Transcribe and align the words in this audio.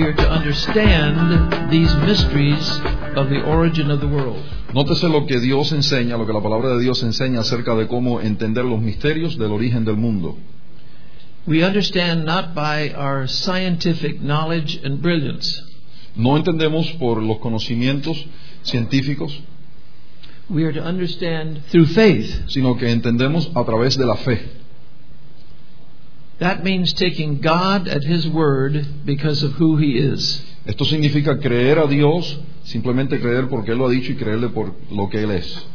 we 0.00 0.06
are 0.06 0.14
to 0.14 0.30
understand 0.30 1.70
these 1.70 1.94
mysteries 1.96 2.66
of 3.16 3.28
the 3.28 3.42
origin 3.44 3.90
of 3.90 4.00
the 4.00 4.08
world. 4.08 4.42
Nótese 4.72 5.08
lo 5.10 5.26
que 5.26 5.38
Dios 5.40 5.72
enseña, 5.72 6.16
lo 6.16 6.24
que 6.26 6.32
la 6.32 6.40
palabra 6.40 6.70
de 6.76 6.80
Dios 6.80 7.02
enseña 7.02 7.40
acerca 7.40 7.74
de 7.74 7.86
cómo 7.86 8.20
entender 8.22 8.64
los 8.64 8.80
misterios 8.80 9.36
del 9.36 9.52
origen 9.52 9.84
del 9.84 9.96
mundo. 9.96 10.38
We 11.46 11.64
understand 11.64 12.24
not 12.24 12.54
by 12.54 12.94
our 12.94 13.26
scientific 13.28 14.20
knowledge 14.20 14.80
and 14.84 15.02
brilliance. 15.02 15.62
No 16.16 16.36
entendemos 16.36 16.90
por 16.98 17.22
los 17.22 17.38
conocimientos 17.38 18.24
científicos, 18.62 19.38
We 20.48 20.64
are 20.64 20.72
to 20.72 20.82
understand 20.82 21.62
through 21.70 21.86
faith. 21.86 22.48
sino 22.48 22.76
que 22.76 22.90
entendemos 22.90 23.50
a 23.54 23.64
través 23.64 23.96
de 23.98 24.06
la 24.06 24.16
fe. 24.16 24.59
That 26.40 26.64
means 26.64 26.94
taking 26.94 27.40
God 27.40 27.86
at 27.86 28.02
His 28.02 28.26
word 28.26 29.04
because 29.04 29.42
of 29.42 29.52
who 29.52 29.76
He 29.76 29.98
is. 29.98 30.42
Esto 30.64 30.84
significa 30.84 31.38
creer 31.38 31.78
a 31.78 31.86
Dios, 31.86 32.38
simplemente 32.64 33.20
creer 33.20 33.48
porque 33.48 33.72
Él 33.72 33.78
lo 33.78 33.86
ha 33.86 33.90
dicho 33.90 34.12
y 34.12 34.16
creerle 34.16 34.48
por 34.48 34.74
lo 34.90 35.08
que 35.10 35.22
Él 35.22 35.32
es. 35.32 35.66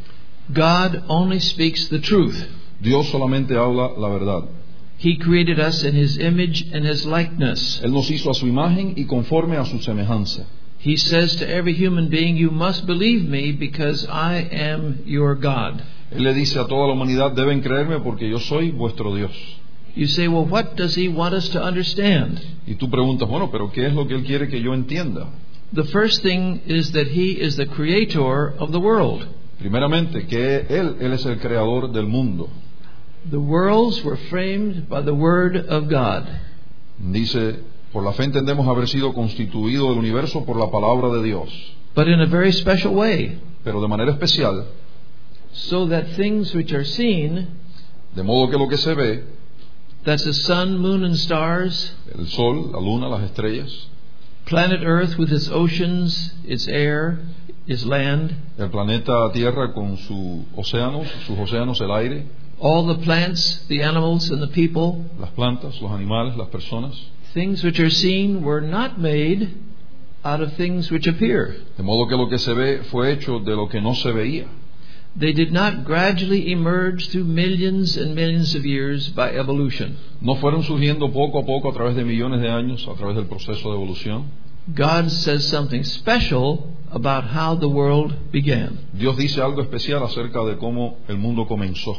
God 0.51 1.03
only 1.07 1.39
speaks 1.39 1.87
the 1.89 1.99
truth. 1.99 2.35
Dios 2.81 3.07
solamente 3.09 3.55
habla 3.55 3.91
la 3.97 4.09
verdad. 4.09 4.49
He 4.97 5.17
created 5.17 5.59
us 5.59 5.83
in 5.83 5.95
His 5.95 6.17
image 6.17 6.65
and 6.73 6.83
His 6.83 7.05
likeness. 7.05 7.81
Él 7.83 7.91
nos 7.91 8.09
hizo 8.09 8.31
a 8.31 8.33
su 8.33 8.47
imagen 8.47 8.93
y 8.97 9.05
conforme 9.05 9.57
a 9.57 9.65
su 9.65 9.77
semejanza. 9.79 10.47
He 10.79 10.97
says 10.97 11.35
to 11.37 11.47
every 11.47 11.73
human 11.73 12.09
being, 12.09 12.37
You 12.37 12.49
must 12.49 12.87
believe 12.87 13.27
me 13.27 13.51
because 13.51 14.07
I 14.07 14.47
am 14.51 15.03
your 15.05 15.35
God. 15.35 15.83
Él 16.11 16.23
le 16.23 16.33
dice 16.33 16.57
a 16.57 16.65
toda 16.65 16.87
la 16.87 16.93
humanidad, 16.93 17.33
deben 17.33 17.61
creerme 17.61 17.99
porque 17.99 18.27
yo 18.27 18.39
soy 18.39 18.71
vuestro 18.71 19.13
Dios. 19.13 19.31
You 19.95 20.07
say, 20.07 20.27
Well, 20.27 20.45
what 20.45 20.75
does 20.75 20.95
He 20.95 21.07
want 21.07 21.33
us 21.33 21.49
to 21.49 21.63
understand? 21.63 22.41
Y 22.67 22.75
tú 22.75 22.89
preguntas, 22.89 23.27
bueno, 23.29 23.49
pero 23.51 23.71
¿qué 23.71 23.87
es 23.87 23.93
lo 23.93 24.07
que 24.07 24.15
Él 24.15 24.23
quiere 24.23 24.47
que 24.47 24.61
yo 24.61 24.73
entienda? 24.73 25.29
The 25.73 25.85
first 25.85 26.21
thing 26.21 26.61
is 26.65 26.91
that 26.91 27.07
He 27.07 27.41
is 27.41 27.55
the 27.55 27.65
creator 27.65 28.53
of 28.59 28.71
the 28.71 28.79
world. 28.79 29.25
Primeramente, 29.59 30.27
que 30.27 30.65
Él, 30.69 30.97
Él 30.99 31.13
es 31.13 31.25
el 31.25 31.39
creador 31.39 31.91
del 31.91 32.07
mundo. 32.07 32.49
The 33.29 33.39
worlds 33.39 34.03
were 34.03 34.17
framed 34.29 34.87
by 34.87 35.01
the 35.01 35.13
Word 35.13 35.55
of 35.55 35.89
God. 35.89 36.27
Dice, 36.99 37.59
por 37.91 38.03
la 38.03 38.11
fe 38.11 38.25
entendemos 38.25 38.67
haber 38.67 38.87
sido 38.87 39.13
constituido 39.13 39.91
el 39.91 39.97
universo 39.97 40.45
por 40.45 40.57
la 40.57 40.69
palabra 40.69 41.09
de 41.09 41.23
Dios, 41.23 41.49
but 41.95 42.07
in 42.07 42.19
a 42.19 42.25
very 42.25 42.51
special 42.51 42.93
way, 42.93 43.39
pero 43.63 43.81
de 43.81 43.87
manera 43.87 44.11
especial, 44.11 44.65
so 45.53 45.87
that 45.87 46.03
things 46.17 46.53
which 46.53 46.73
are 46.73 46.83
seen, 46.83 47.47
de 48.13 48.21
modo 48.23 48.49
que 48.49 48.57
lo 48.57 48.67
que 48.67 48.77
se 48.77 48.93
ve, 48.93 49.23
that's 50.05 50.23
the 50.23 50.33
sun, 50.33 50.77
moon, 50.77 51.03
and 51.03 51.17
stars, 51.17 51.93
el 52.17 52.25
sol, 52.27 52.71
la 52.71 52.79
luna, 52.79 53.07
las 53.09 53.29
estrellas, 53.31 53.87
planet 54.45 54.81
Earth 54.83 55.17
with 55.17 55.31
its 55.31 55.49
oceans, 55.49 56.33
its 56.45 56.67
air, 56.67 57.19
its 57.67 57.83
land, 57.85 58.35
el 58.57 58.69
planeta 58.69 59.31
Tierra 59.33 59.73
con 59.73 59.97
sus 59.97 60.45
océanos, 60.55 61.07
sus 61.25 61.37
océanos, 61.37 61.81
el 61.81 61.91
aire, 61.91 62.25
all 62.59 62.85
the 62.85 63.03
plants, 63.03 63.65
the 63.67 63.81
animals, 63.81 64.29
and 64.29 64.41
the 64.41 64.47
people, 64.47 65.03
las 65.19 65.31
plantas, 65.31 65.81
los 65.81 65.91
animales, 65.91 66.37
las 66.37 66.49
personas, 66.49 66.95
things 67.33 67.63
which 67.63 67.79
are 67.79 67.89
seen 67.89 68.43
were 68.43 68.61
not 68.61 68.99
made 68.99 69.57
out 70.23 70.41
of 70.41 70.53
things 70.53 70.89
which 70.91 71.07
appear. 71.07 71.55
de 71.77 71.83
modo 71.83 72.07
que 72.07 72.15
lo 72.15 72.29
que 72.29 72.37
se 72.37 72.53
ve 72.53 72.83
fue 72.91 73.11
hecho 73.11 73.39
de 73.39 73.55
lo 73.55 73.67
que 73.67 73.81
no 73.81 73.93
se 73.95 74.11
veía. 74.11 74.45
They 75.17 75.31
did 75.31 75.53
not 75.53 75.85
gradually 75.85 76.51
emerge 76.51 77.09
through 77.09 77.23
millions 77.23 77.95
and 77.95 78.15
millions 78.15 78.53
of 78.53 78.65
years 78.65 79.07
by 79.09 79.31
evolution. 79.31 79.97
No 80.19 80.35
fueron 80.35 80.63
surgiendo 80.63 81.11
poco 81.13 81.39
a 81.39 81.45
poco 81.45 81.69
a 81.69 81.73
través 81.73 81.95
de 81.95 82.03
millones 82.03 82.41
de 82.41 82.49
años, 82.49 82.85
a 82.87 82.95
través 82.95 83.15
del 83.15 83.27
proceso 83.27 83.69
de 83.69 83.75
evolución. 83.75 84.25
God 84.73 85.09
says 85.09 85.47
something 85.47 85.83
special 85.83 86.75
about 86.91 87.25
how 87.25 87.55
the 87.55 87.69
world 87.69 88.31
began. 88.31 88.89
Dios 88.93 89.15
dice 89.15 89.41
algo 89.41 89.61
especial 89.61 90.03
acerca 90.03 90.43
de 90.43 90.57
cómo 90.57 90.97
el 91.07 91.17
mundo 91.17 91.47
comenzó. 91.47 91.97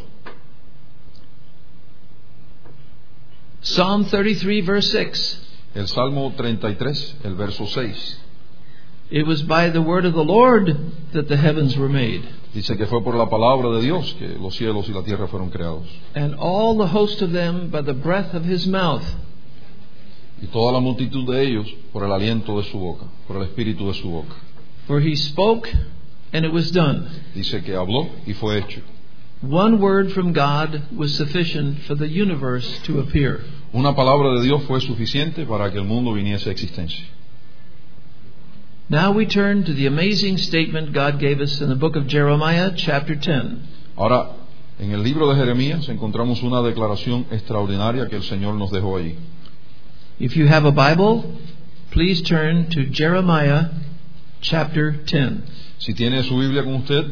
Psalm 3.63 4.05
33, 4.05 4.65
verse 4.65 4.91
6. 4.91 5.43
El 5.75 5.89
Salmo 5.89 6.33
33, 6.37 7.17
el 7.25 7.35
verso 7.35 7.67
6, 7.67 8.19
It 9.11 9.27
was 9.27 9.43
by 9.43 9.71
the 9.71 9.83
word 9.83 10.05
of 10.05 10.15
the 10.15 10.25
Lord 10.25 10.75
that 11.13 11.29
the 11.29 11.37
heavens 11.37 11.77
were 11.77 11.89
made, 11.89 12.27
dice 12.57 12.77
que 12.77 12.87
fue 12.87 13.03
por 13.05 13.15
la 13.15 13.29
palabra 13.29 13.69
de 13.77 13.83
Dios 13.83 14.17
que 14.19 14.29
los 14.29 14.57
cielos 14.57 14.89
y 14.89 14.93
la 14.93 15.03
tierra 15.03 15.27
fueron 15.29 15.51
creados. 15.51 15.87
and 16.15 16.35
all 16.39 16.77
the 16.77 16.87
host 16.93 17.21
of 17.23 17.31
them 17.33 17.71
by 17.71 17.83
the 17.83 17.93
breath 17.93 18.35
of 18.35 18.45
his 18.45 18.67
mouth. 18.67 19.05
Y 20.43 20.47
toda 20.47 20.73
la 20.73 20.81
multitud 20.81 21.27
de 21.31 21.43
ellos 21.43 21.67
por 21.93 22.03
el 22.05 22.13
aliento 22.13 22.59
de 22.59 22.65
su 22.65 22.79
boca, 22.79 23.07
por 23.27 23.37
el 23.37 23.43
espíritu 23.45 23.87
de 23.89 23.95
su 23.95 24.09
boca. 24.11 24.35
For 24.87 25.01
he 25.01 25.17
spoke, 25.17 25.69
and 26.33 26.45
it 26.45 26.53
was 26.53 26.71
done. 26.71 27.07
Dice 27.35 27.63
que 27.63 27.75
habló 27.75 28.09
y 28.27 28.33
fue 28.35 28.59
hecho. 28.59 28.81
One 29.43 29.77
word 29.79 30.11
from 30.13 30.33
God 30.33 30.83
was 30.97 31.15
sufficient 31.15 31.81
for 31.87 31.95
the 31.95 32.09
universe 32.09 32.67
to 32.87 33.01
appear. 33.01 33.41
Una 33.75 33.95
palabra 33.95 34.33
de 34.39 34.43
Dios 34.45 34.63
fue 34.65 34.81
suficiente 34.81 35.45
para 35.47 35.71
que 35.71 35.79
el 35.79 35.85
mundo 35.85 36.13
viniese 36.15 36.49
a 36.49 36.53
existencia. 36.53 37.05
Now 38.89 39.11
we 39.11 39.27
turn 39.27 39.65
to 39.65 39.73
the 39.73 39.87
amazing 39.87 40.39
statement 40.39 40.93
God 40.93 41.19
gave 41.19 41.41
us 41.41 41.61
in 41.61 41.69
the 41.69 41.75
book 41.75 41.97
of 41.97 42.07
Jeremiah, 42.07 42.71
chapter 42.77 43.17
10. 43.17 43.67
Ahora, 43.99 44.37
en 44.79 44.93
el 44.93 45.03
libro 45.03 45.29
de 45.29 45.35
Jeremías 45.35 45.89
encontramos 45.89 46.41
una 46.45 46.63
declaración 46.63 47.27
extraordinaria 47.33 48.09
que 48.09 48.15
el 48.15 48.23
Señor 48.23 48.55
nos 48.55 48.71
dejó 48.71 48.97
ahí. 48.99 49.17
If 50.21 50.37
you 50.37 50.47
have 50.47 50.65
a 50.65 50.71
Bible, 50.71 51.37
please 51.91 52.23
turn 52.23 52.71
to 52.71 52.85
Jeremiah, 52.93 53.71
chapter 54.41 54.93
10. 54.93 55.43
Si 55.79 55.93
tiene 55.93 56.23
su 56.23 56.39
Biblia 56.39 56.63
con 56.63 56.75
usted, 56.75 57.07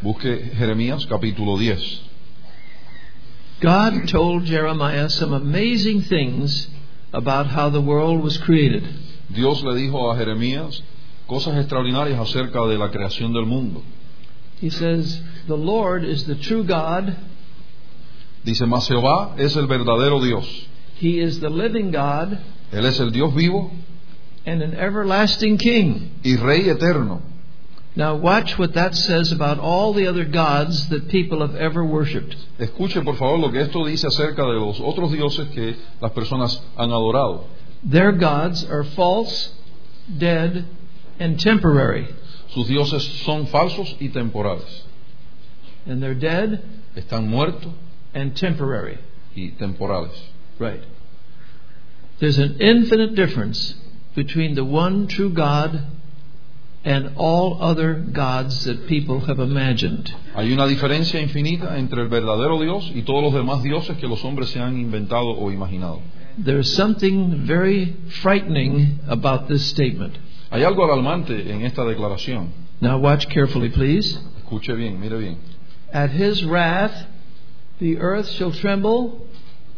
busque 0.00 0.52
Jeremías 0.56 1.04
capítulo 1.06 1.58
10. 1.58 2.00
God 3.60 4.06
told 4.06 4.44
Jeremiah 4.44 5.08
some 5.08 5.32
amazing 5.32 6.02
things 6.02 6.68
about 7.12 7.48
how 7.48 7.70
the 7.70 7.80
world 7.80 8.22
was 8.22 8.38
created. 8.38 8.84
Dios 9.34 9.64
le 9.64 9.74
dijo 9.74 10.12
a 10.12 10.16
Jeremías 10.16 10.80
cosas 11.28 11.56
extraordinarias 11.58 12.18
acerca 12.18 12.66
de 12.66 12.76
la 12.76 12.90
creación 12.90 13.32
del 13.32 13.46
mundo. 13.46 13.82
He 14.60 14.70
says, 14.70 15.22
The 15.46 15.56
Lord 15.56 16.02
is 16.04 16.24
the 16.24 16.34
true 16.34 16.64
God, 16.64 17.14
Dice, 18.44 18.66
mas 18.66 18.88
Jehová 18.88 19.34
es 19.36 19.56
el 19.56 19.66
verdadero 19.66 20.20
Dios. 20.20 20.46
He 21.00 21.20
is 21.20 21.38
the 21.40 21.50
living 21.50 21.90
God, 21.92 22.38
Él 22.72 22.86
es 22.86 22.98
el 22.98 23.10
Dios 23.10 23.34
vivo 23.34 23.70
and 24.46 24.62
an 24.62 24.74
everlasting 24.74 25.58
King. 25.58 26.10
y 26.24 26.36
Rey 26.36 26.68
eterno. 26.70 27.20
Now, 27.94 28.14
watch 28.16 28.56
what 28.58 28.74
that 28.74 28.94
says 28.94 29.32
about 29.32 29.58
all 29.58 29.92
the 29.92 30.06
other 30.06 30.24
gods 30.24 30.88
that 30.88 31.08
people 31.08 31.40
have 31.46 31.56
ever 31.56 31.84
worshipped. 31.84 32.36
Escuche 32.58 33.04
por 33.04 33.16
favor 33.16 33.38
lo 33.38 33.50
que 33.50 33.60
esto 33.60 33.84
dice 33.84 34.06
acerca 34.06 34.42
de 34.42 34.54
los 34.54 34.80
otros 34.80 35.10
dioses 35.12 35.48
que 35.48 35.76
las 36.00 36.12
personas 36.12 36.62
han 36.76 36.90
adorado. 36.90 37.44
Their 37.84 38.12
gods 38.12 38.64
are 38.64 38.84
false, 38.84 39.50
dead, 40.16 40.64
and 41.18 41.38
temporary. 41.38 42.08
Sus 42.54 42.66
dioses 42.68 43.02
son 43.24 43.46
falsos 43.46 43.96
y 44.00 44.08
temporales. 44.08 44.84
And 45.86 46.02
they're 46.02 46.14
dead 46.14 46.62
Están 46.96 47.28
muertos 47.28 47.72
and 48.14 48.34
temporary. 48.36 48.98
y 49.36 49.52
temporales. 49.58 50.12
Right. 50.58 50.82
There's 52.18 52.38
an 52.38 52.56
infinite 52.60 53.14
difference 53.14 53.74
between 54.16 54.54
the 54.54 54.64
one 54.64 55.06
true 55.06 55.30
God 55.30 55.86
and 56.84 57.12
all 57.16 57.58
other 57.62 57.94
gods 57.94 58.64
that 58.64 58.88
people 58.88 59.20
have 59.26 59.38
imagined. 59.38 60.12
Hay 60.34 60.52
una 60.52 60.66
diferencia 60.66 61.20
infinita 61.20 61.78
entre 61.78 62.02
el 62.02 62.08
verdadero 62.08 62.60
Dios 62.60 62.90
y 62.94 63.02
todos 63.02 63.22
los 63.22 63.34
demás 63.34 63.62
dioses 63.62 63.96
que 63.98 64.08
los 64.08 64.24
hombres 64.24 64.48
se 64.50 64.58
han 64.60 64.76
inventado 64.78 65.28
o 65.38 65.50
imaginado. 65.52 66.00
There's 66.38 66.72
something 66.72 67.46
very 67.46 67.96
frightening 68.22 69.00
about 69.08 69.48
this 69.48 69.66
statement. 69.68 70.14
Hay 70.50 70.62
algo 70.62 70.84
alarmante 70.84 71.52
en 71.52 71.62
esta 71.62 71.84
declaración. 71.84 72.48
Now, 72.80 72.98
watch 72.98 73.26
carefully, 73.28 73.70
please. 73.70 74.18
Escuche 74.38 74.72
bien, 74.74 74.98
mire 75.00 75.18
bien. 75.18 75.36
At 75.92 76.10
his 76.10 76.44
wrath, 76.44 77.06
the 77.80 77.98
earth 77.98 78.28
shall 78.30 78.52
tremble, 78.52 79.26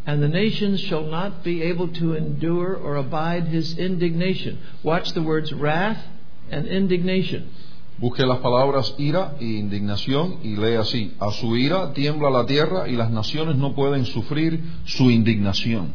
and 0.05 0.21
the 0.21 0.29
nations 0.29 0.79
shall 0.81 1.03
not 1.03 1.43
be 1.43 1.61
able 1.63 1.89
to 1.89 2.15
endure 2.15 2.75
or 2.75 2.95
abide 2.95 3.47
his 3.47 3.77
indignation. 3.77 4.59
Watch 4.83 5.13
the 5.13 5.21
words 5.21 5.51
wrath 5.51 5.99
and 6.49 6.67
indignation. 6.67 7.49
Busque 7.97 8.25
las 8.25 8.39
palabras 8.39 8.95
ira 8.97 9.35
e 9.39 9.45
indignación 9.45 10.39
y 10.43 10.55
lee 10.55 10.75
así. 10.75 11.13
A 11.19 11.31
su 11.31 11.55
ira 11.55 11.93
tiembla 11.93 12.29
la 12.29 12.45
tierra 12.45 12.87
y 12.87 12.93
las 12.93 13.11
naciones 13.11 13.57
no 13.57 13.75
pueden 13.75 14.05
sufrir 14.05 14.59
su 14.85 15.11
indignación. 15.11 15.93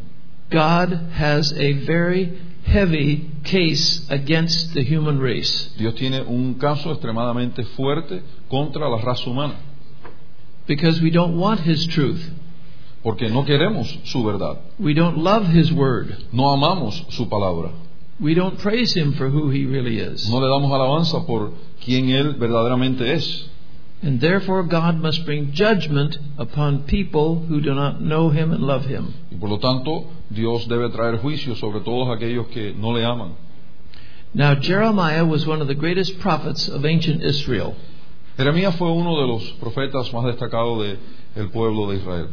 God 0.51 0.93
has 1.19 1.53
a 1.53 1.73
very 1.85 2.39
heavy 2.67 3.31
case 3.45 4.03
against 4.11 4.75
the 4.75 4.83
human 4.83 5.19
race 5.21 5.71
Dios 5.79 5.95
tiene 5.95 6.21
un 6.23 6.55
caso 6.55 6.91
extremadamente 6.93 7.65
fuerte 7.77 8.23
contra 8.49 8.89
la 8.89 8.99
raza 8.99 9.29
humana, 9.31 9.55
because 10.67 11.01
we 11.01 11.11
don't 11.11 11.37
want 11.39 11.61
his 11.61 11.87
truth. 11.89 12.21
porque 13.03 13.29
no 13.29 13.45
queremos 13.45 13.99
su 14.05 14.23
verdad, 14.25 14.59
We 14.79 14.93
don't 14.95 15.19
love 15.19 15.47
his 15.49 15.71
word. 15.73 16.17
no 16.33 16.51
amamos 16.53 17.05
su 17.11 17.29
palabra. 17.29 17.71
We 18.19 18.35
don't 18.35 18.59
praise 18.59 18.95
him 18.99 19.13
for 19.13 19.29
who 19.29 19.51
he 19.51 19.67
really 19.67 19.99
is. 19.99 20.29
No 20.31 20.41
le 20.41 20.49
damos 20.49 20.73
alabanza 20.73 21.27
por 21.27 21.53
quien 21.85 22.09
Él 22.09 22.35
verdaderamente 22.39 23.13
es. 23.13 23.47
And 24.03 24.21
therefore, 24.21 24.63
God 24.65 24.97
must 24.97 25.25
bring 25.25 25.53
judgment 25.53 26.19
upon 26.39 26.85
people 26.85 27.47
who 27.47 27.61
do 27.61 27.75
not 27.75 28.01
know 28.01 28.31
him 28.31 28.53
and 28.53 28.63
love 28.63 28.85
him. 28.85 29.15
Y 29.31 29.39
por 29.39 29.49
lo 29.49 29.59
tanto, 29.59 30.07
Dios 30.31 30.67
debe 30.69 30.91
traer 30.91 31.19
juicio 31.19 31.57
sobre 31.57 31.81
todos 31.81 32.15
aquellos 32.15 32.47
que 32.49 32.75
no 32.75 32.93
le 32.93 33.05
aman. 33.05 33.35
Now, 34.35 34.55
Jeremiah 34.55 35.25
was 35.25 35.47
one 35.47 35.63
of 35.63 35.69
the 35.69 35.75
greatest 35.75 36.19
prophets 36.21 36.69
of 36.69 36.85
ancient 36.85 37.23
Israel. 37.23 37.75
Jeremías 38.37 38.77
fue 38.77 38.93
uno 38.93 39.19
de 39.19 39.27
los 39.27 39.43
profetas 39.59 40.13
más 40.13 40.25
destacados 40.27 40.99
del 41.35 41.49
pueblo 41.49 41.91
de 41.91 41.97
Israel. 41.97 42.29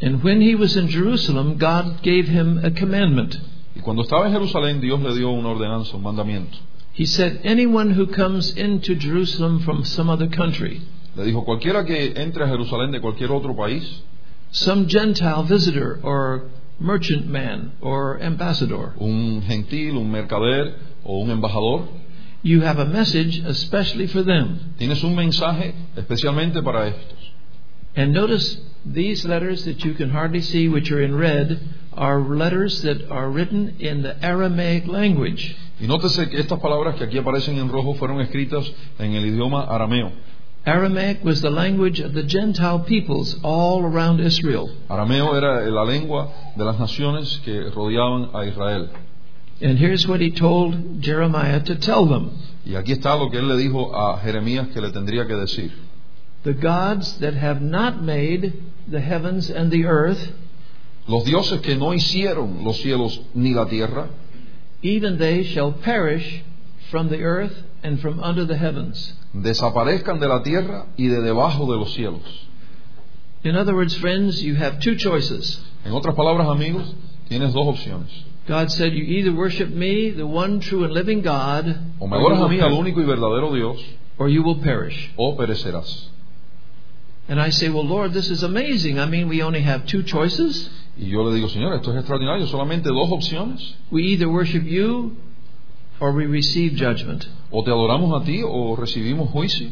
And 0.00 0.24
when 0.24 0.40
he 0.40 0.54
was 0.54 0.76
in 0.76 0.88
Jerusalem, 0.88 1.58
God 1.58 2.02
gave 2.02 2.26
him 2.26 2.58
a 2.64 2.70
commandment. 2.70 3.38
Y 3.74 3.82
cuando 3.82 4.02
estaba 4.02 4.26
en 4.26 4.32
Jerusalén, 4.32 4.80
Dios 4.80 5.00
le 5.00 5.14
dio 5.14 5.30
una 5.30 5.50
ordenanza, 5.50 5.94
un 5.94 6.02
mandamiento. 6.02 6.58
He 6.94 7.06
said, 7.06 7.40
Anyone 7.44 7.90
who 7.90 8.06
comes 8.06 8.56
into 8.56 8.94
Jerusalem 8.94 9.60
from 9.60 9.84
some 9.84 10.10
other 10.10 10.28
country, 10.28 10.80
Le 11.16 11.24
dijo, 11.24 11.44
cualquiera 11.44 11.84
que 11.84 12.14
entre 12.16 12.44
a 12.44 12.48
Jerusalén 12.48 12.90
de 12.90 13.00
cualquier 13.00 13.30
otro 13.30 13.54
país, 13.54 14.02
some 14.50 14.86
Gentile 14.88 15.44
visitor 15.44 15.98
or 16.02 16.44
or 17.80 18.20
ambassador, 18.20 18.94
un 18.98 19.42
gentil, 19.42 19.96
un 19.96 20.10
mercader 20.10 20.74
o 21.04 21.20
un 21.22 21.30
embajador, 21.30 21.88
you 22.42 22.62
have 22.62 22.78
a 22.78 22.86
message 22.86 23.38
especially 23.46 24.06
for 24.06 24.22
them. 24.24 24.74
tienes 24.78 25.02
un 25.04 25.14
mensaje 25.14 25.74
especialmente 25.96 26.62
para 26.62 26.88
estos. 26.88 27.18
And 27.94 28.12
notice 28.12 28.58
these 28.84 29.24
letters 29.26 29.64
that 29.64 29.84
you 29.84 29.94
can 29.94 30.10
hardly 30.10 30.40
see, 30.40 30.68
which 30.68 30.90
are 30.90 31.02
in 31.02 31.14
red, 31.14 31.60
are 31.92 32.20
letters 32.20 32.82
that 32.82 33.10
are 33.10 33.30
written 33.30 33.76
in 33.78 34.02
the 34.02 34.16
Aramaic 34.24 34.86
language. 34.86 35.54
Y 35.78 35.86
nótese 35.86 36.28
que 36.30 36.40
estas 36.40 36.58
palabras 36.58 36.96
que 36.96 37.04
aquí 37.04 37.18
aparecen 37.18 37.58
en 37.58 37.68
rojo 37.68 37.94
fueron 37.94 38.20
escritas 38.20 38.70
en 38.98 39.14
el 39.14 39.26
idioma 39.26 39.64
arameo. 39.64 40.10
Aramaic 40.64 41.24
was 41.24 41.40
the 41.40 41.50
language 41.50 41.98
of 41.98 42.12
the 42.14 42.22
Gentile 42.22 42.80
peoples 42.80 43.36
all 43.42 43.84
around 43.84 44.20
Israel. 44.20 44.70
Arameo 44.88 45.34
era 45.34 45.68
la 45.68 45.82
lengua 45.82 46.32
de 46.56 46.64
las 46.64 46.78
naciones 46.78 47.40
que 47.44 47.68
rodeaban 47.70 48.30
a 48.32 48.44
Israel. 48.46 48.88
And 49.60 49.76
here's 49.78 50.06
what 50.06 50.20
he 50.20 50.30
told 50.30 51.02
Jeremiah 51.02 51.60
to 51.64 51.74
tell 51.76 52.06
them 52.06 52.38
Y 52.64 52.74
aquí 52.76 52.92
está 52.92 53.16
lo 53.16 53.28
que 53.28 53.38
él 53.38 53.48
le 53.48 53.56
dijo 53.56 53.92
a 53.92 54.18
Jeremías 54.20 54.68
que 54.72 54.80
le 54.80 54.90
tendría 54.92 55.26
que 55.26 55.34
decir. 55.34 55.72
The 56.44 56.54
gods 56.54 57.18
that 57.18 57.34
have 57.34 57.60
not 57.60 58.00
made 58.00 58.52
the 58.88 59.00
heavens 59.00 59.50
and 59.50 59.70
the 59.70 59.86
earth, 59.86 60.32
Los 61.08 61.24
dioses 61.24 61.60
que 61.60 61.74
no 61.74 61.92
hicieron 61.92 62.62
los 62.62 62.80
cielos 62.80 63.20
ni 63.34 63.52
la 63.52 63.66
tierra, 63.66 64.08
even 64.82 65.18
they 65.18 65.42
shall 65.42 65.72
perish 65.72 66.44
from 66.90 67.08
the 67.08 67.24
earth 67.24 67.64
and 67.82 68.00
from 68.00 68.20
under 68.20 68.44
the 68.46 68.56
heavens. 68.56 69.14
desaparezcan 69.32 70.20
de 70.20 70.28
la 70.28 70.42
tierra 70.42 70.86
y 70.96 71.06
de 71.08 71.20
debajo 71.20 71.66
de 71.70 71.78
los 71.78 71.92
cielos. 71.94 72.22
In 73.44 73.56
other 73.56 73.74
words, 73.74 73.94
friends, 73.96 74.40
you 74.42 74.54
have 74.54 74.78
two 74.80 74.94
choices. 74.96 75.60
En 75.84 75.92
otras 75.92 76.14
palabras, 76.14 76.46
amigos, 76.48 76.94
tienes 77.28 77.52
dos 77.52 77.66
opciones. 77.66 78.08
God 78.46 78.70
said, 78.70 78.92
You 78.92 79.02
either 79.04 79.32
worship 79.32 79.68
me, 79.70 80.10
the 80.10 80.26
one 80.26 80.60
true 80.60 80.84
and 80.84 80.92
living 80.92 81.22
God, 81.22 81.66
O 82.00 82.06
me 82.06 82.16
or 82.16 82.20
you 82.20 82.26
adoras 82.26 82.38
a 82.38 82.42
will, 82.42 82.48
mí, 82.48 82.60
al 82.60 82.72
único 82.72 83.00
y 83.00 83.04
verdadero 83.04 83.52
Dios, 83.54 83.80
or 84.18 84.28
you 84.28 84.42
will 84.42 84.60
perish. 84.60 85.10
o 85.16 85.36
perecerás. 85.36 86.08
And 87.28 87.40
I 87.40 87.50
say, 87.50 87.68
Well, 87.68 87.84
Lord, 87.86 88.12
this 88.12 88.30
is 88.30 88.42
amazing. 88.42 88.98
I 88.98 89.06
mean, 89.06 89.28
we 89.28 89.42
only 89.42 89.62
have 89.62 89.86
two 89.86 90.02
choices. 90.02 90.70
Y 90.96 91.06
yo 91.08 91.22
le 91.22 91.34
digo, 91.34 91.48
Señor, 91.48 91.74
esto 91.74 91.90
es 91.92 91.98
extraordinario, 91.98 92.46
solamente 92.46 92.90
dos 92.90 93.10
opciones. 93.10 93.74
We 93.90 94.02
either 94.12 94.28
worship 94.28 94.64
you 94.64 95.16
or 96.02 96.10
we 96.12 96.26
receive 96.26 96.74
judgment. 96.74 97.24
O 97.52 97.62
te 97.62 97.70
adoramos 97.70 98.20
a 98.20 98.24
ti 98.24 98.42
o 98.44 98.74
recibimos 98.76 99.30
juicio. 99.30 99.70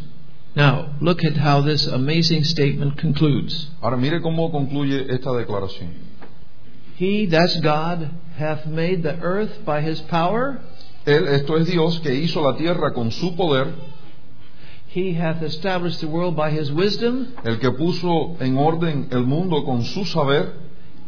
Now, 0.54 0.96
look 1.00 1.24
at 1.24 1.36
how 1.36 1.60
this 1.62 1.86
amazing 1.88 2.44
statement 2.44 2.96
concludes. 2.98 3.68
Ahora 3.82 3.96
mire 3.96 4.20
cómo 4.20 4.50
concluye 4.52 5.06
esta 5.12 5.30
declaración. 5.32 5.90
He, 6.98 7.26
that's 7.26 7.56
God, 7.60 8.10
hath 8.38 8.66
made 8.66 9.02
the 9.02 9.18
earth 9.22 9.64
by 9.64 9.80
his 9.80 10.00
power. 10.02 10.60
Él, 11.04 11.26
esto 11.28 11.56
es 11.56 11.66
Dios, 11.66 11.98
que 12.00 12.14
hizo 12.14 12.42
la 12.42 12.56
tierra 12.56 12.92
con 12.92 13.10
su 13.10 13.34
poder, 13.34 13.68
He 14.92 15.12
hath 15.14 15.42
established 15.42 16.00
the 16.00 16.08
world 16.08 16.34
by 16.36 16.50
his 16.50 16.70
wisdom. 16.72 17.28
el 17.44 17.58
que 17.58 17.70
puso 17.70 18.36
en 18.40 18.56
orden 18.58 19.08
el 19.12 19.24
mundo 19.24 19.64
con 19.64 19.84
su 19.84 20.04
saber 20.04 20.52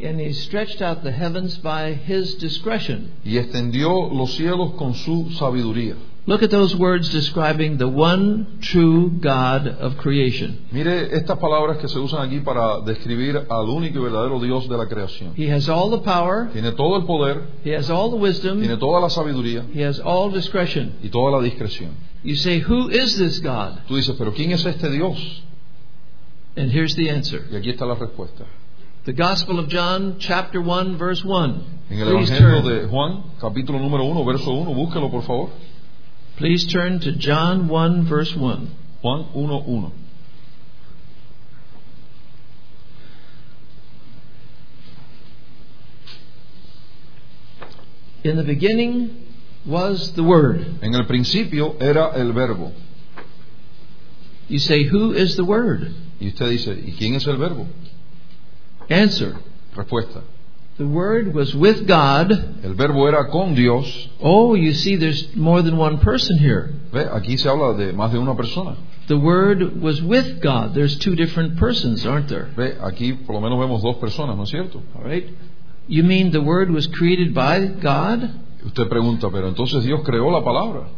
And 0.02 0.20
he 0.20 0.32
stretched 0.32 0.82
out 0.82 1.02
the 1.02 1.12
heavens 1.12 1.58
by 1.58 1.92
his 1.94 2.34
discretion. 2.36 3.12
y 3.24 3.36
extendió 3.38 4.10
los 4.12 4.34
cielos 4.34 4.74
con 4.76 4.94
su 4.94 5.30
sabiduría. 5.32 5.94
Look 6.24 6.44
at 6.44 6.50
those 6.50 6.76
words 6.76 7.08
describing 7.12 7.78
the 7.78 7.88
one 7.88 8.58
true 8.60 9.10
God 9.20 9.66
of 9.80 9.96
creation. 9.96 10.58
Mire 10.70 11.08
estas 11.16 11.36
palabras 11.38 11.78
que 11.78 11.88
se 11.88 11.98
usan 11.98 12.22
aquí 12.28 12.38
para 12.40 12.80
describir 12.80 13.36
al 13.48 13.68
único 13.68 13.98
y 13.98 14.02
verdadero 14.02 14.38
Dios 14.40 14.68
de 14.68 14.76
la 14.76 14.86
creación. 14.86 15.32
He 15.36 15.50
has 15.52 15.68
all 15.68 15.90
the 15.90 15.98
power, 16.04 16.48
Tiene 16.52 16.72
todo 16.72 16.96
el 16.96 17.06
poder, 17.06 17.42
he 17.64 17.74
has 17.74 17.90
all 17.90 18.10
the 18.10 18.16
wisdom, 18.16 18.60
tiene 18.60 18.76
toda 18.76 19.00
la 19.00 19.08
sabiduría 19.10 19.64
he 19.74 19.84
has 19.84 19.98
all 20.00 20.30
discretion. 20.32 20.92
y 21.02 21.08
toda 21.08 21.32
la 21.32 21.42
discreción. 21.42 21.90
You 22.22 22.36
say, 22.36 22.60
Who 22.60 22.88
is 22.88 23.16
this 23.18 23.40
God? 23.40 23.80
Tú 23.88 23.96
dices, 23.96 24.14
pero 24.16 24.32
¿quién 24.32 24.52
es 24.52 24.64
este 24.64 24.90
Dios? 24.90 25.42
And 26.56 26.70
here's 26.70 26.94
the 26.94 27.10
answer. 27.10 27.48
Y 27.50 27.56
aquí 27.56 27.70
está 27.70 27.84
la 27.84 27.96
respuesta. 27.96 28.44
The 29.04 29.12
Gospel 29.12 29.58
of 29.58 29.68
John, 29.68 30.16
chapter 30.20 30.60
1, 30.60 30.96
verse 30.96 31.24
1. 31.24 31.64
En 31.90 31.98
el 31.98 32.06
Please 32.06 32.30
Evangelio 32.30 32.62
turn, 32.62 32.82
de 32.82 32.88
Juan, 32.88 33.24
capítulo 33.40 33.80
número 33.80 34.04
1, 34.04 34.24
verso 34.24 34.54
1, 34.54 34.72
búsquelo 34.74 35.10
por 35.10 35.22
favor. 35.22 35.50
please 36.36 36.66
turn 36.66 37.00
to 37.00 37.10
John 37.10 37.66
1, 37.66 38.04
verse 38.04 38.36
1. 38.36 38.70
Juan 39.02 39.24
1, 39.34 39.64
1. 39.66 39.92
In 48.22 48.36
the 48.36 48.44
beginning 48.44 49.26
was 49.66 50.12
the 50.12 50.22
Word. 50.22 50.78
En 50.80 50.94
el 50.94 51.06
principio 51.06 51.76
era 51.80 52.12
el 52.14 52.32
verbo. 52.32 52.70
You 54.46 54.60
say, 54.60 54.84
Who 54.84 55.12
is 55.12 55.34
the 55.34 55.44
Word? 55.44 55.92
Y 56.20 56.28
usted 56.28 56.50
dice, 56.50 56.72
¿y 56.86 56.92
quién 56.92 57.16
es 57.16 57.26
el 57.26 57.36
verbo? 57.36 57.66
Answer. 58.92 59.36
Respuesta. 59.74 60.22
The 60.78 60.86
Word 60.86 61.34
was 61.34 61.54
with 61.54 61.86
God. 61.86 62.32
El 62.64 62.74
verbo 62.74 63.06
era 63.06 63.28
con 63.30 63.54
Dios. 63.54 64.08
Oh, 64.20 64.54
you 64.54 64.72
see, 64.72 64.96
there's 64.96 65.34
more 65.36 65.62
than 65.62 65.76
one 65.76 65.98
person 65.98 66.38
here. 66.38 66.74
Ve, 66.92 67.04
aquí 67.12 67.38
se 67.38 67.48
habla 67.48 67.74
de 67.74 67.92
más 67.92 68.10
de 68.10 68.18
una 68.18 68.34
persona. 68.34 68.76
The 69.06 69.16
Word 69.16 69.80
was 69.80 70.00
with 70.00 70.40
God. 70.40 70.74
There's 70.74 70.96
two 70.98 71.14
different 71.14 71.58
persons, 71.58 72.06
aren't 72.06 72.28
there? 72.28 72.48
Ve, 72.56 72.76
aquí 72.80 73.12
por 73.12 73.34
lo 73.34 73.40
menos 73.40 73.58
vemos 73.58 73.82
dos 73.82 73.96
personas, 73.96 74.36
¿no 74.36 74.44
es 74.44 74.50
cierto? 74.50 74.82
All 74.96 75.04
right? 75.04 75.28
You 75.88 76.04
mean 76.04 76.30
the 76.30 76.40
Word 76.40 76.70
was 76.70 76.86
created 76.86 77.34
by 77.34 77.66
God? 77.66 78.30
Usted 78.64 78.88
pregunta, 78.88 79.28
pero 79.30 79.48
entonces 79.48 79.84
Dios 79.84 80.00
creó 80.04 80.30
la 80.30 80.42
palabra. 80.42 80.88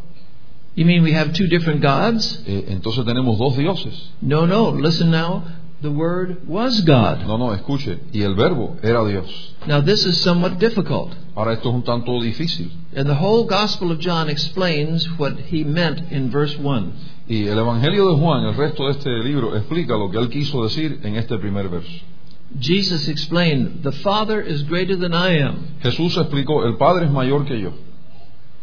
You 0.75 0.85
mean 0.85 1.03
we 1.03 1.13
have 1.13 1.33
two 1.33 1.47
different 1.47 1.81
gods? 1.81 2.43
Eh, 2.45 2.65
entonces 2.67 3.05
tenemos 3.05 3.37
dos 3.37 3.55
dioses. 3.57 4.11
No, 4.21 4.45
no. 4.45 4.71
Listen 4.71 5.09
now. 5.09 5.43
The 5.81 5.91
Word 5.91 6.47
was 6.47 6.81
God. 6.81 7.27
No, 7.27 7.37
no, 7.37 7.53
escuche. 7.53 7.99
Y 8.13 8.21
el 8.21 8.35
verbo 8.35 8.77
era 8.81 9.05
Dios. 9.05 9.55
Now, 9.67 9.81
this 9.81 10.05
is 10.05 10.21
somewhat 10.21 10.57
difficult. 10.57 11.11
Ahora 11.35 11.53
esto 11.53 11.69
es 11.69 11.75
un 11.75 11.83
tanto 11.83 12.11
difícil. 12.21 12.71
And 12.95 13.07
the 13.07 13.15
whole 13.15 13.45
Gospel 13.45 13.91
of 13.91 13.99
John 13.99 14.29
explains 14.29 15.05
what 15.17 15.33
he 15.51 15.63
meant 15.63 16.11
in 16.11 16.31
verse 16.31 16.57
1. 16.57 16.93
Y 17.27 17.47
el 17.47 17.59
Evangelio 17.59 18.09
de 18.11 18.17
Juan, 18.17 18.45
el 18.45 18.55
resto 18.55 18.85
de 18.85 18.91
este 18.91 19.09
libro, 19.23 19.55
explica 19.55 19.97
lo 19.97 20.09
que 20.09 20.17
él 20.17 20.29
quiso 20.29 20.63
decir 20.63 21.01
en 21.03 21.17
este 21.17 21.37
primer 21.37 21.67
verso. 21.69 21.91
Jesus 22.59 23.07
explained, 23.09 23.83
The 23.83 23.91
Father 23.91 24.39
is 24.39 24.63
greater 24.63 24.95
than 24.95 25.13
I 25.13 25.39
am. 25.39 25.79
Jesús 25.81 26.15
explicó, 26.17 26.65
el 26.65 26.77
Padre 26.77 27.05
es 27.05 27.11
mayor 27.11 27.45
que 27.45 27.59
yo. 27.59 27.73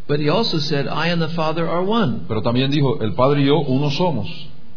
But 0.08 0.20
he 0.20 0.28
also 0.28 0.58
said, 0.58 0.86
I 0.88 1.08
and 1.08 1.20
the 1.20 1.28
Father 1.28 1.68
are 1.68 1.82
one. 1.82 2.24
Pero 2.26 2.42
también 2.42 2.70
dijo, 2.70 3.00
el 3.00 3.14
Padre 3.14 3.42
y 3.42 3.46
yo 3.46 3.58
uno 3.58 3.90
somos. 3.90 4.28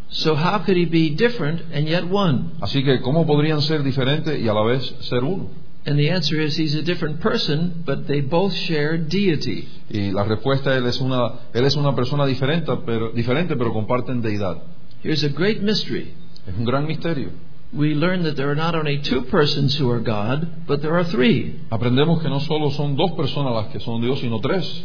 So 0.08 0.34
how 0.34 0.58
could 0.64 0.76
he 0.76 0.86
be 0.86 1.10
different 1.10 1.62
and 1.72 1.88
yet 1.88 2.04
one? 2.08 2.52
Así 2.60 2.84
que, 2.84 3.00
¿cómo 3.00 3.26
podrían 3.26 3.60
ser 3.62 3.82
diferentes 3.82 4.38
y 4.38 4.48
a 4.48 4.54
la 4.54 4.62
vez 4.62 4.94
ser 5.00 5.24
uno? 5.24 5.50
And 5.84 5.96
the 5.98 6.10
answer 6.10 6.40
is 6.40 6.56
he's 6.56 6.74
a 6.74 6.82
different 6.82 7.20
person, 7.20 7.84
but 7.86 8.06
they 8.08 8.20
both 8.20 8.52
share 8.52 8.98
deity. 8.98 9.68
Y 9.88 10.10
la 10.10 10.24
respuesta 10.24 10.76
él 10.76 10.86
es 10.86 11.00
una, 11.00 11.32
él 11.54 11.64
es 11.64 11.76
una 11.76 11.94
persona 11.94 12.26
diferente 12.26 12.72
pero, 12.84 13.12
diferente, 13.12 13.56
pero 13.56 13.72
comparten 13.72 14.20
deidad. 14.20 14.62
Here's 15.02 15.22
a 15.22 15.28
great 15.28 15.60
mystery. 15.62 16.12
Es 16.46 16.56
un 16.56 16.64
gran 16.64 16.86
misterio. 16.86 17.30
We 17.72 17.94
learn 17.94 18.22
that 18.24 18.36
there 18.36 18.48
are 18.48 18.56
not 18.56 18.74
only 18.74 18.98
two 18.98 19.22
persons 19.22 19.76
who 19.78 19.90
are 19.90 20.00
God, 20.00 20.66
but 20.66 20.80
there 20.82 20.94
are 20.94 21.04
three. 21.04 21.60
Aprendemos 21.70 22.20
que 22.22 22.28
no 22.28 22.40
solo 22.40 22.70
son 22.70 22.96
dos 22.96 23.12
personas 23.12 23.52
las 23.52 23.72
que 23.72 23.80
son 23.80 24.00
Dios, 24.00 24.20
sino 24.20 24.40
tres. 24.40 24.84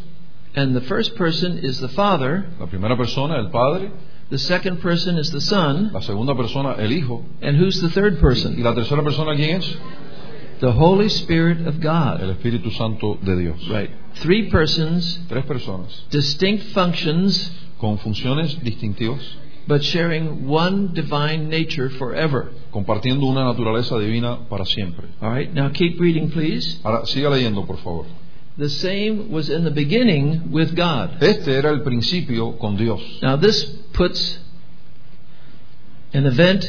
And 0.55 0.75
the 0.75 0.81
first 0.81 1.15
person 1.15 1.59
is 1.59 1.79
the 1.79 1.89
Father, 1.89 2.45
La 2.59 2.67
primera 2.67 2.97
persona, 2.97 3.37
el 3.37 3.49
Padre, 3.49 3.91
the 4.31 4.39
second 4.39 4.81
person 4.81 5.17
is 5.17 5.29
the 5.29 5.41
Son, 5.41 5.91
la 5.93 6.01
segunda 6.01 6.33
persona, 6.33 6.75
el 6.79 6.91
Hijo, 6.91 7.23
and 7.41 7.57
who's 7.57 7.79
the 7.81 7.89
third 7.89 8.19
person? 8.19 8.55
y 8.57 8.63
la 8.63 8.73
tercera 8.73 9.03
persona, 9.03 9.35
¿quién 9.35 9.57
es? 9.57 9.77
The 10.61 10.71
Holy 10.71 11.07
Spirit 11.09 11.67
of 11.67 11.79
God. 11.79 12.21
El 12.21 12.29
Espíritu 12.31 12.71
Santo 12.71 13.17
de 13.21 13.35
Dios. 13.35 13.67
Right. 13.67 13.89
three 14.21 14.49
persons, 14.49 15.19
tres 15.27 15.45
personas, 15.45 16.05
distinct 16.09 16.63
functions, 16.73 17.51
con 17.79 17.97
funciones 17.97 18.57
distintivas, 18.63 19.21
but 19.67 19.81
sharing 19.83 20.47
one 20.47 20.93
divine 20.93 21.49
nature 21.49 21.89
forever. 21.89 22.51
compartiendo 22.71 23.25
una 23.25 23.43
naturaleza 23.43 23.97
divina 23.99 24.47
para 24.49 24.65
siempre. 24.65 25.07
All 25.19 25.31
right, 25.31 25.53
now 25.53 25.69
keep 25.69 25.99
reading, 25.99 26.29
please. 26.29 26.79
Ahora, 26.83 27.05
siga 27.05 27.29
leyendo, 27.29 27.65
por 27.65 27.77
favor. 27.77 28.05
The 28.57 28.69
same 28.69 29.29
was 29.31 29.49
in 29.49 29.63
the 29.63 29.71
beginning 29.71 30.51
with 30.51 30.75
God. 30.75 31.21
Este 31.23 31.55
era 31.55 31.69
el 31.69 31.81
principio 31.81 32.57
con 32.59 32.75
Dios. 32.77 33.01
Now, 33.21 33.37
this 33.37 33.80
puts 33.93 34.39
an 36.13 36.25
event 36.25 36.65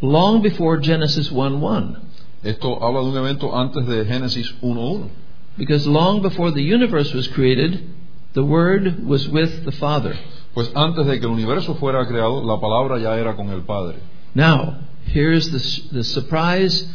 long 0.00 0.42
before 0.42 0.78
Genesis 0.78 1.30
1 1.30 1.60
1. 1.60 2.10
Esto 2.42 2.78
habla 2.80 3.02
de 3.02 3.08
un 3.10 3.16
evento 3.16 3.54
antes 3.54 3.86
de 3.86 4.04
Génesis 4.04 4.52
1.1. 4.62 5.10
Because 5.58 5.86
long 5.86 6.22
before 6.22 6.50
the 6.52 6.62
universe 6.62 7.12
was 7.12 7.28
created, 7.28 7.92
the 8.32 8.44
Word 8.44 9.04
was 9.06 9.28
with 9.28 9.64
the 9.64 9.72
Father. 9.72 10.14
Pues 10.54 10.70
antes 10.74 11.06
de 11.06 11.18
que 11.18 11.26
el 11.26 11.34
universo 11.34 11.74
fuera 11.74 12.06
creado, 12.06 12.42
la 12.42 12.58
palabra 12.58 12.98
ya 12.98 13.16
era 13.16 13.36
con 13.36 13.50
el 13.50 13.62
Padre. 13.62 13.98
Now, 14.34 14.78
here's 15.04 15.50
the, 15.50 15.96
the 15.98 16.04
surprise 16.04 16.86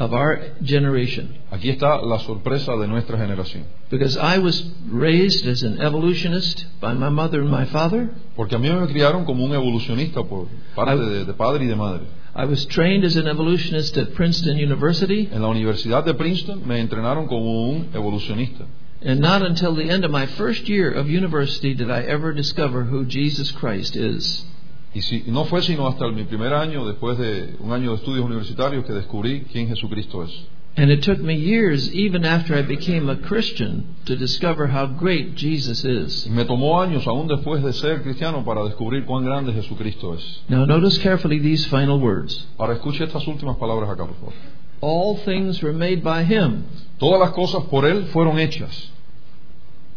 of 0.00 0.14
our 0.14 0.40
generation. 0.62 1.38
Aquí 1.50 1.68
está 1.68 2.00
la 2.00 2.18
sorpresa 2.18 2.72
de 2.76 2.88
nuestra 2.88 3.18
generación. 3.18 3.64
Because 3.90 4.16
I 4.16 4.38
was 4.38 4.64
raised 4.90 5.46
as 5.46 5.62
an 5.62 5.80
evolutionist 5.80 6.64
by 6.80 6.94
my 6.94 7.10
mother 7.10 7.42
and 7.42 7.50
my 7.50 7.66
father. 7.66 8.08
Porque 8.34 8.56
a 8.56 8.58
mí 8.58 8.70
me 8.70 8.86
criaron 8.88 9.26
como 9.26 9.44
un 9.44 9.52
evolucionista 9.52 10.24
por 10.24 10.48
parte 10.74 11.04
de, 11.04 11.24
de 11.26 11.32
padre 11.34 11.64
y 11.64 11.68
de 11.68 11.76
madre. 11.76 12.06
I 12.34 12.46
was 12.46 12.64
trained 12.66 13.04
as 13.04 13.16
an 13.16 13.28
evolutionist 13.28 13.98
at 13.98 14.14
Princeton 14.14 14.56
University. 14.56 15.28
En 15.30 15.42
la 15.42 15.48
Universidad 15.48 16.04
de 16.04 16.14
Princeton 16.14 16.66
me 16.66 16.80
entrenaron 16.80 17.26
como 17.26 17.70
un 17.70 17.90
evolucionista. 17.92 18.64
And 19.02 19.20
not 19.20 19.42
until 19.42 19.74
the 19.74 19.90
end 19.90 20.04
of 20.04 20.10
my 20.10 20.26
first 20.26 20.68
year 20.68 20.90
of 20.90 21.08
university 21.10 21.74
did 21.74 21.90
I 21.90 22.02
ever 22.02 22.32
discover 22.32 22.84
who 22.84 23.04
Jesus 23.04 23.50
Christ 23.52 23.96
is. 23.96 24.44
Y, 24.92 25.02
si, 25.02 25.24
no 25.26 25.44
fue 25.44 25.62
sino 25.62 25.86
hasta 25.86 26.08
mi 26.08 26.24
primer 26.24 26.52
año, 26.52 26.86
después 26.86 27.16
de 27.18 27.56
un 27.60 27.72
año 27.72 27.90
de 27.90 27.96
estudios 27.96 28.24
universitarios, 28.24 28.84
que 28.84 28.92
descubrí 28.92 29.42
quién 29.52 29.68
Jesucristo 29.68 30.24
es. 30.24 30.30
And 30.76 30.90
it 30.90 31.02
took 31.02 31.18
me 31.18 31.34
years, 31.34 31.92
even 31.92 32.24
after 32.24 32.54
I 32.54 32.62
became 32.62 33.10
a 33.10 33.16
Christian, 33.16 33.96
to 34.06 34.16
discover 34.16 34.68
how 34.68 34.86
great 34.86 35.34
Jesus 35.34 35.84
is. 35.84 36.26
Y 36.26 36.30
me 36.30 36.44
tomó 36.44 36.80
años, 36.80 37.06
aún 37.06 37.26
después 37.26 37.62
de 37.62 37.72
ser 37.72 38.02
cristiano, 38.02 38.44
para 38.44 38.62
descubrir 38.64 39.04
cuán 39.04 39.24
grande 39.24 39.52
Jesucristo 39.52 40.14
es. 40.14 40.42
Now, 40.48 40.64
notice 40.66 40.98
carefully 40.98 41.40
these 41.40 41.66
final 41.66 42.00
words 42.00 42.46
Ahora 42.56 42.74
escuche 42.74 43.04
estas 43.04 43.26
últimas 43.26 43.56
palabras 43.56 43.90
acá, 43.90 44.06
por 44.06 44.14
favor. 44.14 44.32
All 44.80 45.16
things 45.24 45.60
were 45.60 45.76
made 45.76 46.02
by 46.02 46.22
Him. 46.24 46.64
Todas 46.98 47.20
las 47.20 47.30
cosas 47.32 47.64
por 47.64 47.84
Él 47.84 48.06
fueron 48.06 48.38
hechas. 48.38 48.90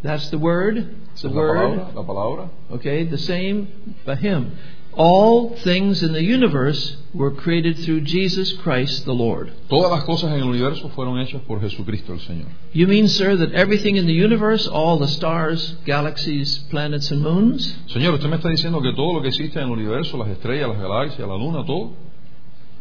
That's 0.02 0.30
the 0.32 0.38
word. 0.38 0.90
The 1.22 1.30
la 1.30 1.34
word. 1.34 1.56
palabra, 1.56 1.94
la 1.96 2.04
palabra. 2.04 2.50
Okay, 2.72 3.06
the 3.06 3.18
same 3.18 3.68
by 4.06 4.16
Him. 4.16 4.52
All 4.96 5.56
things 5.64 6.04
in 6.04 6.14
the 6.14 6.24
universe 6.24 6.98
were 7.14 7.32
created 7.32 7.78
through 7.80 8.02
Jesus 8.02 8.54
Christ 8.54 9.06
the 9.06 9.14
Lord. 9.14 9.52
Todas 9.70 9.92
las 9.92 10.04
cosas 10.04 10.32
en 10.32 10.42
el 10.42 10.48
universo 10.48 10.90
fueron 10.90 11.20
hechas 11.20 11.42
por 11.48 11.60
Jesucristo 11.62 12.14
el 12.14 12.20
Señor. 12.20 12.48
You 12.74 12.88
mean, 12.88 13.08
sir, 13.08 13.36
that 13.38 13.52
everything 13.54 13.96
in 13.96 14.06
the 14.06 14.14
universe, 14.14 14.68
all 14.68 14.98
the 15.00 15.08
stars, 15.08 15.76
galaxies, 15.86 16.60
planets, 16.70 17.12
and 17.12 17.22
moons, 17.22 17.76
Señor, 17.88 18.14
usted 18.14 18.30
me 18.30 18.38
está 18.38 18.50
diciendo 18.50 18.82
que 18.82 18.94
todo 18.94 19.14
lo 19.14 19.22
que 19.22 19.30
existe 19.30 19.60
en 19.60 19.66
el 19.66 19.72
universo, 19.72 20.18
las 20.18 20.30
estrellas, 20.30 20.70
las 20.70 20.80
galaxias, 20.80 21.28
la 21.28 21.36
luna, 21.36 21.66
todo. 21.66 21.94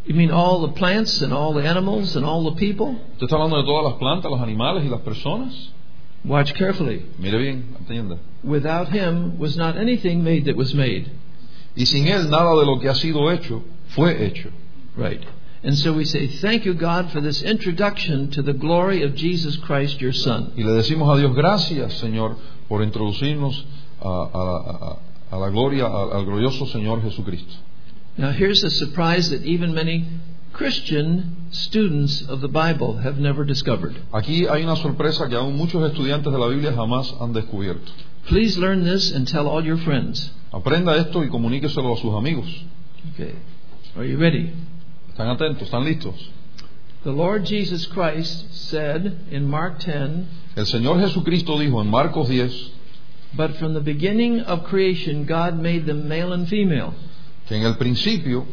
you 0.04 0.14
mean 0.14 0.30
all 0.30 0.66
the 0.66 0.72
plants 0.72 1.22
and 1.22 1.32
all 1.32 1.52
the 1.52 1.64
animals 1.64 2.16
and 2.16 2.24
all 2.26 2.44
the 2.44 2.56
people? 2.58 2.96
Usted 3.14 3.26
está 3.26 3.36
hablando 3.36 3.58
de 3.58 3.64
todas 3.64 3.84
las 3.84 3.94
plantas, 3.98 4.30
los 4.30 4.40
animales 4.40 4.84
y 4.84 4.88
las 4.88 5.00
personas. 5.00 5.70
Watch 6.24 6.54
carefully. 6.54 7.04
Mire 7.18 7.38
bien, 7.38 7.76
entienda. 7.80 8.18
Without 8.44 8.88
Him 8.88 9.38
was 9.38 9.56
not 9.56 9.76
anything 9.76 10.22
made 10.22 10.44
that 10.44 10.56
was 10.56 10.74
made. 10.74 11.10
Y 11.74 11.86
sin 11.86 12.06
Él 12.06 12.28
nada 12.30 12.54
de 12.58 12.66
lo 12.66 12.78
que 12.80 12.88
ha 12.88 12.94
sido 12.94 13.30
hecho 13.30 13.62
fue 13.88 14.26
hecho. 14.26 14.50
Right. 14.96 15.22
And 15.64 15.76
so 15.76 15.92
we 15.92 16.04
say, 16.04 16.26
Thank 16.26 16.64
you, 16.64 16.74
God, 16.74 17.10
for 17.12 17.20
this 17.22 17.42
introduction 17.42 18.30
to 18.32 18.42
the 18.42 18.52
glory 18.52 19.02
of 19.04 19.14
Jesus 19.14 19.56
Christ, 19.56 20.00
your 20.00 20.12
Son. 20.12 20.52
Y 20.56 20.62
le 20.64 20.72
decimos 20.72 21.08
a 21.08 21.18
Dios 21.18 21.34
gracias, 21.34 21.94
Señor, 21.94 22.36
por 22.68 22.82
introducirnos 22.82 23.64
a, 24.00 24.08
a- 24.08 24.96
a- 25.32 25.36
a 25.36 25.38
la 25.38 25.48
gloria, 25.50 25.86
a- 25.86 26.16
al 26.16 26.24
glorioso 26.26 26.66
Señor 26.66 27.00
Jesucristo. 27.02 27.54
Now, 28.18 28.30
here's 28.32 28.62
a 28.64 28.70
surprise 28.70 29.30
that 29.30 29.46
even 29.46 29.72
many 29.72 30.04
Christian 30.52 31.36
students 31.50 32.22
of 32.28 32.40
the 32.42 32.48
Bible 32.48 32.98
have 33.02 33.18
never 33.18 33.44
discovered. 33.44 33.94
Aquí 34.12 34.46
hay 34.46 34.64
una 34.64 34.76
sorpresa 34.76 35.28
que 35.28 35.36
aún 35.36 35.56
muchos 35.56 35.82
estudiantes 35.90 36.30
de 36.32 36.38
la 36.38 36.46
Biblia 36.48 36.72
jamás 36.74 37.14
han 37.20 37.32
descubierto. 37.32 37.90
Please 38.26 38.56
learn 38.58 38.84
this 38.84 39.10
and 39.12 39.26
tell 39.26 39.48
all 39.48 39.64
your 39.64 39.78
friends. 39.78 40.30
Aprenda 40.52 40.96
esto 40.96 41.22
y 41.24 41.28
comuníqueselo 41.28 41.94
a 41.94 41.96
sus 42.00 42.14
amigos. 42.14 42.46
Okay. 43.14 43.34
Are 43.96 44.04
you 44.06 44.16
ready? 44.16 44.52
¿Están 45.10 45.28
atentos? 45.28 45.62
¿Están 45.68 45.84
listos? 45.84 46.14
The 47.04 47.10
Lord 47.12 47.44
Jesus 47.46 47.86
Christ 47.86 48.46
said 48.70 49.26
in 49.30 49.48
Mark 49.50 49.80
10, 49.80 50.26
El 50.54 50.66
Señor 50.66 51.00
Jesucristo 51.00 51.58
dijo 51.58 51.80
en 51.82 51.90
Marcos 51.90 52.28
10 52.28 52.70
But 53.34 53.56
from 53.56 53.74
the 53.74 53.80
beginning 53.80 54.40
of 54.40 54.64
creation, 54.64 55.24
God 55.26 55.54
made 55.58 55.86
them 55.86 56.06
male 56.06 56.32
and 56.32 56.46
female. 56.46 56.94
que 57.48 57.56
en 57.56 57.64
el 57.64 57.76
principio 57.76 58.46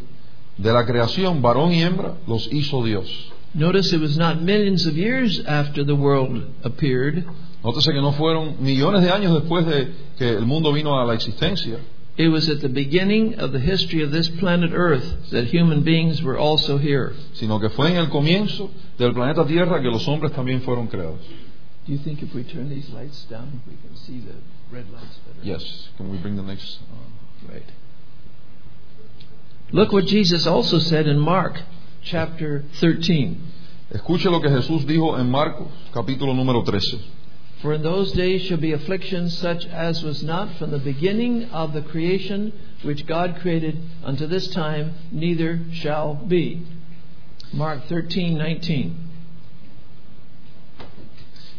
de 0.58 0.74
la 0.74 0.86
creación, 0.86 1.42
varón 1.42 1.72
y 1.74 1.84
hembra, 1.84 2.16
los 2.28 2.52
hizo 2.52 2.84
Dios. 2.84 3.32
Notice 3.54 3.94
it 3.94 4.00
was 4.00 4.18
not 4.18 4.42
millions 4.42 4.86
of 4.86 4.96
years 4.96 5.40
after 5.46 5.84
the 5.84 5.96
world 5.96 6.44
appeared, 6.64 7.26
Nótese 7.64 7.92
que 7.92 8.02
no 8.02 8.12
fueron 8.14 8.58
millones 8.62 9.04
de 9.04 9.10
años 9.12 9.34
después 9.42 9.66
de 9.66 9.92
que 10.18 10.30
el 10.38 10.46
mundo 10.46 10.72
vino 10.72 10.98
a 11.00 11.06
la 11.06 11.14
existencia, 11.14 11.80
it 12.16 12.28
was 12.30 12.48
at 12.50 12.62
the 12.62 12.70
beginning 12.70 13.36
of 13.40 13.52
the 13.52 13.60
history 13.60 14.02
of 14.04 14.12
this 14.12 14.30
planet 14.30 14.72
Earth 14.74 15.30
that 15.32 15.46
human 15.46 15.82
beings 15.84 16.22
were 16.22 16.38
also 16.38 16.78
here. 16.78 17.14
sino 17.34 17.60
que 17.60 17.70
fue 17.70 17.90
en 17.90 17.98
el 17.98 18.08
comienzo 18.10 18.70
del 18.98 19.14
planeta 19.14 19.46
Tierra 19.46 19.82
que 19.82 19.90
los 19.90 20.06
hombres 20.08 20.32
también 20.34 20.62
fueron 20.62 20.88
creados. 20.88 21.20
Do 21.88 21.94
you 21.94 21.98
think 22.00 22.22
if 22.22 22.34
we 22.36 22.44
turn 22.44 22.70
these 22.70 22.90
lights 22.94 23.26
down, 23.30 23.62
we 23.68 23.76
can 23.82 23.96
see 23.98 24.20
the 24.20 24.36
red 24.72 24.86
lights 24.94 25.18
better? 25.26 25.40
Yes. 25.44 25.90
Can 25.98 26.10
we 26.12 26.18
bring 26.18 26.36
the 26.36 26.44
next? 26.44 26.80
uh, 26.92 27.52
Right. 27.52 27.66
Look 29.72 29.92
what 29.92 30.06
Jesus 30.06 30.46
also 30.46 30.80
said 30.80 31.08
in 31.08 31.18
Mark 31.20 31.62
chapter 32.04 32.64
13. 32.80 33.38
Escuche 33.92 34.30
lo 34.30 34.40
que 34.40 34.50
Jesús 34.50 34.86
dijo 34.86 35.18
en 35.18 35.30
Marcos, 35.30 35.68
capítulo 35.94 36.34
número 36.34 36.64
13. 36.64 37.00
For 37.62 37.74
in 37.74 37.82
those 37.82 38.14
days 38.14 38.44
shall 38.44 38.58
be 38.58 38.72
affliction 38.72 39.30
such 39.30 39.66
as 39.68 40.02
was 40.02 40.24
not 40.24 40.48
from 40.58 40.72
the 40.72 40.80
beginning 40.80 41.50
of 41.52 41.74
the 41.74 41.82
creation 41.82 42.54
which 42.84 43.06
God 43.06 43.38
created 43.42 43.78
unto 44.04 44.28
this 44.28 44.48
time, 44.48 44.94
neither 45.12 45.60
shall 45.74 46.14
be. 46.16 46.66
Mark 47.52 47.88
13, 47.90 48.38
19. 48.38 48.96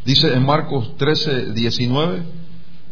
Dice 0.04 0.32
en 0.32 0.46
Marcos 0.46 0.96
13, 0.96 1.52
19, 1.52 2.22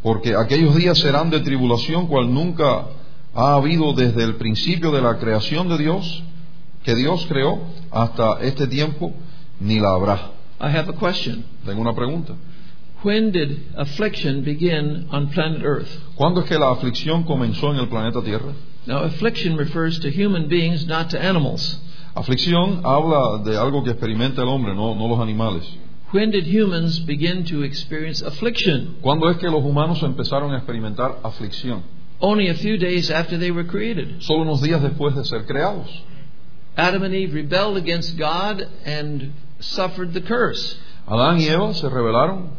porque 0.03 0.35
aquellos 0.35 0.75
días 0.77 0.99
serán 0.99 1.31
de 1.31 1.41
tribulación 1.41 2.07
cual 2.09 2.33
nunca 2.33 2.89
ha 3.35 3.55
habido 3.55 3.95
desde 3.95 4.25
el 4.25 4.37
principio 4.37 4.91
de 4.91 5.01
la 5.01 5.19
creación 5.19 5.69
de 5.69 5.79
Dios, 5.79 6.23
que 6.89 6.95
Dios 6.95 7.27
creó, 7.29 7.59
hasta 7.91 8.41
este 8.41 8.67
tiempo, 8.67 9.13
ni 9.61 9.79
la 9.79 9.93
habrá. 9.93 10.31
I 10.59 10.75
have 10.75 10.89
a 10.89 10.95
question. 10.95 11.45
Tengo 11.67 11.83
una 11.83 11.95
pregunta. 11.95 12.33
When 13.03 13.31
did 13.31 13.75
affliction 13.77 14.43
begin 14.43 15.07
on 15.11 15.29
planet 15.29 15.63
Earth? 15.63 15.91
¿Cuándo 16.15 16.41
es 16.41 16.47
que 16.49 16.59
la 16.59 16.71
aflicción 16.71 17.25
comenzó 17.25 17.75
en 17.75 17.81
el 17.81 17.89
planeta 17.89 18.23
Tierra? 18.23 18.55
Now, 18.87 19.05
affliction 19.05 19.59
refers 19.59 20.01
to 20.01 20.09
human 20.09 20.49
beings, 20.49 20.87
not 20.87 21.11
to 21.11 21.21
animals. 21.21 21.79
Aflicción 22.15 22.81
habla 22.83 23.43
de 23.45 23.59
algo 23.59 23.85
que 23.85 23.91
experimenta 23.91 24.41
el 24.41 24.49
hombre, 24.49 24.75
no, 24.75 24.95
no 24.95 25.09
los 25.09 25.21
animales. 25.21 25.65
When 26.15 26.31
did 26.31 26.47
humans 26.47 27.01
begin 27.01 27.45
to 27.51 27.65
experience 27.65 28.25
affliction? 28.25 28.97
¿Cuándo 29.03 29.29
es 29.29 29.37
que 29.37 29.51
los 29.51 29.63
humanos 29.63 30.03
empezaron 30.03 30.55
a 30.55 30.57
experimentar 30.57 31.19
aflicción? 31.23 31.83
Only 32.19 32.49
a 32.49 32.55
few 32.55 32.79
days 32.79 33.11
after 33.11 33.39
they 33.39 33.51
were 33.51 33.67
created. 33.67 34.23
Solo 34.23 34.41
unos 34.41 34.63
días 34.63 34.83
después 34.83 35.15
de 35.15 35.25
ser 35.27 35.45
creados. 35.45 35.87
Adam 36.79 37.03
and 37.03 37.13
Eve 37.13 37.35
rebelled 37.35 37.77
against 37.77 38.17
God 38.17 38.63
and 38.85 39.33
suffered 39.59 40.15
the 40.15 40.21
curse. 40.21 40.79
Adán 41.09 41.41
y 41.41 41.49
Eva 41.49 41.75
se 41.75 41.89
rebelaron 41.89 42.51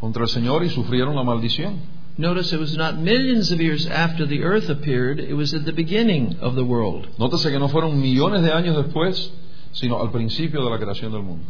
contra 0.00 0.24
el 0.24 0.28
Señor 0.28 0.64
y 0.64 0.68
sufrieron 0.68 1.14
la 1.14 1.22
maldición. 1.22 1.78
Notice 2.16 2.52
it 2.52 2.58
was 2.58 2.76
not 2.76 2.98
millions 2.98 3.52
of 3.52 3.60
years 3.60 3.86
after 3.86 4.26
the 4.26 4.42
earth 4.42 4.68
appeared, 4.68 5.20
it 5.20 5.34
was 5.34 5.54
at 5.54 5.64
the 5.64 5.72
beginning 5.72 6.36
of 6.40 6.56
the 6.56 6.64
world. 6.64 7.06
Nótese 7.16 7.48
que 7.50 7.58
no 7.60 7.68
fueron 7.68 8.00
millones 8.00 8.42
de 8.42 8.50
años 8.50 8.76
después, 8.76 9.30
sino 9.72 10.00
al 10.00 10.10
principio 10.10 10.64
de 10.64 10.70
la 10.70 10.78
creación 10.78 11.12
del 11.12 11.22
mundo. 11.22 11.44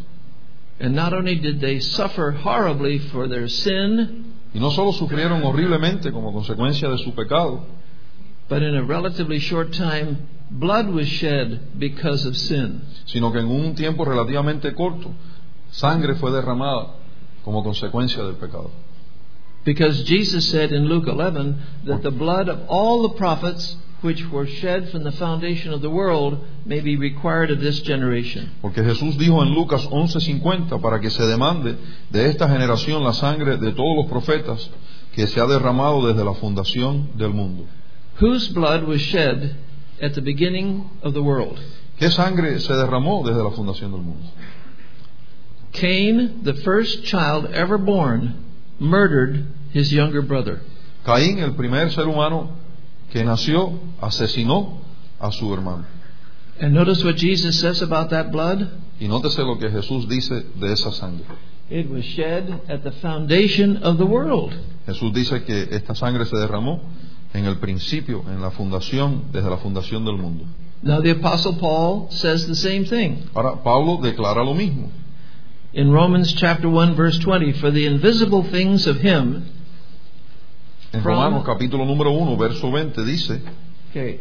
And 0.79 0.95
not 0.95 1.15
only 1.15 1.37
did 1.37 1.61
they 1.61 1.81
suffer 1.81 2.33
horribly 2.33 2.99
for 2.99 3.27
their 3.27 3.49
sin, 3.49 4.35
Y 4.55 4.61
no 4.61 4.71
solo 4.71 4.93
sufrieron 4.93 5.43
horriblemente 5.45 6.11
como 6.13 6.33
consecuencia 6.33 6.89
de 6.89 6.99
su 6.99 7.15
pecado, 7.15 7.65
but 8.49 8.63
in 8.63 8.75
a 8.75 8.83
relatively 8.83 9.39
short 9.39 9.73
time, 9.73 10.29
blood 10.51 10.89
was 10.89 11.07
shed 11.07 11.79
because 11.79 12.27
of 12.27 12.37
sin. 12.37 12.83
sino 13.05 13.33
que 13.33 13.41
en 13.41 13.47
un 13.47 13.75
tiempo 13.75 14.05
relativamente 14.05 14.75
corto, 14.75 15.11
sangre 15.71 16.15
fue 16.17 16.31
derramada 16.31 16.95
como 17.45 17.63
consecuencia 17.63 18.23
del 18.23 18.35
pecado. 18.37 18.71
Because 19.65 20.05
Jesus 20.05 20.49
said 20.49 20.73
in 20.73 20.87
Luke 20.87 21.09
11 21.09 21.57
that 21.87 22.03
the 22.03 22.11
blood 22.11 22.49
of 22.49 22.61
all 22.69 23.03
the 23.03 23.17
prophets 23.17 23.77
which 24.01 24.25
were 24.31 24.47
shed 24.47 24.89
from 24.91 25.03
the 25.03 25.13
foundation 25.13 25.73
of 25.73 25.83
the 25.83 25.91
world 25.91 26.39
may 26.65 26.81
be 26.81 26.97
required 26.97 27.51
of 27.51 27.61
this 27.61 27.81
generation. 27.83 28.51
Porque 28.63 28.83
Jesús 28.83 29.19
dijo 29.19 29.43
en 29.43 29.53
Lucas 29.55 29.87
11:50 29.91 30.81
para 30.81 31.01
que 31.01 31.11
se 31.11 31.27
demande 31.27 31.77
de 32.11 32.27
esta 32.29 32.49
generación 32.49 33.03
la 33.03 33.13
sangre 33.13 33.57
de 33.57 33.73
todos 33.73 33.97
los 33.97 34.07
profetas 34.07 34.71
que 35.13 35.27
se 35.27 35.41
ha 35.41 35.47
derramado 35.47 36.07
desde 36.07 36.25
la 36.25 36.35
fundación 36.35 37.11
del 37.17 37.31
mundo. 37.31 37.65
Whose 38.19 38.49
blood 38.49 38.85
was 38.85 39.01
shed 39.01 39.57
at 40.01 40.15
the 40.15 40.21
beginning 40.21 40.91
of 41.03 41.15
the 41.15 41.23
world? 41.23 41.59
¿Qué 41.99 42.11
sangre 42.11 42.59
se 42.61 42.73
derramó 42.73 43.25
desde 43.25 43.43
la 43.43 43.51
fundación 43.51 43.93
del 43.93 44.03
mundo? 44.03 44.27
Cain, 45.73 46.43
the 46.43 46.55
first 46.55 47.05
child 47.05 47.47
ever 47.53 47.79
born, 47.79 48.45
murdered 48.79 49.47
his 49.73 49.93
younger 49.93 50.23
brother. 50.23 50.61
Caín, 51.05 51.39
el 51.39 51.55
primer 51.55 51.91
ser 51.91 52.09
humano 52.09 52.51
que 53.13 53.23
nació, 53.25 53.79
asesinó 54.01 54.81
a 55.21 55.31
su 55.33 55.53
hermano. 55.53 55.85
And 56.61 56.75
notice 56.75 57.05
what 57.05 57.17
Jesus 57.17 57.61
says 57.61 57.83
about 57.83 58.11
that 58.11 58.33
blood. 58.33 58.69
Y 59.01 59.07
nótese 59.07 59.45
lo 59.45 59.59
que 59.59 59.71
Jesús 59.71 60.09
dice 60.09 60.45
de 60.57 60.73
esa 60.73 60.91
sangre. 60.91 61.25
It 61.71 61.89
was 61.89 62.05
shed 62.05 62.63
at 62.69 62.83
the 62.83 62.93
foundation 62.93 63.77
of 63.85 63.99
the 63.99 64.07
world. 64.07 64.55
Jesús 64.87 65.13
dice 65.13 65.45
que 65.45 65.69
esta 65.71 65.95
sangre 65.95 66.25
se 66.25 66.37
derramó 66.37 66.83
en 67.35 67.45
el 67.45 67.59
principio, 67.59 68.25
en 68.29 68.41
la 68.41 68.51
fundación, 68.51 69.25
desde 69.33 69.51
la 69.51 69.59
fundación 69.59 70.05
del 70.05 70.17
mundo. 70.17 70.45
Now, 70.83 71.03
the 71.03 71.11
Apostle 71.11 71.55
Paul 71.61 72.09
says 72.11 72.47
the 72.47 72.55
same 72.55 72.85
thing. 72.85 73.25
Ahora, 73.35 73.63
Pablo 73.63 73.99
declara 74.01 74.45
lo 74.45 74.55
mismo. 74.55 74.91
In 75.73 75.93
Romans 75.93 76.33
chapter 76.35 76.69
1 76.69 76.95
verse 76.97 77.19
20, 77.19 77.53
for 77.55 77.71
the 77.73 77.85
invisible 77.87 78.43
things 78.51 78.87
of 78.87 78.99
him, 79.03 79.43
En 80.93 81.03
From- 81.03 81.17
Romanos 81.17 81.45
capítulo 81.45 81.85
número 81.85 82.11
1, 82.13 82.37
verso 82.39 82.69
20 82.71 83.05
dice, 83.05 83.43
okay, 83.91 84.21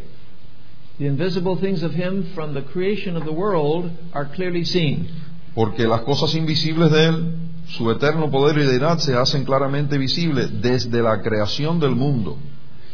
the 0.97 1.05
invisible 1.05 1.55
things 1.55 1.81
of 1.83 1.93
him 1.93 2.25
from 2.35 2.53
the 2.53 2.61
creation 2.63 3.15
of 3.15 3.23
the 3.23 3.31
world 3.31 3.89
are 4.13 4.25
clearly 4.35 4.65
seen. 4.65 5.07
porque 5.55 5.87
las 5.87 6.01
cosas 6.01 6.35
invisibles 6.35 6.91
de 6.91 7.05
Él, 7.05 7.33
su 7.69 7.89
eterno 7.89 8.29
poder 8.29 8.57
y 8.57 8.65
deidad 8.65 8.97
se 8.99 9.15
hacen 9.15 9.45
claramente 9.45 9.97
visibles 9.97 10.61
desde 10.61 11.01
la 11.01 11.21
creación 11.21 11.79
del 11.79 11.95
mundo. 11.95 12.37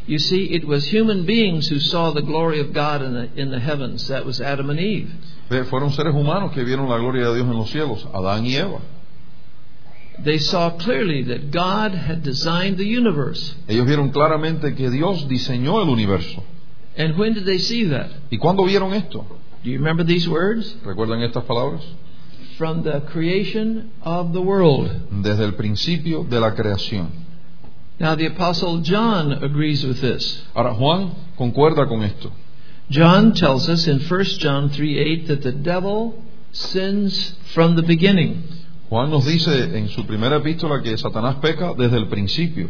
You 0.05 0.19
see, 0.19 0.53
it 0.53 0.65
was 0.65 0.85
human 0.85 1.25
beings 1.25 1.67
who 1.69 1.79
saw 1.79 2.11
the 2.11 2.21
glory 2.21 2.59
of 2.59 2.73
God 2.73 3.01
in 3.01 3.13
the, 3.13 3.29
in 3.35 3.51
the 3.51 3.59
heavens. 3.59 4.07
That 4.09 4.25
was 4.25 4.41
Adam 4.41 4.69
and 4.69 4.79
Eve. 4.79 5.09
Ve, 5.49 5.63
Fueron 5.63 5.91
seres 5.91 6.13
humanos 6.13 6.51
que 6.53 6.63
vieron 6.63 6.89
la 6.89 6.97
gloria 6.97 7.29
de 7.29 7.35
Dios 7.35 7.47
en 7.47 7.57
los 7.57 7.69
cielos, 7.69 8.05
Adán 8.13 8.45
y 8.45 8.55
Eva. 8.55 8.81
They 10.19 10.37
saw 10.37 10.71
clearly 10.77 11.23
that 11.23 11.51
God 11.51 11.93
had 11.95 12.21
designed 12.21 12.77
the 12.77 12.85
universe. 12.85 13.55
Ellos 13.67 13.87
vieron 13.87 14.11
claramente 14.11 14.75
que 14.75 14.89
Dios 14.89 15.27
diseñó 15.27 15.81
el 15.81 15.89
universo. 15.89 16.43
And 16.97 17.17
when 17.17 17.33
did 17.33 17.45
they 17.45 17.57
see 17.57 17.85
that? 17.85 18.09
¿Y 18.29 18.37
cuándo 18.37 18.63
vieron 18.65 18.93
esto? 18.93 19.25
Do 19.63 19.69
you 19.69 19.77
remember 19.77 20.03
these 20.03 20.27
words? 20.29 20.75
¿Recuerdan 20.83 21.21
estas 21.21 21.45
palabras? 21.45 21.81
From 22.57 22.83
the 22.83 23.01
creation 23.11 23.91
of 24.03 24.33
the 24.33 24.41
world. 24.41 24.89
Desde 25.23 25.45
el 25.45 25.53
principio 25.55 26.23
de 26.23 26.39
la 26.39 26.53
creación. 26.53 27.22
Now, 27.99 28.15
the 28.15 28.25
Apostle 28.25 28.81
John 28.81 29.31
agrees 29.31 29.85
with 29.85 30.01
this. 30.01 30.43
Ahora, 30.55 30.73
Juan 30.73 31.15
concuerda 31.37 31.87
con 31.87 32.03
esto. 32.03 32.31
John 32.89 33.33
tells 33.33 33.69
us 33.69 33.87
in 33.87 33.99
1 33.99 34.23
John 34.39 34.69
3 34.69 34.99
8 34.99 35.27
that 35.27 35.41
the 35.43 35.51
devil 35.51 36.23
sins 36.51 37.35
from 37.53 37.75
the 37.75 37.83
beginning. 37.83 38.43
Juan 38.89 39.09
nos 39.09 39.25
dice 39.25 39.75
en 39.75 39.87
su 39.89 40.05
primera 40.05 40.37
epístola 40.37 40.81
que 40.83 40.97
Satanás 40.97 41.37
peca 41.41 41.73
desde 41.75 41.97
el 41.97 42.07
principio. 42.09 42.69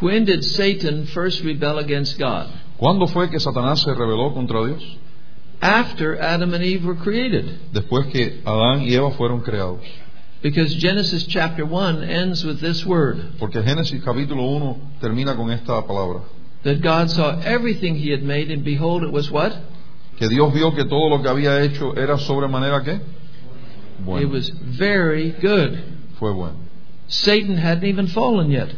When 0.00 0.24
did 0.24 0.44
Satan 0.44 1.06
first 1.06 1.42
rebel 1.42 1.78
against 1.78 2.18
God? 2.18 2.48
¿Cuándo 2.78 3.06
fue 3.08 3.28
que 3.30 3.38
Satanás 3.38 3.80
se 3.80 3.92
rebeló 3.92 4.32
contra 4.32 4.64
Dios? 4.64 4.82
After 5.60 6.20
Adam 6.20 6.54
and 6.54 6.64
Eve 6.64 6.86
were 6.86 6.96
created. 6.96 7.72
Después 7.72 8.06
que 8.06 8.40
Adán 8.46 8.82
y 8.82 8.94
Eva 8.94 9.10
fueron 9.10 9.40
creados. 9.40 9.80
Because 10.42 10.74
Genesis 10.76 11.26
chapter 11.26 11.66
1 11.66 12.02
ends 12.02 12.44
with 12.44 12.60
this 12.60 12.84
word 12.86 13.38
Porque 13.38 13.62
Génesis 13.62 14.02
capítulo 14.02 14.42
1 14.56 14.98
termina 15.00 15.36
con 15.36 15.50
esta 15.50 15.82
palabra. 15.86 16.22
that 16.62 16.80
God 16.82 17.10
saw 17.10 17.40
everything 17.40 17.96
he 17.96 18.10
had 18.10 18.22
made, 18.22 18.50
and 18.50 18.62
behold, 18.64 19.02
it 19.02 19.10
was 19.12 19.30
what? 19.30 19.52
Que 20.18 20.28
Dios 20.28 20.52
vio 20.52 20.70
que 20.72 20.84
todo 20.84 21.08
lo 21.08 21.22
que 21.22 21.28
había 21.28 21.62
hecho 21.62 21.94
era 21.96 22.18
sobremanera 22.18 22.82
que 22.84 23.00
Bueno. 24.04 24.22
It 24.22 24.30
was 24.30 24.48
very 24.50 25.30
good. 25.32 25.78
Fue 26.18 26.32
bueno. 26.32 26.56
Satan 27.08 27.56
hadn't 27.56 27.84
even 27.84 28.06
fallen 28.06 28.50
yet. 28.50 28.68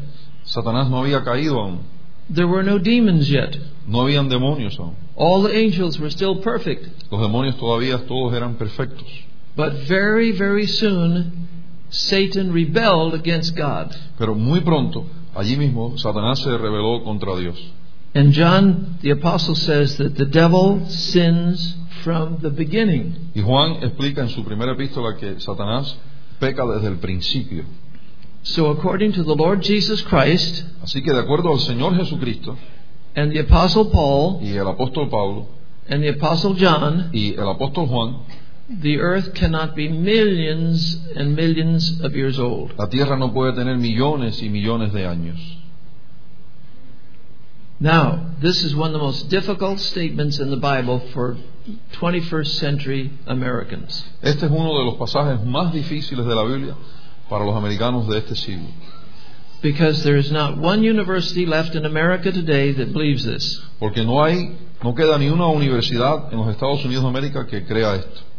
Satanás 0.44 0.90
no 0.90 0.96
había 0.98 1.22
caído 1.22 1.60
aún. 1.60 1.80
There 2.28 2.46
were 2.48 2.62
no 2.64 2.78
demons 2.78 3.28
yet. 3.28 3.56
No 3.86 4.00
habían 4.00 4.28
demonios 4.28 4.78
aún. 4.80 4.94
All 5.16 5.42
the 5.42 5.54
angels 5.54 5.98
were 6.00 6.10
still 6.10 6.40
perfect. 6.40 6.86
Los 7.10 7.20
demonios 7.20 7.56
todavía 7.56 7.98
todos 8.06 8.34
eran 8.34 8.56
perfectos. 8.56 9.06
But 9.54 9.86
very, 9.86 10.32
very 10.32 10.66
soon, 10.66 11.48
Satan 11.92 12.52
rebelled 12.52 13.14
against 13.14 13.54
God. 13.56 13.94
Pero 14.18 14.34
muy 14.34 14.60
pronto, 14.60 15.06
allí 15.34 15.56
mismo, 15.56 15.96
Satanás 15.98 16.40
se 16.40 16.50
rebeló 16.50 17.04
contra 17.04 17.36
Dios. 17.36 17.56
And 18.14 18.32
John 18.32 18.98
the 19.00 19.10
Apostle 19.10 19.54
says 19.54 19.96
that 19.96 20.16
the 20.16 20.26
devil 20.26 20.84
sins 20.88 21.76
from 22.02 22.38
the 22.40 22.50
beginning. 22.50 23.30
Y 23.34 23.42
Juan 23.42 23.82
explica 23.82 24.22
en 24.22 24.28
su 24.28 24.42
primera 24.44 24.72
epístola 24.72 25.16
que 25.16 25.38
Satanás 25.40 25.96
peca 26.38 26.66
desde 26.66 26.88
el 26.88 26.98
principio. 26.98 27.64
So, 28.42 28.70
according 28.70 29.12
to 29.12 29.22
the 29.22 29.36
Lord 29.36 29.62
Jesus 29.62 30.02
Christ 30.02 30.64
Así 30.82 31.00
que 31.00 31.12
de 31.12 31.20
acuerdo 31.20 31.52
al 31.52 31.60
Señor 31.60 31.94
Jesucristo 31.94 32.56
and 33.14 33.32
the 33.32 33.40
Apostle 33.40 33.86
Paul 33.92 34.42
y 34.42 34.56
el 34.56 34.66
apóstol 34.66 35.08
Pablo 35.08 35.46
and 35.88 36.02
the 36.02 36.10
Apostle 36.10 36.54
John, 36.58 37.10
y 37.12 37.34
el 37.34 37.48
apóstol 37.48 37.86
Juan, 37.86 38.18
the 38.68 38.98
earth 39.00 39.34
cannot 39.34 39.74
be 39.74 39.88
millions 39.88 40.98
and 41.16 41.34
millions 41.34 42.00
of 42.00 42.14
years 42.14 42.38
old. 42.38 42.72
la 42.78 42.86
tierra 42.86 43.16
no 43.16 43.32
puede 43.32 43.54
tener 43.54 43.76
millones 43.76 44.42
y 44.42 44.48
millones 44.48 44.92
de 44.92 45.06
años. 45.06 45.38
Now, 47.80 48.36
this 48.40 48.62
is 48.62 48.76
one 48.76 48.90
of 48.90 48.92
the 48.92 49.04
most 49.04 49.28
difficult 49.28 49.80
statements 49.80 50.38
in 50.38 50.50
the 50.50 50.56
Bible 50.56 51.00
for 51.12 51.36
21st 51.94 52.58
century 52.58 53.10
Americans. 53.26 54.04
Este 54.22 54.44
es 54.44 54.50
uno 54.52 54.78
de 54.78 54.84
los 54.84 54.94
pasajes 54.94 55.44
más 55.44 55.72
difíciles 55.72 56.24
de 56.24 56.34
la 56.34 56.44
Biblia 56.44 56.76
para 57.28 57.44
los 57.44 57.56
americanos 57.56 58.06
de 58.08 58.18
este 58.18 58.36
siglo. 58.36 58.68
Because 59.62 60.04
there 60.04 60.16
is 60.16 60.30
not 60.30 60.58
one 60.58 60.82
university 60.84 61.44
left 61.44 61.74
in 61.74 61.84
America 61.84 62.30
today 62.30 62.72
that 62.72 62.92
believes 62.92 63.24
this. 63.24 63.60
Porque 63.80 64.04
no 64.04 64.22
hay, 64.22 64.56
no 64.82 64.94
queda 64.94 65.18
ni 65.18 65.28
una 65.28 65.48
universidad 65.48 66.32
en 66.32 66.38
los 66.38 66.48
Estados 66.50 66.84
Unidos 66.84 67.02
de 67.02 67.08
América 67.10 67.46
que 67.46 67.64
crea 67.64 67.96
esto. 67.96 68.31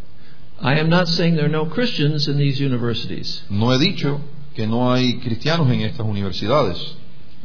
I 0.64 0.80
am 0.80 0.90
not 0.90 1.10
saying 1.10 1.36
there 1.36 1.46
are 1.46 1.50
no 1.50 1.66
Christians 1.66 2.30
in 2.30 2.38
these 2.38 2.58
universities. 2.58 3.44
No 3.50 3.72
he 3.72 3.80
dicho 3.80 4.22
que 4.56 4.66
no 4.66 4.94
hay 4.94 5.20
cristianos 5.20 5.70
en 5.70 5.82
estas 5.82 6.06
universidades. 6.08 6.78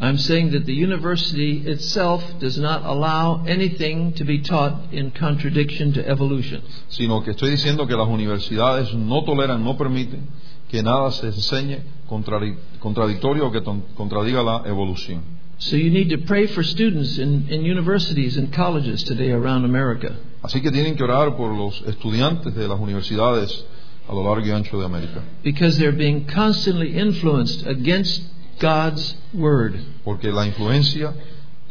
I'm 0.00 0.18
saying 0.18 0.52
that 0.52 0.64
the 0.64 0.72
university 0.72 1.66
itself 1.66 2.22
does 2.38 2.56
not 2.56 2.84
allow 2.84 3.44
anything 3.44 4.12
to 4.12 4.24
be 4.24 4.40
taught 4.40 4.92
in 4.92 5.10
contradiction 5.10 5.92
to 5.94 6.08
evolution. 6.08 6.62
sino 6.88 7.20
que 7.24 7.32
estoy 7.32 7.50
diciendo 7.50 7.88
que 7.88 7.96
las 7.96 8.06
universidades 8.06 8.94
no 8.94 9.24
toleran, 9.24 9.64
no 9.64 9.76
permiten 9.76 10.28
que 10.70 10.84
nada 10.84 11.10
se 11.10 11.26
enseñe 11.26 11.82
contradictorio 12.06 13.48
o 13.48 13.50
que 13.50 13.62
contradiga 13.96 14.44
la 14.44 14.62
evolución. 14.66 15.37
So 15.58 15.76
you 15.76 15.90
need 15.90 16.10
to 16.10 16.18
pray 16.18 16.46
for 16.46 16.62
students 16.62 17.18
in, 17.18 17.48
in 17.48 17.64
universities 17.64 18.36
and 18.36 18.52
colleges 18.52 19.02
today 19.02 19.32
around 19.32 19.64
America. 19.64 20.16
Así 20.42 20.60
que 20.60 20.70
tienen 20.70 20.96
que 20.96 21.02
orar 21.02 21.36
por 21.36 21.52
los 21.52 21.82
estudiantes 21.82 22.54
de 22.54 22.68
las 22.68 22.78
universidades 22.78 23.64
a 24.08 24.14
lo 24.14 24.22
largo 24.22 24.46
y 24.46 24.52
ancho 24.52 24.78
de 24.78 24.86
América, 24.86 25.22
because 25.42 25.76
they're 25.78 25.92
being 25.92 26.26
constantly 26.26 26.96
influenced 26.96 27.66
against 27.66 28.22
God's 28.60 29.16
Word. 29.34 29.74
porque 30.04 30.30
la 30.30 30.46
influencia 30.46 31.12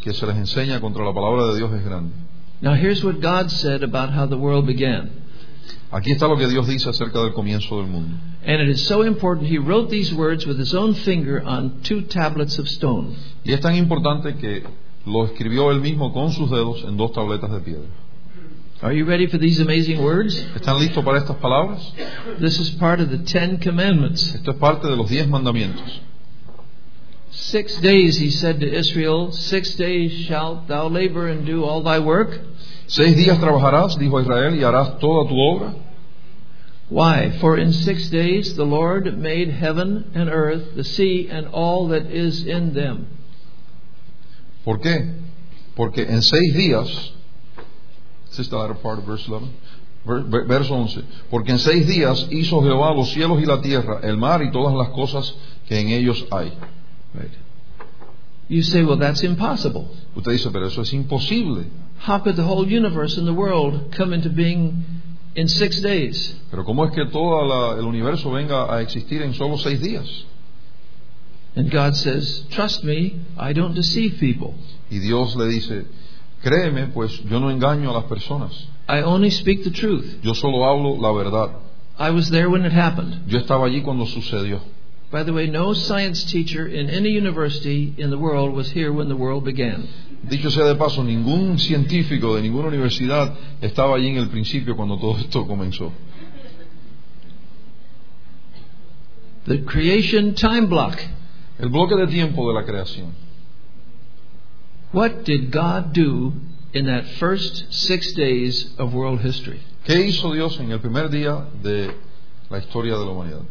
que 0.02 0.14
se 0.14 0.26
les 0.28 0.36
enseña 0.36 0.80
contra 0.80 1.04
la 1.04 1.14
palabra 1.14 1.48
de 1.48 1.58
Dios 1.58 1.74
es 1.74 1.84
grande. 1.84 2.14
Now, 2.62 2.74
here's 2.74 3.04
what 3.04 3.22
God 3.22 3.50
said 3.52 3.84
about 3.84 4.10
how 4.14 4.28
the 4.28 4.38
world 4.38 4.66
began. 4.66 5.10
Aquí 5.90 6.12
está 6.12 6.28
lo 6.28 6.38
que 6.38 6.48
Dios 6.48 6.68
dice 6.68 6.90
acerca 6.90 7.20
del 7.22 7.34
comienzo 7.34 7.78
del 7.78 7.88
mundo. 7.88 8.18
And 8.46 8.62
it 8.62 8.70
is 8.70 8.82
so 8.86 9.04
important, 9.04 9.48
He 9.50 9.58
wrote 9.58 9.90
these 9.90 10.14
words 10.14 10.46
with 10.46 10.60
His 10.60 10.74
own 10.74 10.94
finger 10.96 11.42
on 11.46 11.82
two 11.84 12.02
tablets 12.04 12.60
of 12.60 12.68
stone. 12.68 13.16
Y 13.44 13.54
es 13.54 13.62
tan 13.62 13.76
importante 13.76 14.36
que 14.36 14.64
lo 15.06 15.26
escribió 15.26 15.72
él 15.72 15.80
mismo 15.80 16.12
con 16.12 16.32
sus 16.32 16.50
dedos 16.52 16.84
en 16.84 16.98
dos 16.98 17.14
tabletas 17.14 17.52
de 17.52 17.60
piedra. 17.62 17.88
Are 18.82 18.94
you 18.94 19.06
ready 19.06 19.28
for 19.28 19.40
these 19.40 19.60
amazing 19.60 20.04
words? 20.04 20.36
¿Están 20.56 20.80
listos 20.80 21.04
para 21.04 21.18
estas 21.18 21.38
palabras? 21.38 21.82
This 22.40 22.60
is 22.60 22.72
part 22.72 23.00
of 23.00 23.10
the 23.10 23.20
Ten 23.20 23.58
Commandments. 23.58 24.36
Esto 24.36 24.52
es 24.52 24.58
parte 24.58 24.88
de 24.88 24.96
los 24.96 25.10
diez 25.10 25.28
mandamientos. 25.28 26.02
Six 27.32 27.80
days, 27.82 28.18
He 28.18 28.30
said 28.30 28.60
to 28.60 28.68
Israel, 28.68 29.32
Six 29.32 29.76
days 29.76 30.12
shalt 30.28 30.68
thou 30.68 30.90
labor 30.90 31.28
and 31.28 31.46
do 31.46 31.64
all 31.64 31.82
thy 31.82 32.00
work. 32.00 32.40
Seis 32.88 33.16
días 33.18 33.40
trabajarás, 33.40 33.98
dijo 33.98 34.20
Israel, 34.22 34.56
y 34.56 34.64
harás 34.64 34.98
toda 35.00 35.28
tu 35.28 35.36
obra. 35.40 35.74
Why? 36.90 37.32
For 37.42 37.60
in 37.60 37.74
six 37.74 38.10
days 38.10 38.56
the 38.56 38.64
Lord 38.66 39.18
made 39.18 39.50
heaven 39.52 40.06
and 40.16 40.30
earth, 40.30 40.74
the 40.76 40.86
sea, 40.86 41.28
and 41.30 41.48
all 41.52 41.90
that 41.90 42.10
is 42.10 42.46
in 42.46 42.74
them. 42.74 43.08
¿Por 44.64 44.80
qué? 44.80 45.06
Porque 45.76 46.04
en 46.08 46.22
seis 46.22 46.54
días, 46.56 46.88
this 48.30 48.40
is 48.40 48.50
the 48.50 48.56
latter 48.58 48.74
part 48.76 49.00
of 49.00 49.06
verse 49.06 49.28
11, 49.28 49.50
ver- 50.06 50.24
ver- 50.24 50.46
verso 50.46 50.74
11, 50.76 51.04
porque 51.30 51.52
en 51.52 51.60
seis 51.60 51.86
días 51.88 52.28
hizo 52.32 52.62
Jehová 52.62 52.94
los 52.94 53.10
cielos 53.12 53.42
y 53.42 53.46
la 53.46 53.62
tierra, 53.62 54.00
el 54.04 54.16
mar 54.18 54.42
y 54.44 54.52
todas 54.52 54.74
las 54.74 54.90
cosas 54.90 55.36
que 55.68 55.78
en 55.80 55.90
ellos 55.90 56.26
hay. 56.32 56.54
Right. 57.14 57.32
You 58.50 58.64
say, 58.64 58.84
well, 58.86 58.98
that's 58.98 59.24
impossible. 59.24 59.90
Usted 60.16 60.32
dice, 60.32 60.50
pero 60.52 60.68
eso 60.68 60.82
es 60.82 60.94
imposible. 60.94 61.66
How 62.00 62.20
could 62.20 62.36
the 62.36 62.44
whole 62.44 62.68
universe 62.68 63.18
and 63.18 63.28
the 63.28 63.34
world 63.34 63.94
come 63.96 64.14
into 64.14 64.30
being 64.30 64.84
in 65.36 65.48
six 65.48 65.82
days? 65.82 66.36
Pero 66.52 66.64
¿cómo 66.64 66.86
es 66.86 66.92
que 66.94 67.06
todo 67.06 67.78
el 67.78 67.86
universo 67.86 68.32
venga 68.32 68.74
a 68.74 68.82
existir 68.82 69.22
en 69.22 69.34
solo 69.34 69.58
seis 69.58 69.82
días? 69.82 70.26
And 71.56 71.72
God 71.72 71.96
says, 71.96 72.46
trust 72.52 72.84
me, 72.84 73.20
I 73.38 73.52
don't 73.54 73.74
deceive 73.74 74.20
people. 74.20 74.54
Y 74.92 75.00
Dios 75.00 75.36
le 75.36 75.48
dice, 75.48 75.86
créeme, 76.44 76.94
pues 76.94 77.24
yo 77.28 77.40
no 77.40 77.50
engaño 77.50 77.90
a 77.90 77.94
las 77.94 78.04
personas, 78.06 78.52
I 78.88 79.02
only 79.02 79.32
speak 79.32 79.64
the 79.64 79.72
truth. 79.72 80.20
yo 80.22 80.34
solo 80.34 80.64
hablo 80.66 81.02
la 81.02 81.12
verdad. 81.12 81.50
I 82.00 82.12
was 82.12 82.30
there 82.30 82.48
when 82.50 82.64
it 82.64 82.72
happened. 82.72 83.28
Yo 83.28 83.40
estaba 83.40 83.66
allí 83.66 83.82
cuando 83.82 84.06
sucedió. 84.06 84.62
By 85.10 85.24
the 85.24 85.34
way, 85.34 85.48
no 85.48 85.74
science 85.74 86.26
teacher 86.26 86.68
in 86.68 86.90
any 86.90 87.10
university 87.10 87.96
in 87.98 88.12
the 88.12 88.20
world 88.20 88.54
was 88.54 88.70
here 88.72 88.92
when 88.92 89.08
the 89.10 89.16
world 89.16 89.44
began. 89.44 89.88
Dicho 90.24 90.52
sea 90.52 90.66
de 90.66 90.76
paso, 90.76 91.04
ningún 91.04 91.58
científico 91.60 92.36
de 92.36 92.42
ninguna 92.42 92.68
universidad 92.68 93.34
estaba 93.62 93.96
allí 93.96 94.08
en 94.10 94.18
el 94.18 94.30
principio 94.30 94.76
cuando 94.76 94.98
todo 94.98 95.18
esto 95.18 95.46
comenzó. 95.48 95.92
The 99.46 99.64
creation 99.64 100.34
time 100.34 100.68
block. 100.68 100.98
El 101.60 101.70
bloque 101.70 101.96
de 101.96 102.08
tiempo 102.08 102.48
de 102.48 102.60
la 102.60 102.66
creación. 102.66 103.14
What 104.92 105.24
did 105.26 105.52
God 105.52 105.94
do 105.94 106.34
in 106.74 106.86
that 106.86 107.06
first 107.20 107.72
six 107.72 108.14
days 108.14 108.74
of 108.78 108.94
world 108.94 109.22
history? 109.22 109.60
¿Qué 109.86 110.06
hizo 110.06 110.34
Dios 110.34 110.60
en 110.60 110.72
el 110.72 110.80
primer 110.80 111.10
día 111.10 111.48
de 111.64 111.92
la 112.50 112.60
historia 112.60 112.98
de 112.98 113.06
la 113.06 113.12
humanidad? 113.12 113.42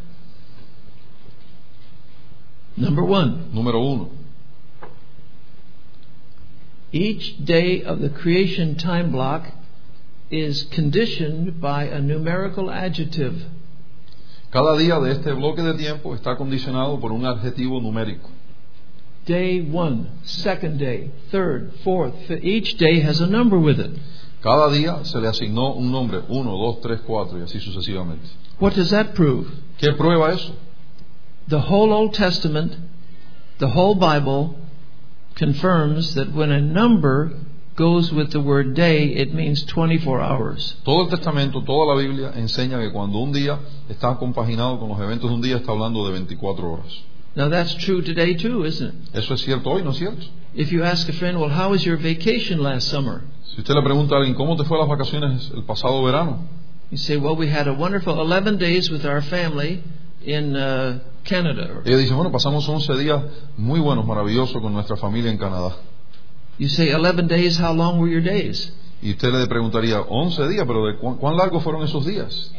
Number 2.77 3.05
one, 3.05 3.49
Número 3.53 3.81
uno, 3.81 4.11
each 6.97 7.45
day 7.45 7.83
of 7.83 8.01
the 8.01 8.09
creation 8.09 8.77
time 8.77 9.11
block 9.11 9.47
is 10.31 10.65
conditioned 10.65 11.61
by 11.61 11.85
a 11.85 12.01
numerical 12.01 12.71
adjective. 12.71 13.45
cada 14.51 14.77
día 14.77 14.99
de 15.01 15.13
este 15.13 15.33
bloque 15.33 15.63
de 15.63 15.75
tiempo 15.75 16.15
está 16.15 16.37
condicionado 16.37 16.99
por 16.99 17.13
un 17.13 17.27
adjetivo 17.27 17.81
numérico. 17.81 18.31
Day 19.27 19.61
one, 19.61 20.09
second 20.23 20.79
day, 20.79 21.11
third, 21.31 21.73
fourth, 21.83 22.15
fifth. 22.27 22.45
Each 22.45 22.77
day 22.79 23.01
has 23.01 23.21
a 23.21 23.27
number 23.27 23.59
with 23.59 23.81
it. 23.81 23.91
Cada 24.41 24.71
día 24.71 25.05
se 25.05 25.19
le 25.19 25.29
asignó 25.29 25.75
un 25.77 25.91
nombre, 25.91 26.23
uno, 26.29 26.57
dos, 26.57 26.81
tres, 26.81 27.01
cuatro 27.05 27.39
y 27.39 27.43
así 27.43 27.59
sucesivamente. 27.59 28.25
What 28.61 28.75
does 28.75 28.91
that 28.91 29.15
prove? 29.15 29.49
¿Qué 29.79 29.93
prueba 29.97 30.33
eso? 30.33 30.55
The 31.49 31.59
whole 31.59 31.93
Old 31.93 32.15
Testament, 32.15 32.73
the 33.59 33.67
whole 33.69 33.95
Bible 33.95 34.57
confirms 35.37 36.15
that 36.15 36.33
when 36.33 36.51
a 36.51 36.61
number 36.61 37.31
goes 37.77 38.11
with 38.11 38.33
the 38.33 38.41
word 38.41 38.75
day, 38.75 39.09
it 39.09 39.35
means 39.35 39.63
24 39.65 40.21
hours. 40.21 40.77
Todo 40.85 41.03
el 41.03 41.11
Testamento, 41.11 41.63
toda 41.63 41.95
la 41.95 42.01
Biblia 42.01 42.33
enseña 42.35 42.81
que 42.81 42.91
cuando 42.91 43.19
un 43.19 43.33
día 43.33 43.59
está 43.89 44.17
compaginado 44.17 44.81
con 44.81 44.89
los 44.89 44.99
eventos 44.99 45.29
de 45.29 45.35
un 45.35 45.43
día 45.43 45.57
está 45.57 45.73
hablando 45.73 46.05
de 46.07 46.13
24 46.13 46.73
horas. 46.73 47.05
Now 47.37 47.51
that's 47.51 47.75
true 47.75 48.03
today 48.03 48.35
too, 48.35 48.65
isn't 48.65 48.89
it? 48.89 49.15
Eso 49.15 49.35
es 49.35 49.43
cierto 49.43 49.71
hoy, 49.71 49.83
¿no 49.83 49.91
es 49.91 49.99
cierto? 49.99 50.25
If 50.55 50.73
you 50.73 50.83
ask 50.85 51.07
a 51.11 51.13
friend, 51.13 51.39
well, 51.39 51.51
how 51.51 51.71
was 51.71 51.85
your 51.85 51.99
vacation 51.99 52.63
last 52.63 52.89
summer? 52.89 53.25
Si 53.55 53.61
usted 53.61 53.75
le 53.75 53.83
pregunta 53.83 54.15
a 54.15 54.19
alguien, 54.19 54.35
¿cómo 54.35 54.57
te 54.57 54.65
fue 54.65 54.79
las 54.79 54.89
vacaciones 54.89 55.53
el 55.55 55.65
pasado 55.65 56.03
verano? 56.03 56.49
You 56.91 56.97
say, 56.97 57.19
well, 57.19 57.37
we 57.37 57.49
had 57.49 57.69
a 57.69 57.75
wonderful 57.75 58.19
11 58.19 58.57
days 58.59 58.91
with 58.91 59.05
our 59.05 59.21
family 59.21 59.83
in 60.27 60.55
uh, 60.57 60.99
Canada. 61.25 61.81
Ella 61.85 61.97
dice, 61.99 62.13
bueno, 62.15 62.31
pasamos 62.31 62.69
11 62.69 62.97
días 62.99 63.23
muy 63.57 63.81
buenos, 63.81 64.05
maravillosos 64.07 64.61
con 64.61 64.73
nuestra 64.73 64.97
familia 64.97 65.31
en 65.31 65.39
Canadá. 65.39 65.77
You 66.59 66.69
say, 66.69 66.93
11 66.93 67.29
days, 67.29 67.59
how 67.61 67.73
long 67.75 67.99
were 68.01 68.11
your 68.11 68.23
days? 68.23 68.73
Y 69.03 69.11
usted 69.13 69.31
le 69.33 69.47
preguntaría, 69.47 70.01
11 70.01 70.49
días, 70.49 70.65
pero 70.67 70.87
¿de 70.87 70.97
cu- 70.97 71.17
cuán 71.19 71.37
largos 71.37 71.63
fueron 71.63 71.83
esos 71.85 72.07
días? 72.07 72.51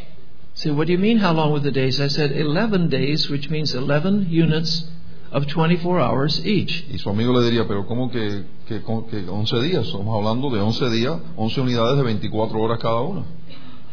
Say, 0.54 0.72
what 0.72 0.86
do 0.88 0.94
you 0.94 1.00
mean, 1.00 1.20
how 1.24 1.34
long 1.34 1.52
were 1.52 1.62
the 1.62 1.72
days? 1.72 2.00
I 2.00 2.08
said, 2.10 2.32
11 2.32 2.90
days, 2.90 3.30
which 3.30 3.50
means 3.50 3.74
11 3.76 4.28
units 4.30 4.88
of 5.32 5.46
24 5.48 6.00
hours 6.00 6.40
each. 6.46 6.86
Y 6.92 6.98
su 7.00 7.10
amigo 7.10 7.34
le 7.38 7.44
diría, 7.46 7.68
pero 7.68 7.86
¿cómo 7.86 8.10
que, 8.10 8.44
que, 8.68 8.82
que 9.10 9.30
11 9.30 9.62
días? 9.62 9.88
Estamos 9.88 10.16
hablando 10.16 10.50
de 10.50 10.62
11 10.62 10.90
días, 10.92 11.18
11 11.36 11.62
unidades 11.62 11.98
de 11.98 12.04
24 12.04 12.60
horas 12.60 12.80
cada 12.80 13.02
una. 13.02 13.24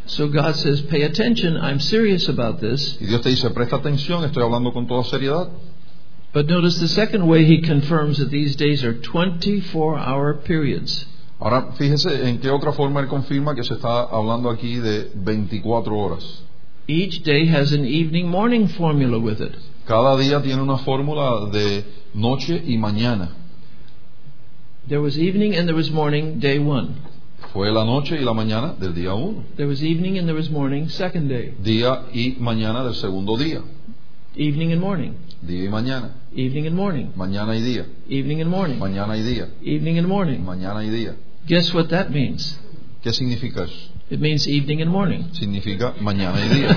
So 0.07 0.29
God 0.29 0.55
says, 0.57 0.83
pay 0.83 1.03
attention, 1.03 1.57
I'm 1.57 1.81
serious 1.81 2.29
about 2.29 2.61
this. 2.61 2.99
Y 3.01 3.07
Dios 3.07 3.23
te 3.23 3.31
dice, 3.31 3.49
presta 3.51 3.77
atención, 3.77 4.25
estoy 4.25 4.43
hablando 4.43 4.73
con 4.73 4.87
toda 4.87 5.03
seriedad. 5.05 5.49
But 6.33 6.47
notice 6.47 6.79
the 6.81 6.89
second 6.89 7.27
way 7.27 7.45
he 7.45 7.63
confirms 7.63 8.19
that 8.19 8.31
these 8.31 8.57
days 8.57 8.85
are 8.85 8.93
24 8.93 9.99
hour 9.99 10.35
periods. 10.35 11.07
Ahora, 11.41 11.73
fíjese 11.79 12.29
en 12.29 12.39
qué 12.39 12.51
otra 12.51 12.73
forma 12.73 13.01
él 13.01 13.09
confirma 13.09 13.55
que 13.55 13.63
se 13.63 13.75
está 13.75 14.03
hablando 14.03 14.51
aquí 14.51 14.77
de 14.77 15.11
24 15.15 15.97
horas. 15.97 16.43
Each 16.87 17.23
day 17.23 17.47
has 17.47 17.73
an 17.73 17.87
evening 17.87 18.29
morning 18.29 18.69
formula 18.69 19.19
with 19.19 19.41
it. 19.41 19.55
Cada 19.87 20.17
día 20.19 20.43
tiene 20.43 20.61
una 20.61 20.79
fórmula 20.79 21.51
de 21.51 21.85
noche 22.15 22.63
y 22.67 22.77
mañana. 22.77 23.31
There 24.89 25.01
was 25.01 25.17
evening 25.17 25.55
and 25.55 25.67
there 25.67 25.77
was 25.77 25.91
morning, 25.91 26.41
day 26.41 26.59
one. 26.59 26.97
Fue 27.55 27.71
la 27.71 27.85
noche 27.85 28.17
y 28.21 28.25
la 28.25 28.33
mañana 28.35 28.75
del 28.81 28.93
día 28.95 29.15
1. 29.15 29.45
There 29.57 29.69
was 29.69 29.81
evening 29.83 30.19
and 30.19 30.27
there 30.27 30.35
was 30.37 30.51
morning, 30.51 30.89
second 30.89 31.29
day. 31.29 31.55
Día 31.63 32.03
y 32.13 32.37
mañana 32.41 32.83
del 32.85 32.95
segundo 32.95 33.37
día. 33.37 33.61
Evening 34.37 34.73
and 34.73 34.81
morning, 34.81 35.13
Día 35.41 35.67
y 35.67 35.69
mañana. 35.69 36.11
evening 36.35 36.67
and 36.67 36.75
morning, 36.75 37.07
Mañana 37.15 37.55
y 37.57 37.61
día. 37.63 37.87
evening 38.09 38.41
and 38.41 38.51
morning, 38.51 38.79
Mañana 38.81 39.17
y 39.17 39.23
día. 39.23 39.47
evening 39.63 39.99
and 39.99 40.09
morning. 40.09 40.41
Mañana 40.45 40.85
y 40.85 40.91
día. 40.91 41.15
Guess 41.47 41.73
what 41.73 41.87
that 41.91 42.11
means? 42.11 42.59
¿Qué 43.05 43.13
significa 43.13 43.63
eso? 43.65 43.93
It 44.11 44.19
means 44.19 44.49
evening 44.49 44.83
and 44.83 44.91
morning. 44.91 45.29
Significa 45.35 45.95
mañana 46.01 46.41
y 46.45 46.49
día. 46.49 46.77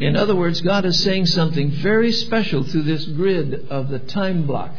In 0.00 0.16
other 0.16 0.34
words, 0.34 0.62
God 0.62 0.84
is 0.86 0.98
saying 1.02 1.26
something 1.26 1.70
very 1.70 2.12
special 2.12 2.62
through 2.64 2.84
this 2.84 3.04
grid 3.06 3.66
of 3.70 3.88
the 3.90 3.98
time 3.98 4.46
block. 4.46 4.70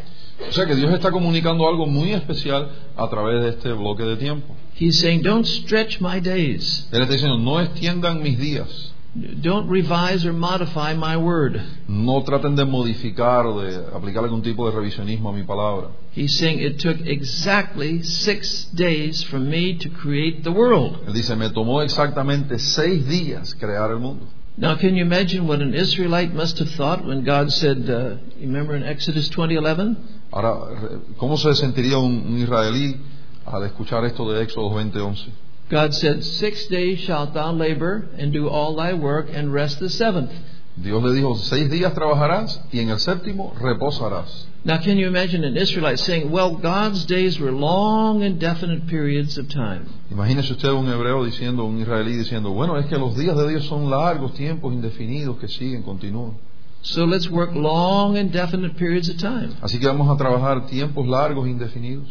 O 0.47 0.51
sea 0.51 0.65
que 0.65 0.75
Dios 0.75 0.93
está 0.93 1.11
comunicando 1.11 1.67
algo 1.67 1.87
muy 1.87 2.13
especial 2.13 2.69
a 2.95 3.09
través 3.09 3.43
de 3.43 3.49
este 3.49 3.73
bloque 3.73 4.03
de 4.03 4.17
tiempo. 4.17 4.55
He's 4.79 4.99
saying, 4.99 5.23
don't 5.23 5.45
stretch 5.45 5.99
my 5.99 6.19
days. 6.19 6.87
Él 6.91 7.01
está 7.01 7.13
diciendo, 7.13 7.37
no 7.37 7.59
extiendan 7.59 8.21
mis 8.21 8.37
días. 8.37 8.93
Don't 9.15 9.67
revise 9.67 10.27
or 10.27 10.33
modify 10.33 10.93
my 10.93 11.17
word. 11.17 11.59
No 11.87 12.21
traten 12.23 12.55
de 12.55 12.65
modificar 12.65 13.47
o 13.47 13.61
de 13.61 13.75
aplicar 13.95 14.23
algún 14.23 14.43
tipo 14.43 14.69
de 14.69 14.75
revisionismo 14.75 15.29
a 15.29 15.33
mi 15.33 15.41
palabra. 15.43 15.89
He's 16.15 16.37
saying 16.37 16.59
it 16.59 16.77
took 16.77 16.99
exactly 17.07 18.03
six 18.03 18.69
days 18.73 19.23
for 19.23 19.39
me 19.39 19.75
to 19.79 19.89
create 19.89 20.43
the 20.43 20.51
world. 20.51 20.99
Él 21.07 21.13
dice, 21.13 21.35
me 21.35 21.49
tomó 21.49 21.81
exactamente 21.81 22.59
seis 22.59 23.07
días 23.07 23.55
crear 23.55 23.89
el 23.89 23.99
mundo. 23.99 24.27
Now, 24.59 24.75
can 24.75 24.95
you 24.95 25.03
imagine 25.03 25.47
what 25.47 25.61
an 25.61 25.75
Israelite 25.75 26.33
must 26.33 26.57
have 26.57 26.71
thought 26.71 27.05
when 27.05 27.23
God 27.23 27.51
said, 27.51 27.87
uh, 27.87 28.15
remember 28.39 28.75
in 28.75 28.81
Exodus 28.81 29.29
20:11? 29.29 29.95
Ahora, 30.33 30.99
¿cómo 31.19 31.37
se 31.37 31.53
sentiría 31.53 31.99
un, 31.99 32.25
un 32.25 32.39
israelí 32.39 32.97
al 33.45 33.63
escuchar 33.65 34.03
esto 34.05 34.27
de 34.31 34.43
Éxodo 34.43 34.71
20:11? 34.71 35.29
God 35.69 35.93
said, 35.93 36.23
Six 36.23 36.65
days 36.67 36.99
shalt 36.99 37.35
thou 37.35 37.51
labor 37.51 38.09
and 38.17 38.33
do 38.33 38.49
all 38.49 38.75
thy 38.75 38.93
work 38.93 39.27
and 39.31 39.53
rest 39.53 39.79
the 39.79 39.91
seventh. 39.91 40.31
Dios 40.77 41.03
le 41.03 41.13
dijo, 41.13 41.35
seis 41.35 41.69
días 41.71 41.93
trabajarás 41.93 42.61
y 42.71 42.79
en 42.79 42.89
el 42.89 42.99
séptimo 42.99 43.53
reposarás. 43.59 44.47
Now, 44.63 44.77
can 44.77 44.97
you 44.97 45.07
imagine 45.07 45.45
an 45.45 45.55
Israelite 45.55 45.97
saying, 45.97 46.29
Well, 46.29 46.51
God's 46.51 47.05
days 47.05 47.39
were 47.39 47.51
long, 47.51 48.21
indefinite 48.21 48.87
periods 48.87 49.37
of 49.37 49.47
time? 49.47 49.85
Imagínese 50.11 50.51
usted 50.51 50.69
un 50.69 50.87
hebreo 50.87 51.23
diciendo, 51.23 51.63
un 51.63 51.79
israelí 51.79 52.17
diciendo, 52.17 52.51
bueno, 52.51 52.77
es 52.77 52.85
que 52.87 52.97
los 52.97 53.15
días 53.17 53.35
de 53.37 53.49
Dios 53.49 53.65
son 53.65 53.89
largos, 53.89 54.33
tiempos 54.33 54.73
indefinidos 54.73 55.37
que 55.37 55.47
siguen, 55.47 55.83
continúan. 55.83 56.33
So 56.81 57.05
let's 57.05 57.29
work 57.29 57.55
long, 57.55 58.17
indefinite 58.17 58.77
periods 58.77 59.09
of 59.09 59.17
time. 59.17 59.55
Así 59.61 59.79
que 59.79 59.87
vamos 59.87 60.09
a 60.09 60.17
trabajar 60.17 60.67
tiempos 60.67 61.07
largos, 61.07 61.47
indefinidos. 61.47 62.07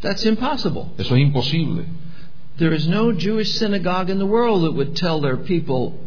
That's 0.00 0.24
impossible. 0.24 0.92
Eso 0.98 1.14
es 1.16 1.20
imposible. 1.20 1.84
There 2.58 2.74
is 2.74 2.86
no 2.86 3.12
Jewish 3.12 3.58
synagogue 3.58 4.10
in 4.10 4.18
the 4.18 4.26
world 4.26 4.62
that 4.64 4.72
would 4.72 4.94
tell 4.94 5.20
their 5.20 5.36
people 5.36 5.98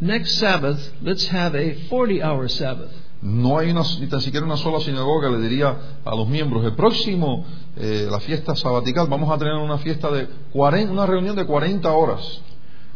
next 0.00 0.38
Sabbath, 0.38 0.92
let's 1.02 1.26
have 1.28 1.54
a 1.54 1.74
40 1.88 2.22
hour 2.22 2.48
Sabbath. 2.48 2.92
No 3.20 3.58
hay 3.58 3.70
una, 3.70 3.82
ni 3.98 4.06
tan 4.06 4.20
siquiera 4.20 4.46
una 4.46 4.56
sola 4.56 4.78
sinagoga, 4.80 5.28
le 5.28 5.40
diría 5.40 5.76
a 6.04 6.14
los 6.14 6.28
miembros, 6.28 6.64
el 6.64 6.74
próximo, 6.74 7.44
eh, 7.76 8.06
la 8.08 8.20
fiesta 8.20 8.54
sabatical, 8.54 9.08
vamos 9.08 9.30
a 9.32 9.38
tener 9.38 9.54
una 9.54 9.78
fiesta 9.78 10.08
de 10.10 10.28
40, 10.52 10.92
una 10.92 11.04
reunión 11.04 11.34
de 11.34 11.44
40 11.44 11.90
horas. 11.90 12.42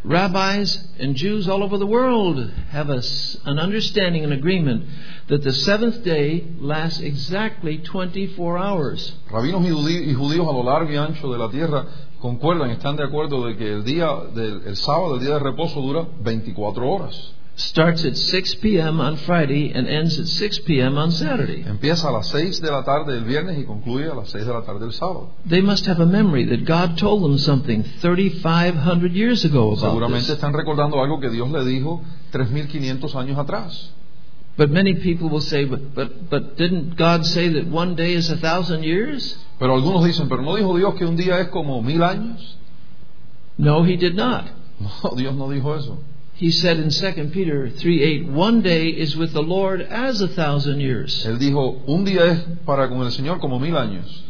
Rabbis 0.04 0.78
and 0.98 1.14
Jews 1.14 1.48
all 1.48 1.62
over 1.62 1.78
the 1.78 1.86
world 1.86 2.50
have 2.70 2.90
a 2.90 3.00
an 3.44 3.60
understanding 3.60 4.24
and 4.24 4.32
agreement 4.32 4.84
that 5.28 5.44
the 5.44 5.52
seventh 5.52 6.02
day 6.02 6.44
lasts 6.58 7.00
exactly 7.00 7.78
24 7.78 8.58
hours. 8.58 9.14
Rabinos 9.30 9.64
y 9.64 10.12
judíos 10.14 10.48
a 10.48 10.52
lo 10.52 10.64
largo 10.64 10.90
y 10.90 10.96
ancho 10.96 11.32
de 11.32 11.38
la 11.38 11.48
tierra 11.50 11.86
concuerdan, 12.22 12.70
están 12.70 12.96
de 12.96 13.04
acuerdo 13.04 13.44
de 13.44 13.56
que 13.56 13.70
el 13.70 13.84
día 13.84 14.08
del 14.34 14.62
el 14.64 14.76
sábado, 14.76 15.16
el 15.16 15.20
día 15.20 15.34
de 15.34 15.40
reposo, 15.40 15.80
dura 15.82 16.06
24 16.22 16.88
horas. 16.90 17.34
Starts 17.54 18.02
at 18.06 18.14
6 18.14 18.56
p.m. 18.62 18.98
on 18.98 19.18
Friday 19.18 19.72
and 19.74 19.86
ends 19.86 20.18
at 20.18 20.26
6 20.26 20.60
p.m. 20.60 20.96
on 20.96 21.12
Saturday. 21.12 21.62
Empieza 21.68 22.08
a 22.08 22.12
las 22.12 22.28
6 22.28 22.62
de 22.62 22.70
la 22.70 22.82
tarde 22.82 23.12
del 23.12 23.24
viernes 23.24 23.58
y 23.58 23.64
concluye 23.64 24.06
a 24.10 24.14
las 24.14 24.30
6 24.30 24.46
de 24.46 24.52
la 24.54 24.62
tarde 24.62 24.80
del 24.80 24.94
sábado. 24.94 25.32
They 25.46 25.60
must 25.60 25.86
have 25.86 26.02
a 26.02 26.06
memory 26.06 26.46
that 26.46 26.64
God 26.66 26.96
told 26.96 27.22
them 27.22 27.36
something 27.36 27.82
3,500 28.00 29.12
years 29.12 29.44
ago 29.44 29.72
about 29.72 29.80
Seguramente 29.80 30.26
this. 30.28 30.36
están 30.36 30.54
recordando 30.54 31.02
algo 31.02 31.20
que 31.20 31.28
Dios 31.28 31.50
le 31.50 31.62
dijo 31.66 32.00
3.500 32.32 33.14
años 33.16 33.38
atrás. 33.38 33.92
But 34.56 34.70
many 34.70 34.94
people 34.94 35.30
will 35.30 35.40
say, 35.40 35.64
but, 35.64 35.94
but, 35.94 36.28
but 36.28 36.56
didn't 36.56 36.96
God 36.96 37.24
say 37.24 37.48
that 37.48 37.66
one 37.66 37.96
day 37.96 38.12
is 38.12 38.30
a 38.30 38.36
thousand 38.36 38.84
years? 38.84 39.38
Pero 39.58 39.74
algunos 39.74 40.04
dicen, 40.04 40.28
pero 40.28 40.42
¿no 40.42 40.56
dijo 40.56 40.76
Dios 40.76 40.94
que 40.98 41.06
un 41.06 41.16
día 41.16 41.40
es 41.40 41.48
como 41.48 41.80
mil 41.82 42.02
años? 42.02 42.56
No, 43.56 43.82
he 43.82 43.96
did 43.96 44.14
not. 44.14 44.48
No, 45.04 45.14
Dios 45.14 45.34
no 45.36 45.48
dijo 45.48 45.78
eso. 45.78 45.98
He 46.34 46.50
said 46.50 46.78
in 46.78 46.90
2 46.90 47.30
Peter 47.30 47.70
3 47.70 48.02
8, 48.02 48.28
one 48.32 48.62
day 48.62 48.88
is 48.88 49.16
with 49.16 49.32
the 49.32 49.42
Lord 49.42 49.80
as 49.80 50.20
a 50.20 50.28
thousand 50.28 50.80
years. 50.80 51.24
Él 51.24 51.38
dijo, 51.38 51.82
un 51.86 52.04
día 52.04 52.32
es 52.32 52.40
para 52.66 52.88
con 52.88 53.00
el 53.02 53.12
Señor 53.12 53.40
como 53.40 53.58
mil 53.60 53.76
años. 53.76 54.22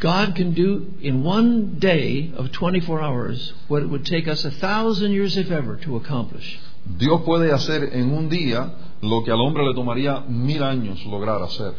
God 0.00 0.34
can 0.34 0.54
do 0.54 0.92
in 1.00 1.22
one 1.22 1.78
day 1.78 2.32
of 2.36 2.50
24 2.50 3.00
hours 3.00 3.54
what 3.68 3.82
it 3.82 3.88
would 3.88 4.04
take 4.04 4.26
us 4.26 4.44
a 4.44 4.50
thousand 4.50 5.12
years, 5.12 5.36
if 5.36 5.50
ever, 5.50 5.76
to 5.76 5.96
accomplish. 5.96 6.58
Dios 6.98 7.22
puede 7.24 7.52
hacer 7.52 7.94
en 7.94 8.10
un 8.10 8.28
día 8.28 8.70
lo 9.08 9.22
que 9.22 9.30
al 9.30 9.40
hombre 9.40 9.64
le 9.66 9.74
tomaría 9.74 10.20
mil 10.28 10.62
años 10.62 11.04
lograr 11.06 11.42
hacer. 11.42 11.74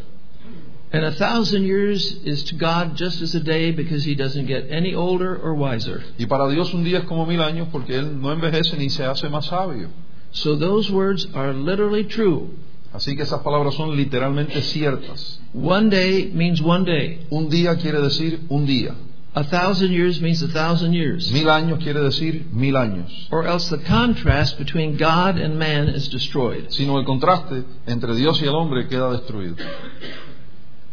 And 0.92 1.04
a 1.04 1.12
thousand 1.12 1.64
years 1.64 2.20
is 2.24 2.44
to 2.44 2.56
God 2.56 2.96
just 2.96 3.20
as 3.20 3.34
a 3.34 3.40
day 3.40 3.72
because 3.72 4.04
he 4.04 4.14
doesn't 4.14 4.46
get 4.46 4.70
any 4.70 4.94
older 4.94 5.36
or 5.36 5.54
wiser. 5.54 6.02
Y 6.16 6.26
para 6.26 6.48
Dios 6.48 6.72
un 6.72 6.84
día 6.84 6.98
es 6.98 7.04
como 7.04 7.26
mil 7.26 7.42
años 7.42 7.68
porque 7.72 7.96
Él 7.96 8.20
no 8.20 8.32
envejece 8.32 8.76
ni 8.76 8.88
se 8.88 9.04
hace 9.04 9.28
más 9.28 9.46
sabio. 9.46 9.88
So 10.30 10.56
those 10.56 10.90
words 10.90 11.26
are 11.34 11.52
literally 11.52 12.04
true. 12.04 12.50
Así 12.92 13.16
que 13.16 13.24
esas 13.24 13.40
palabras 13.40 13.74
son 13.74 13.96
literalmente 13.96 14.62
ciertas. 14.62 15.40
One 15.52 15.90
day 15.90 16.30
means 16.32 16.62
one 16.62 16.84
day. 16.84 17.26
Un 17.30 17.48
día 17.48 17.76
quiere 17.76 18.00
decir 18.00 18.40
un 18.48 18.64
día. 18.64 18.94
A 19.36 19.44
thousand 19.44 19.92
years 19.92 20.18
means 20.18 20.42
a 20.42 20.48
thousand 20.48 20.94
years. 20.94 21.30
Mil 21.30 21.44
años 21.48 21.82
quiere 21.82 22.00
decir 22.00 22.46
mil 22.52 22.74
años. 22.74 23.10
Or 23.30 23.46
else 23.46 23.68
the 23.68 23.76
contrast 23.84 24.56
between 24.56 24.96
God 24.96 25.36
and 25.36 25.58
man 25.58 25.88
is 25.88 26.08
destroyed. 26.08 26.72
Sino 26.72 26.98
el 26.98 27.04
contraste 27.04 27.64
entre 27.86 28.14
Dios 28.16 28.40
y 28.40 28.46
el 28.46 28.54
hombre 28.54 28.88
queda 28.88 29.12
destruido. 29.12 29.56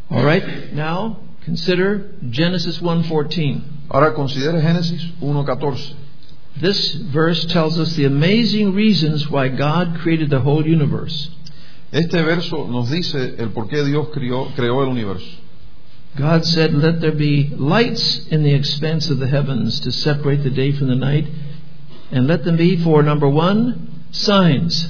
All 0.09 0.25
right? 0.25 0.73
Now 0.73 1.19
consider 1.45 2.15
Genesis 2.29 2.81
1:14. 2.81 3.61
Ahora 3.89 4.13
considere 4.13 4.61
Génesis 4.61 5.01
1.14. 5.21 5.93
This 6.59 6.95
verse 7.13 7.45
tells 7.45 7.79
us 7.79 7.95
the 7.95 8.03
amazing 8.03 8.73
reasons 8.73 9.29
why 9.29 9.47
God 9.47 9.99
created 10.01 10.29
the 10.29 10.41
whole 10.41 10.67
universe. 10.67 11.29
Este 11.93 12.21
verso 12.21 12.67
nos 12.67 12.89
dice 12.89 13.35
el 13.37 13.51
por 13.51 13.69
qué 13.69 13.85
Dios 13.85 14.09
crió, 14.11 14.51
creó 14.53 14.83
el 14.83 14.89
universo. 14.89 15.42
God 16.15 16.45
said, 16.45 16.73
Let 16.73 17.01
there 17.01 17.11
be 17.11 17.49
lights 17.55 18.27
in 18.27 18.43
the 18.43 18.53
expanse 18.53 19.09
of 19.09 19.19
the 19.19 19.27
heavens 19.27 19.79
to 19.81 19.91
separate 19.91 20.43
the 20.43 20.51
day 20.51 20.71
from 20.71 20.87
the 20.87 20.95
night, 20.95 21.25
and 22.11 22.27
let 22.27 22.43
them 22.43 22.57
be 22.57 22.81
for 22.83 23.01
number 23.01 23.27
one, 23.27 24.05
signs. 24.11 24.89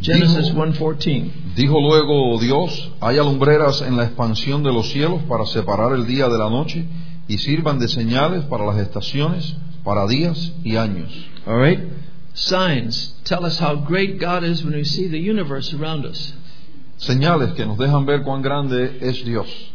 Genesis 0.00 0.50
1:14. 0.50 1.54
Dijo 1.54 1.80
luego 1.80 2.40
Dios, 2.40 2.90
hay 3.00 3.18
alumbreras 3.18 3.82
en 3.82 3.96
la 3.96 4.04
expansión 4.04 4.62
de 4.62 4.72
los 4.72 4.90
cielos 4.90 5.22
para 5.28 5.46
separar 5.46 5.92
el 5.92 6.06
día 6.06 6.28
de 6.28 6.38
la 6.38 6.48
noche 6.50 6.86
y 7.28 7.38
sirvan 7.38 7.78
de 7.78 7.86
señales 7.86 8.44
para 8.44 8.64
las 8.64 8.78
estaciones, 8.78 9.54
para 9.84 10.06
días 10.06 10.52
y 10.64 10.76
años. 10.76 11.10
All 11.46 11.60
right? 11.60 11.80
Signs 12.34 13.14
tell 13.24 13.44
us 13.44 13.60
how 13.60 13.76
great 13.76 14.18
God 14.18 14.42
is 14.42 14.64
when 14.64 14.74
we 14.74 14.84
see 14.84 15.06
the 15.08 15.20
universe 15.20 15.72
around 15.76 16.06
us. 16.06 16.34
Señales 16.96 17.52
que 17.54 17.66
nos 17.66 17.78
dejan 17.78 18.06
ver 18.06 18.22
cuán 18.22 18.42
grande 18.42 18.98
es 19.02 19.24
Dios. 19.24 19.71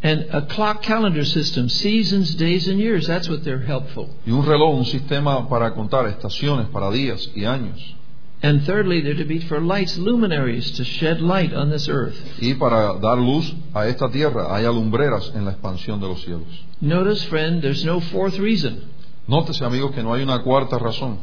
And 0.00 0.26
a 0.30 0.42
clock 0.42 0.82
calendar 0.82 1.24
system, 1.24 1.68
seasons, 1.68 2.36
days, 2.36 2.68
and 2.68 2.78
years, 2.78 3.06
that's 3.06 3.28
what 3.28 3.42
they're 3.42 3.66
helpful. 3.66 4.08
Y 4.24 4.30
un 4.30 4.46
reloj, 4.46 4.78
un 4.78 4.84
sistema 4.84 5.48
para 5.48 5.74
contar 5.74 6.06
estaciones, 6.06 6.68
para 6.68 6.90
días 6.90 7.30
y 7.34 7.44
años. 7.44 7.96
And 8.40 8.64
thirdly, 8.64 9.00
they're 9.00 9.16
to 9.16 9.24
be 9.24 9.40
for 9.40 9.60
lights, 9.60 9.98
luminaries, 9.98 10.70
to 10.76 10.84
shed 10.84 11.20
light 11.20 11.52
on 11.52 11.70
this 11.70 11.88
earth. 11.88 12.16
Y 12.40 12.54
para 12.54 12.96
dar 13.00 13.18
luz 13.18 13.52
a 13.74 13.88
esta 13.88 14.08
tierra 14.08 14.54
hay 14.54 14.64
alumbreras 14.64 15.32
en 15.34 15.44
la 15.44 15.50
expansión 15.50 16.00
de 16.00 16.06
los 16.06 16.22
cielos. 16.22 16.46
Notice, 16.80 17.24
friend, 17.26 17.60
there's 17.60 17.84
no 17.84 18.00
fourth 18.00 18.38
reason. 18.38 18.92
Nótese, 19.26 19.64
amigos, 19.64 19.90
que 19.92 20.04
no 20.04 20.14
hay 20.14 20.22
una 20.22 20.42
cuarta 20.44 20.78
razón. 20.78 21.18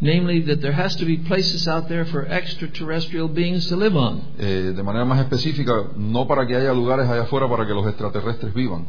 Namely, 0.00 0.42
that 0.42 0.60
there 0.60 0.72
has 0.72 0.94
to 0.96 1.06
be 1.06 1.16
places 1.16 1.66
out 1.66 1.88
there 1.88 2.04
for 2.04 2.26
extraterrestrial 2.26 3.28
beings 3.28 3.68
to 3.68 3.76
live 3.76 3.96
on. 3.96 4.22
Eh, 4.38 4.72
de 4.76 4.82
manera 4.82 5.06
más 5.06 5.20
específica, 5.20 5.72
no 5.96 6.26
para 6.26 6.46
que 6.46 6.54
haya 6.54 6.72
lugares 6.74 7.08
allá 7.08 7.22
afuera 7.22 7.48
para 7.48 7.66
que 7.66 7.72
los 7.72 7.86
extraterrestres 7.86 8.52
vivan. 8.52 8.84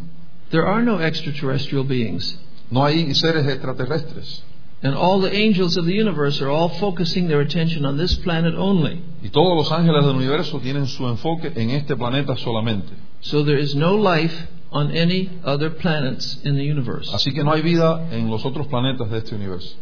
There 0.49 0.65
are 0.65 0.83
no 0.83 0.99
extraterrestrial 0.99 1.85
beings. 1.85 2.37
No 2.69 2.83
hay 2.83 3.13
seres 3.15 3.47
extraterrestres. 3.47 4.43
And 4.83 4.93
all 4.93 5.21
the 5.21 5.33
angels 5.33 5.75
of 5.77 5.85
the 5.85 5.93
universe 5.93 6.39
are 6.41 6.49
all 6.49 6.69
focusing 6.69 7.27
their 7.27 7.41
attention 7.41 7.85
on 7.85 7.97
this 7.97 8.15
planet 8.17 8.53
only. 8.55 9.01
Y 9.23 9.29
todos 9.29 9.55
los 9.57 9.71
ángeles 9.71 10.05
del 10.05 10.15
universo 10.15 10.59
tienen 10.59 10.87
su 10.87 11.07
enfoque 11.07 11.51
en 11.55 11.71
este 11.71 11.95
planeta 11.95 12.35
solamente. 12.35 12.93
So 13.21 13.43
there 13.43 13.57
is 13.57 13.75
no 13.75 13.95
life 13.95 14.35
on 14.69 14.91
any 14.91 15.29
other 15.43 15.71
planets 15.71 16.39
in 16.43 16.55
the 16.55 16.63
universe. 16.63 17.09
Así 17.13 17.33
que 17.33 17.43
no 17.43 17.53
hay 17.53 17.61
vida 17.61 18.07
en 18.11 18.29
los 18.29 18.45
otros 18.45 18.67
planetas 18.67 19.09
de 19.09 19.17
este 19.17 19.35
universo. 19.35 19.75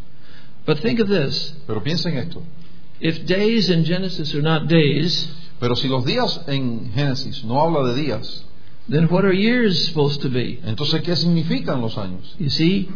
But 0.65 0.80
think 0.80 0.99
of 0.99 1.08
this 1.08 1.54
Pero 1.67 1.82
piensen 1.82 2.17
esto. 2.17 2.41
if 2.99 3.25
days 3.25 3.69
in 3.69 3.84
Genesis 3.84 4.34
are 4.34 4.41
not 4.41 4.67
days, 4.67 5.28
Pero 5.60 5.75
si 5.75 5.88
los 5.88 6.04
días 6.06 6.41
en 6.47 6.91
Génesis 6.93 7.43
no 7.43 7.60
habla 7.60 7.93
de 7.93 8.01
días, 8.01 8.43
then 8.89 9.08
what 9.08 9.23
are 9.25 9.34
years 9.34 9.88
supposed 9.88 10.21
to 10.21 10.30
be? 10.30 10.60
entonces 10.65 11.01
¿qué 11.01 11.15
significan 11.15 11.82
los 11.82 11.95
años? 11.97 12.36
You 12.39 12.49
see, 12.49 12.89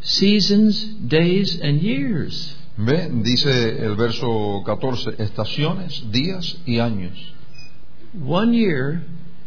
seasons, 0.00 0.84
days, 1.06 1.58
and 1.60 1.80
years. 1.82 2.56
Ve, 2.76 3.08
dice 3.22 3.84
el 3.84 3.94
verso 3.96 4.62
14, 4.64 5.16
estaciones, 5.18 6.10
días 6.10 6.56
y 6.66 6.78
años. 6.78 7.16
One 8.14 8.52
year 8.54 9.02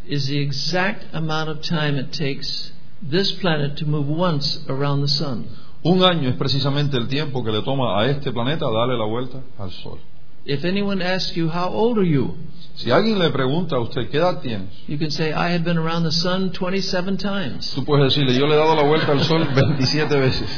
is 0.07 0.27
the 0.27 0.39
exact 0.39 1.05
amount 1.13 1.49
of 1.49 1.61
time 1.61 1.97
it 1.97 2.11
takes 2.13 2.71
this 3.01 3.31
planet 3.33 3.77
to 3.77 3.85
move 3.85 4.07
once 4.07 4.59
around 4.69 5.01
the 5.01 5.07
sun. 5.07 5.47
Un 5.85 6.03
año 6.03 6.29
es 6.29 6.35
precisamente 6.35 6.97
el 6.97 7.07
tiempo 7.07 7.43
que 7.43 7.51
le 7.51 7.61
toma 7.61 8.01
a 8.01 8.07
este 8.09 8.31
planeta 8.31 8.65
darle 8.65 8.97
la 8.97 9.05
vuelta 9.05 9.41
al 9.59 9.71
Sol. 9.71 9.99
If 10.43 10.65
anyone 10.65 11.03
asks 11.03 11.35
you, 11.35 11.47
How 11.47 11.69
old 11.73 11.99
are 11.99 12.07
you? 12.07 12.35
Si 12.75 12.89
alguien 12.91 13.19
le 13.19 13.29
pregunta 13.29 13.75
a 13.75 13.79
usted 13.79 14.09
qué 14.09 14.17
edad 14.17 14.41
tienes, 14.41 14.69
You 14.87 14.97
can 14.97 15.11
say, 15.11 15.29
I 15.29 15.53
have 15.53 15.63
been 15.63 15.77
around 15.77 16.03
the 16.03 16.11
sun 16.11 16.51
27 16.51 17.17
times. 17.17 17.71
tú 17.75 17.83
puedes 17.85 18.13
decirle 18.15 18.33
yo 18.35 18.47
le 18.47 18.55
he 18.55 18.57
dado 18.57 18.75
la 18.75 18.83
vuelta 18.83 19.11
al 19.11 19.23
Sol 19.23 19.47
27 19.53 20.19
veces. 20.19 20.49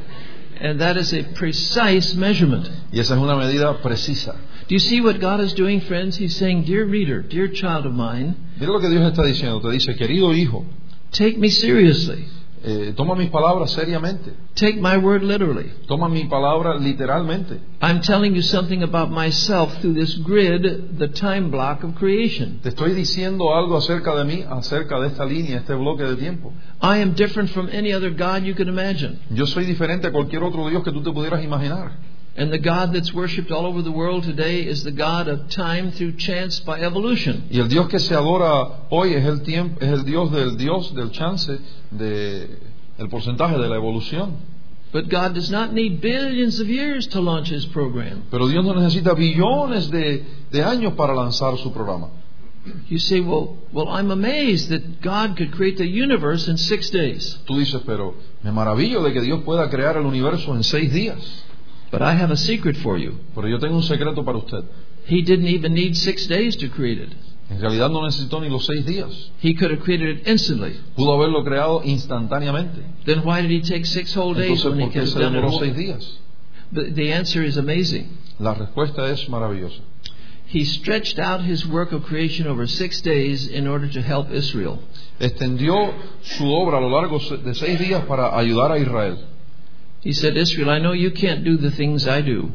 And 0.60 0.80
that 0.80 0.96
is 0.96 1.12
a 1.12 1.24
precise 1.34 2.14
measurement. 2.16 2.68
Y 2.92 3.00
esa 3.00 3.14
es 3.14 3.20
una 3.20 3.34
medida 3.36 3.80
precisa. 3.82 4.34
Do 4.68 4.74
you 4.74 4.80
see 4.80 5.00
what 5.00 5.18
God 5.20 5.40
is 5.40 5.54
doing, 5.54 5.80
friends? 5.80 6.16
He's 6.20 6.36
saying, 6.36 6.64
Dear 6.66 6.84
reader, 6.86 7.22
dear 7.22 7.50
child 7.50 7.84
of 7.86 7.94
mine, 7.94 8.34
Mira 8.60 8.72
lo 8.72 8.78
que 8.80 8.88
Dios 8.88 9.04
está 9.06 9.24
diciendo. 9.24 9.60
Te 9.60 9.70
dice, 9.72 9.96
querido 9.96 10.32
hijo, 10.34 10.64
take 11.10 11.36
me 11.38 11.48
seriously. 11.50 12.26
Eh, 12.64 12.92
toma 12.96 13.14
mis 13.14 13.30
palabras 13.30 13.70
seriamente. 13.70 14.32
Take 14.54 14.80
my 14.80 14.96
word 14.96 15.22
literally. 15.22 15.70
Toma 15.86 16.08
mi 16.08 16.24
palabra 16.24 16.74
literalmente. 16.76 17.60
I'm 17.80 18.00
telling 18.00 18.34
you 18.34 18.42
something 18.42 18.82
about 18.82 19.10
myself 19.10 19.72
through 19.80 19.94
this 19.94 20.14
grid, 20.18 20.98
the 20.98 21.08
time 21.08 21.50
block 21.50 21.84
of 21.84 21.94
creation. 21.94 22.60
Te 22.62 22.70
estoy 22.70 22.92
diciendo 22.94 23.54
algo 23.54 23.76
acerca 23.76 24.14
de 24.16 24.24
mí, 24.24 24.44
acerca 24.48 24.98
de 25.00 25.08
esta 25.08 25.24
línea, 25.24 25.58
este 25.58 25.74
bloque 25.74 26.04
de 26.04 26.16
tiempo. 26.16 26.52
I 26.82 26.98
am 26.98 27.14
different 27.14 27.50
from 27.50 27.68
any 27.72 27.92
other 27.92 28.10
God 28.10 28.42
you 28.42 28.54
can 28.54 28.68
imagine. 28.68 29.20
Yo 29.30 29.46
soy 29.46 29.64
diferente 29.64 30.08
a 30.08 30.12
cualquier 30.12 30.42
otro 30.42 30.68
Dios 30.68 30.82
que 30.82 30.92
tú 30.92 31.02
te 31.02 31.12
pudieras 31.12 31.42
imaginar. 31.42 31.92
And 32.38 32.52
the 32.52 32.58
God 32.58 32.92
that's 32.92 33.12
worshipped 33.12 33.50
all 33.50 33.66
over 33.66 33.82
the 33.82 33.90
world 33.90 34.22
today 34.22 34.60
is 34.64 34.84
the 34.84 34.92
God 34.92 35.26
of 35.26 35.48
time 35.50 35.90
through 35.90 36.12
chance 36.18 36.60
by 36.60 36.80
evolution. 36.80 37.48
Y 37.50 37.58
el 37.58 37.66
Dios 37.66 37.88
que 37.88 37.98
se 37.98 38.14
adora 38.14 38.86
hoy 38.90 39.14
es 39.14 39.24
el 39.24 39.42
tiempo, 39.42 39.80
es 39.80 39.90
el 39.90 40.04
Dios 40.04 40.30
del 40.30 40.56
Dios 40.56 40.94
del 40.94 41.10
chance 41.10 41.58
de 41.90 42.48
el 42.96 43.08
porcentaje 43.08 43.58
de 43.58 43.68
la 43.68 43.74
evolución. 43.74 44.36
But 44.92 45.08
God 45.08 45.34
does 45.34 45.50
not 45.50 45.72
need 45.72 46.00
billions 46.00 46.60
of 46.60 46.68
years 46.68 47.08
to 47.08 47.20
launch 47.20 47.50
his 47.50 47.66
program. 47.66 48.22
Pero 48.30 48.46
Dios 48.46 48.64
no 48.64 48.72
necesita 48.72 49.14
billones 49.14 49.90
de, 49.90 50.24
de 50.52 50.62
años 50.62 50.92
para 50.92 51.14
lanzar 51.14 51.58
su 51.58 51.72
programa. 51.72 52.08
You 52.88 53.00
say, 53.00 53.18
well, 53.18 53.56
well, 53.72 53.88
I'm 53.88 54.12
amazed 54.12 54.68
that 54.68 55.00
God 55.02 55.36
could 55.36 55.52
create 55.56 55.76
the 55.76 55.88
universe 55.88 56.48
in 56.48 56.56
six 56.56 56.88
days. 56.90 57.40
Tú 57.46 57.58
dices, 57.58 57.82
pero 57.84 58.14
me 58.44 58.52
maravillo 58.52 59.02
de 59.02 59.12
que 59.12 59.22
Dios 59.22 59.42
pueda 59.42 59.68
crear 59.68 59.96
el 59.96 60.06
universo 60.06 60.54
en 60.54 60.62
seis 60.62 60.92
días. 60.92 61.46
But 61.90 62.02
I 62.02 62.14
have 62.14 62.30
a 62.30 62.36
secret 62.36 62.76
for 62.78 62.98
you. 62.98 63.18
Pero 63.34 63.48
yo 63.48 63.58
tengo 63.58 63.76
un 63.76 63.82
secreto 63.82 64.24
para 64.24 64.38
usted. 64.38 64.64
He 65.06 65.22
didn't 65.22 65.48
even 65.48 65.72
need 65.72 65.96
six 65.96 66.26
days 66.26 66.56
to 66.56 66.68
create 66.68 66.98
it. 66.98 67.12
En 67.50 67.60
realidad 67.60 67.88
no 67.88 68.02
necesitó 68.02 68.40
ni 68.40 68.50
los 68.50 68.66
seis 68.66 68.84
días. 68.84 69.30
He 69.40 69.54
could 69.54 69.70
have 69.70 69.80
created 69.80 70.18
it 70.18 70.28
instantly. 70.28 70.74
Pudo 70.94 71.14
haberlo 71.14 71.42
creado 71.44 71.82
instantáneamente. 71.82 72.82
Then 73.06 73.20
why 73.24 73.40
did 73.40 73.50
he 73.50 73.62
take 73.62 73.86
six 73.86 74.14
whole 74.14 74.34
days 74.34 74.62
Entonces, 74.62 74.70
when 74.70 74.80
he 74.80 74.84
¿por 74.84 74.92
qué 74.92 75.06
se 75.06 75.18
demoró 75.18 75.58
seis 75.58 75.74
días? 75.74 76.18
The, 76.72 76.90
the 76.90 77.12
answer 77.14 77.42
is 77.42 77.56
amazing. 77.56 78.18
La 78.38 78.52
respuesta 78.54 79.10
es 79.10 79.26
maravillosa. 79.30 79.80
He 80.48 80.64
stretched 80.64 81.18
out 81.18 81.42
his 81.42 81.66
work 81.66 81.92
of 81.92 82.04
creation 82.04 82.46
over 82.46 82.66
six 82.66 83.00
days 83.00 83.48
in 83.48 83.66
order 83.66 83.88
to 83.88 84.02
help 84.02 84.30
Israel. 84.30 84.78
Extendió 85.18 85.92
su 86.22 86.44
obra 86.52 86.78
a 86.78 86.80
lo 86.80 86.90
largo 86.90 87.18
de 87.18 87.54
seis 87.54 87.78
días 87.78 88.04
para 88.04 88.36
ayudar 88.38 88.72
a 88.72 88.78
Israel. 88.78 89.18
He 90.02 90.12
said, 90.12 90.36
Israel, 90.36 90.70
I 90.70 90.78
know 90.78 90.92
you 90.92 91.10
can't 91.10 91.44
do 91.44 91.56
the 91.56 91.70
things 91.70 92.06
I 92.06 92.22
do. 92.22 92.50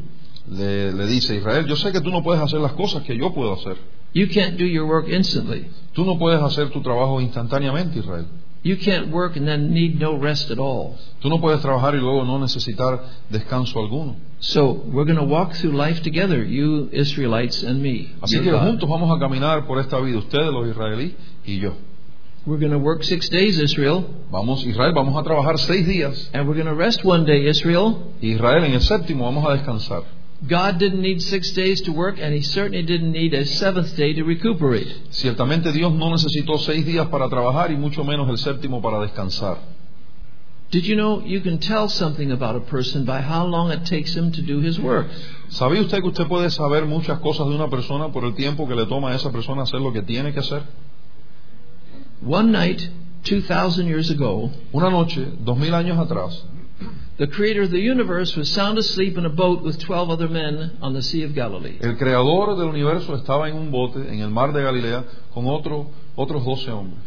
Le, 0.48 0.92
le 0.92 1.06
dice 1.06 1.36
Israel, 1.36 1.66
yo 1.66 1.76
sé 1.76 1.92
que 1.92 2.00
tú 2.00 2.10
no 2.10 2.22
puedes 2.22 2.42
hacer 2.42 2.60
las 2.60 2.72
cosas 2.72 3.02
que 3.02 3.16
yo 3.16 3.32
puedo 3.32 3.54
hacer. 3.54 3.76
You 4.12 4.28
can't 4.28 4.56
do 4.56 4.64
your 4.64 4.86
work 4.86 5.08
instantly. 5.08 5.66
Tú 5.92 6.04
no 6.04 6.18
puedes 6.18 6.40
hacer 6.40 6.70
tu 6.70 6.80
trabajo 6.82 7.20
instantáneamente, 7.20 7.98
Israel. 7.98 8.26
You 8.62 8.78
can't 8.78 9.10
work 9.12 9.36
and 9.36 9.46
then 9.46 9.74
need 9.74 10.00
no 10.00 10.16
rest 10.16 10.50
at 10.50 10.58
all. 10.58 10.96
Tú 11.20 11.28
no 11.28 11.38
puedes 11.38 11.60
trabajar 11.60 11.94
y 11.94 12.00
luego 12.00 12.24
no 12.24 12.38
necesitar 12.38 12.98
descanso 13.28 13.78
alguno. 13.78 14.16
So 14.38 14.84
we're 14.86 15.04
going 15.04 15.18
to 15.18 15.24
walk 15.24 15.52
through 15.54 15.72
life 15.72 16.02
together, 16.02 16.42
you 16.42 16.88
Israelites 16.90 17.62
and 17.62 17.82
me. 17.82 18.14
Así 18.22 18.40
que 18.40 18.50
God. 18.50 18.62
juntos 18.62 18.88
vamos 18.88 19.14
a 19.14 19.20
caminar 19.20 19.66
por 19.66 19.78
esta 19.80 20.00
vida, 20.00 20.18
ustedes 20.18 20.50
los 20.50 20.66
israelíes 20.66 21.12
y 21.44 21.58
yo. 21.58 21.74
We're 22.46 22.58
going 22.58 22.72
to 22.72 22.78
work 22.78 23.02
six 23.04 23.28
days, 23.30 23.58
Israel, 23.58 24.04
Vamos, 24.30 24.64
Israel, 24.66 24.92
vamos 24.92 25.16
a 25.18 25.22
trabajar 25.22 25.58
seis 25.58 25.86
días. 25.86 26.28
and 26.34 26.46
we're 26.46 26.54
going 26.54 26.66
to 26.66 26.74
rest 26.74 27.02
one 27.02 27.24
day, 27.24 27.46
Israel. 27.46 28.12
Israel 28.20 28.64
en 28.64 28.74
el 28.74 28.80
séptimo 28.82 29.24
vamos 29.24 29.46
a 29.46 29.56
descansar. 29.56 30.02
God 30.46 30.78
didn't 30.78 31.00
need 31.00 31.22
six 31.22 31.52
days 31.52 31.80
to 31.82 31.92
work, 31.92 32.18
and 32.20 32.34
He 32.34 32.42
certainly 32.42 32.82
didn't 32.82 33.12
need 33.12 33.32
a 33.32 33.46
seventh 33.46 33.96
day 33.96 34.12
to 34.12 34.24
recuperate. 34.24 34.88
Ciertamente 35.10 35.72
Dios 35.72 35.94
no 35.94 36.10
necesitó 36.10 36.58
seis 36.58 36.84
días 36.84 37.06
para 37.08 37.30
trabajar 37.30 37.70
y 37.70 37.76
mucho 37.76 38.04
menos 38.04 38.28
el 38.28 38.36
séptimo 38.36 38.82
para 38.82 39.00
descansar. 39.00 39.56
Did 40.70 40.84
you 40.84 40.96
know 40.96 41.22
you 41.24 41.40
can 41.40 41.58
tell 41.58 41.88
something 41.88 42.30
about 42.32 42.56
a 42.56 42.60
person 42.60 43.06
by 43.06 43.22
how 43.22 43.46
long 43.46 43.70
it 43.70 43.84
takes 43.86 44.14
him 44.14 44.32
to 44.32 44.42
do 44.42 44.60
his 44.60 44.78
work? 44.78 45.06
¿Sabía 45.48 45.80
usted 45.80 46.00
que 46.02 46.08
usted 46.08 46.26
puede 46.26 46.50
saber 46.50 46.84
muchas 46.84 47.20
cosas 47.20 47.48
de 47.48 47.54
una 47.54 47.70
persona 47.70 48.12
por 48.12 48.24
el 48.24 48.34
tiempo 48.34 48.66
que 48.68 48.74
le 48.74 48.84
toma 48.84 49.12
a 49.12 49.14
esa 49.14 49.30
persona 49.32 49.62
hacer 49.62 49.80
lo 49.80 49.92
que 49.94 50.02
tiene 50.02 50.34
que 50.34 50.40
hacer? 50.40 50.62
One 52.24 52.52
night, 52.52 52.80
2,000 53.24 53.86
years 53.86 54.10
ago, 54.10 54.50
Una 54.72 54.90
noche, 54.90 55.26
dos 55.44 55.56
mil 55.58 55.72
años 55.74 55.98
atrás, 55.98 56.42
the 57.18 57.28
creator 57.28 57.62
of 57.62 57.70
the 57.70 57.80
universe 57.80 58.36
was 58.36 58.48
sound 58.50 58.78
asleep 58.78 59.16
in 59.16 59.24
a 59.24 59.28
boat 59.28 59.62
with 59.62 59.78
12 59.78 60.10
other 60.10 60.28
men 60.28 60.72
on 60.80 60.94
the 60.94 61.02
Sea 61.02 61.22
of 61.24 61.32
Galilee. 61.34 61.78
el 61.80 61.96
creador 61.96 62.56
del 62.56 62.68
universo 62.68 63.14
estaba 63.14 63.48
en 63.48 63.56
un 63.56 63.70
bote 63.70 64.00
en 64.12 64.20
el 64.20 64.30
mar 64.30 64.52
de 64.52 64.62
Galilea 64.62 65.04
con 65.32 65.46
otro, 65.46 65.90
otros 66.16 66.44
doce 66.44 66.70
hombres. 66.70 67.02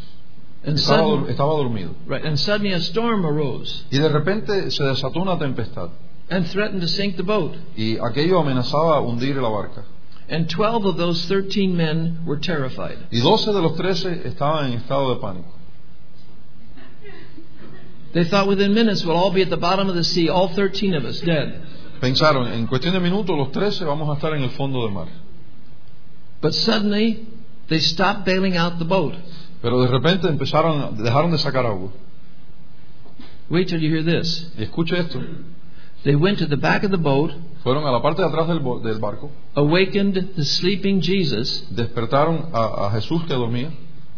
And, 0.66 0.78
Estaba, 0.78 1.04
sudden- 1.04 1.24
dur- 1.26 1.30
estaba 1.30 1.54
dormido. 1.54 1.92
right, 2.08 2.26
and 2.26 2.38
suddenly 2.38 2.74
a 2.74 2.80
storm 2.80 3.26
arose 3.26 3.86
Y 3.92 3.98
de 4.00 4.10
repente 4.10 4.72
se 4.72 4.84
desató 4.84 5.22
una 5.22 5.38
tempestad 5.38 5.90
and 6.30 6.46
threatened 6.48 6.82
to 6.82 6.88
sink 6.88 7.16
the 7.16 7.24
boat. 7.24 7.54
y 7.76 7.98
aquello 8.00 8.40
amenazaba 8.40 9.00
hundir 9.02 9.36
la 9.38 9.50
barca. 9.50 9.84
And 10.30 10.50
12 10.50 10.86
of 10.86 10.98
those 10.98 11.26
13 11.26 11.76
men 11.76 12.26
were 12.26 12.38
terrified. 12.38 12.98
Y 13.12 13.20
doce 13.22 13.54
de 13.54 13.62
los 13.62 13.78
trece 13.78 14.24
estaban 14.26 14.72
en 14.72 14.80
estado 14.80 15.14
de 15.16 15.22
pánico. 15.22 15.54
They 18.14 18.26
thought 18.26 18.48
within 18.48 18.74
minutes 18.74 19.06
we'll 19.06 19.16
all 19.16 19.32
be 19.32 19.42
at 19.42 19.50
the 19.50 19.58
bottom 19.58 19.90
of 19.90 19.96
the 19.96 20.04
sea, 20.04 20.30
all 20.30 20.50
13 20.50 20.96
of 20.96 21.06
us 21.06 21.22
dead. 21.22 21.62
Pensaron, 22.02 22.48
en 22.52 22.68
cuestión 22.68 22.94
de 22.94 23.00
minutos 23.00 23.38
los 23.38 23.52
trece 23.52 23.86
vamos 23.86 24.10
a 24.10 24.14
estar 24.14 24.34
en 24.34 24.44
el 24.44 24.50
fondo 24.52 24.82
del 24.82 24.92
mar. 24.92 25.08
But 26.42 26.54
suddenly 26.54 27.28
they 27.70 27.80
stopped 27.80 28.26
bailing 28.26 28.58
out 28.58 28.80
the 28.80 28.86
boat. 28.86 29.16
Pero 29.62 29.82
de 29.82 29.88
repente 29.88 30.28
empezaron, 30.28 30.98
dejaron 31.04 31.32
de 31.32 31.38
sacar 31.38 31.66
agua. 31.66 31.92
Wait 33.50 33.68
till 33.70 33.82
you 33.82 33.90
hear 33.90 34.04
this. 34.04 34.52
Y 34.58 34.64
escuche 34.64 34.98
esto, 34.98 35.22
They 36.04 36.16
went 36.16 36.40
to 36.40 36.46
the 36.46 36.58
back 36.58 36.84
of 36.84 36.92
the 36.92 36.98
boat, 36.98 37.32
fueron 37.64 37.86
a 37.86 37.92
la 37.92 38.02
parte 38.02 38.22
de 38.22 38.28
atrás 38.28 38.48
del, 38.48 38.60
del 38.82 39.00
barco, 39.00 39.32
awakened 39.56 40.36
the 40.36 40.46
sleeping 40.46 41.02
Jesus, 41.02 41.68
despertaron 41.72 42.50
a, 42.54 42.88
a 42.88 42.92
Jesús 42.92 43.24
que 43.26 43.34
dormía 43.36 43.72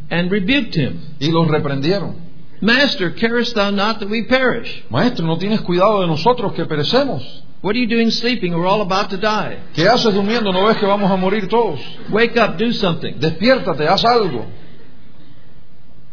and 0.09 0.29
rebuked 0.31 0.75
him. 0.75 0.99
y 1.19 1.29
los 1.31 1.47
reprendieron. 1.47 2.15
Master, 2.61 3.11
carest 3.11 3.55
thou 3.55 3.71
not 3.71 3.99
that 3.99 4.09
we 4.09 4.23
perish? 4.25 4.83
Maestro, 4.89 5.25
no 5.25 5.37
tienes 5.37 5.61
cuidado 5.61 6.01
de 6.01 6.07
nosotros 6.07 6.53
que 6.53 6.65
perecemos. 6.65 7.23
What 7.61 7.75
are 7.75 7.79
you 7.79 7.87
doing 7.87 8.09
sleeping? 8.11 8.53
We're 8.53 8.67
all 8.67 8.81
about 8.81 9.09
to 9.11 9.17
die. 9.17 9.57
¿Qué 9.73 9.87
haces 9.87 10.13
durmiendo? 10.13 10.51
¿No 10.51 10.65
ves 10.65 10.77
que 10.77 10.85
vamos 10.85 11.09
a 11.09 11.15
morir 11.15 11.47
todos? 11.47 11.79
Wake 12.09 12.37
up, 12.37 12.57
do 12.57 12.71
something. 12.73 13.19
Despiértate, 13.19 13.87
haz 13.87 14.03
algo. 14.05 14.45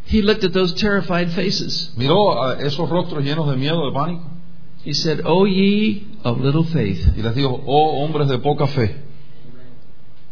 He 0.07 0.23
looked 0.23 0.45
at 0.45 0.53
those 0.53 0.73
terrified 0.75 1.31
faces. 1.31 1.93
Miró 1.97 2.41
a 2.43 2.61
esos 2.61 2.89
rostros 2.89 3.25
llenos 3.25 3.49
de 3.51 3.57
miedo, 3.57 3.85
de 3.87 3.93
pánico, 3.93 4.31
He 4.87 4.95
said, 4.95 5.21
O 5.25 5.47
ye 5.47 6.07
of 6.23 6.41
little 6.41 6.63
faith. 6.63 7.05
y 7.17 7.21
les 7.21 7.35
dijo, 7.35 7.61
oh 7.67 8.05
hombres 8.05 8.29
de 8.29 8.39
poca 8.39 8.69
fe, 8.69 8.95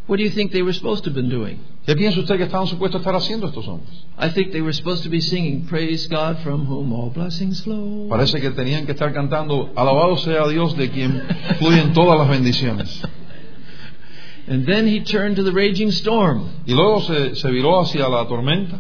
What 0.06 0.18
do 0.18 0.22
you 0.22 0.30
think 0.30 0.52
they 0.52 0.62
were 0.62 0.72
supposed 0.74 1.02
to 1.04 1.10
have 1.10 1.14
been 1.16 1.28
doing? 1.28 1.58
¿qué 1.86 1.96
piensa 1.96 2.20
usted 2.20 2.36
que 2.36 2.44
estaban 2.44 2.66
supuestos 2.68 3.00
a 3.00 3.02
estar 3.02 3.14
haciendo 3.16 3.48
estos 3.48 3.66
hombres? 3.66 3.90
I 4.16 4.28
think 4.28 4.52
they 4.52 4.60
were 4.60 4.72
supposed 4.72 5.02
to 5.02 5.10
be 5.10 5.20
singing, 5.20 5.66
Praise 5.66 6.06
God 6.08 6.38
from 6.44 6.66
whom 6.66 6.92
all 6.92 7.10
blessings 7.10 7.62
flow. 7.62 8.06
Parece 8.08 8.40
que 8.40 8.50
tenían 8.52 8.86
que 8.86 8.92
estar 8.92 9.12
cantando, 9.12 9.72
alabado 9.74 10.16
sea 10.18 10.46
Dios 10.46 10.76
de 10.76 10.88
quien 10.90 11.20
fluyen 11.58 11.92
todas 11.92 12.16
las 12.16 12.28
bendiciones. 12.28 13.02
And 14.46 14.66
then 14.66 14.86
he 14.86 15.02
turned 15.02 15.36
to 15.36 15.42
the 15.42 15.52
raging 15.52 15.90
storm. 15.90 16.48
Y 16.64 16.74
luego 16.74 17.00
se, 17.00 17.34
se 17.34 17.50
viró 17.50 17.80
hacia 17.80 18.08
la 18.08 18.28
tormenta 18.28 18.78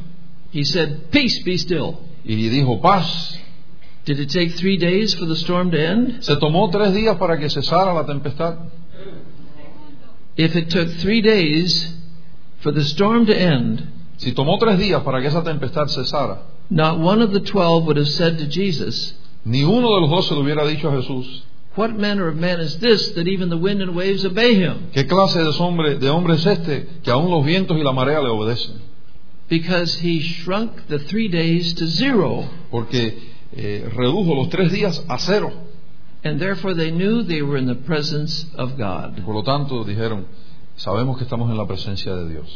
He 0.52 0.62
said, 0.64 1.10
Peace, 1.10 1.42
be 1.44 1.58
still. 1.58 1.96
y 2.24 2.36
dijo, 2.48 2.80
paz. 2.80 3.40
Did 4.04 4.20
it 4.20 4.30
take 4.30 4.54
three 4.56 4.76
days 4.76 5.14
for 5.14 5.24
the 5.26 5.36
storm 5.36 5.70
to 5.70 5.78
end? 5.78 6.22
Se 6.24 6.36
tomó 6.36 6.70
tres 6.70 6.92
días 6.92 7.16
para 7.18 7.38
que 7.38 7.48
cesara 7.48 7.94
la 7.94 8.04
tempestad. 8.04 8.70
If 10.36 10.56
it 10.56 10.68
took 10.68 10.88
three 11.00 11.22
days 11.22 11.94
for 12.60 12.72
the 12.72 12.84
storm 12.84 13.26
to 13.26 13.34
end, 13.34 13.88
Si 14.16 14.32
tomó 14.32 14.58
tres 14.58 14.78
días 14.78 15.02
para 15.02 15.20
que 15.20 15.28
esa 15.28 15.42
tempestad 15.42 15.88
cesara, 15.88 16.38
not 16.70 16.98
one 17.00 17.20
of 17.20 17.32
the 17.32 17.40
twelve 17.40 17.84
would 17.84 17.96
have 17.96 18.08
said 18.08 18.38
to 18.38 18.46
Jesus, 18.46 19.14
ni 19.44 19.62
uno 19.64 19.94
de 19.94 20.00
los 20.00 20.10
doce 20.10 20.34
le 20.34 20.40
hubiera 20.42 20.66
dicho 20.66 20.88
a 20.88 20.92
Jesús, 21.00 21.42
What 21.74 21.98
manner 21.98 22.28
of 22.28 22.36
man 22.36 22.60
is 22.60 22.78
this 22.78 23.12
that 23.14 23.26
even 23.26 23.48
the 23.48 23.56
wind 23.56 23.82
and 23.82 23.96
waves 23.96 24.24
obey 24.24 24.54
him? 24.54 24.90
¿qué 24.92 25.08
clase 25.08 25.42
de 25.42 25.50
hombre, 25.58 25.96
de 25.98 26.08
hombre 26.08 26.34
es 26.34 26.46
este 26.46 26.86
que 27.02 27.10
aún 27.10 27.30
los 27.30 27.44
vientos 27.44 27.76
y 27.76 27.82
la 27.82 27.92
marea 27.92 28.20
le 28.20 28.28
obedecen? 28.28 28.80
Because 29.48 29.98
he 29.98 30.20
shrunk 30.20 30.86
the 30.88 31.00
three 31.00 31.28
days 31.28 31.74
to 31.74 31.86
zero, 31.86 32.48
Porque 32.70 33.33
eh, 33.56 33.88
redujo 33.94 34.34
los 34.34 34.48
tres 34.48 34.72
días 34.72 35.04
a 35.08 35.18
cero. 35.18 35.52
and 36.24 36.40
therefore 36.40 36.72
they 36.74 36.90
knew 36.90 37.22
they 37.22 37.42
were 37.42 37.58
in 37.58 37.66
the 37.66 37.74
presence 37.74 38.46
of 38.54 38.78
God. 38.78 39.22
Por 39.24 39.34
lo 39.34 39.42
tanto, 39.42 39.84
dijeron, 39.84 40.26
sabemos 40.74 41.18
que 41.18 41.24
estamos 41.24 41.50
en 41.50 41.56
la 41.58 41.66
presencia 41.66 42.14
de 42.16 42.30
Dios. 42.30 42.48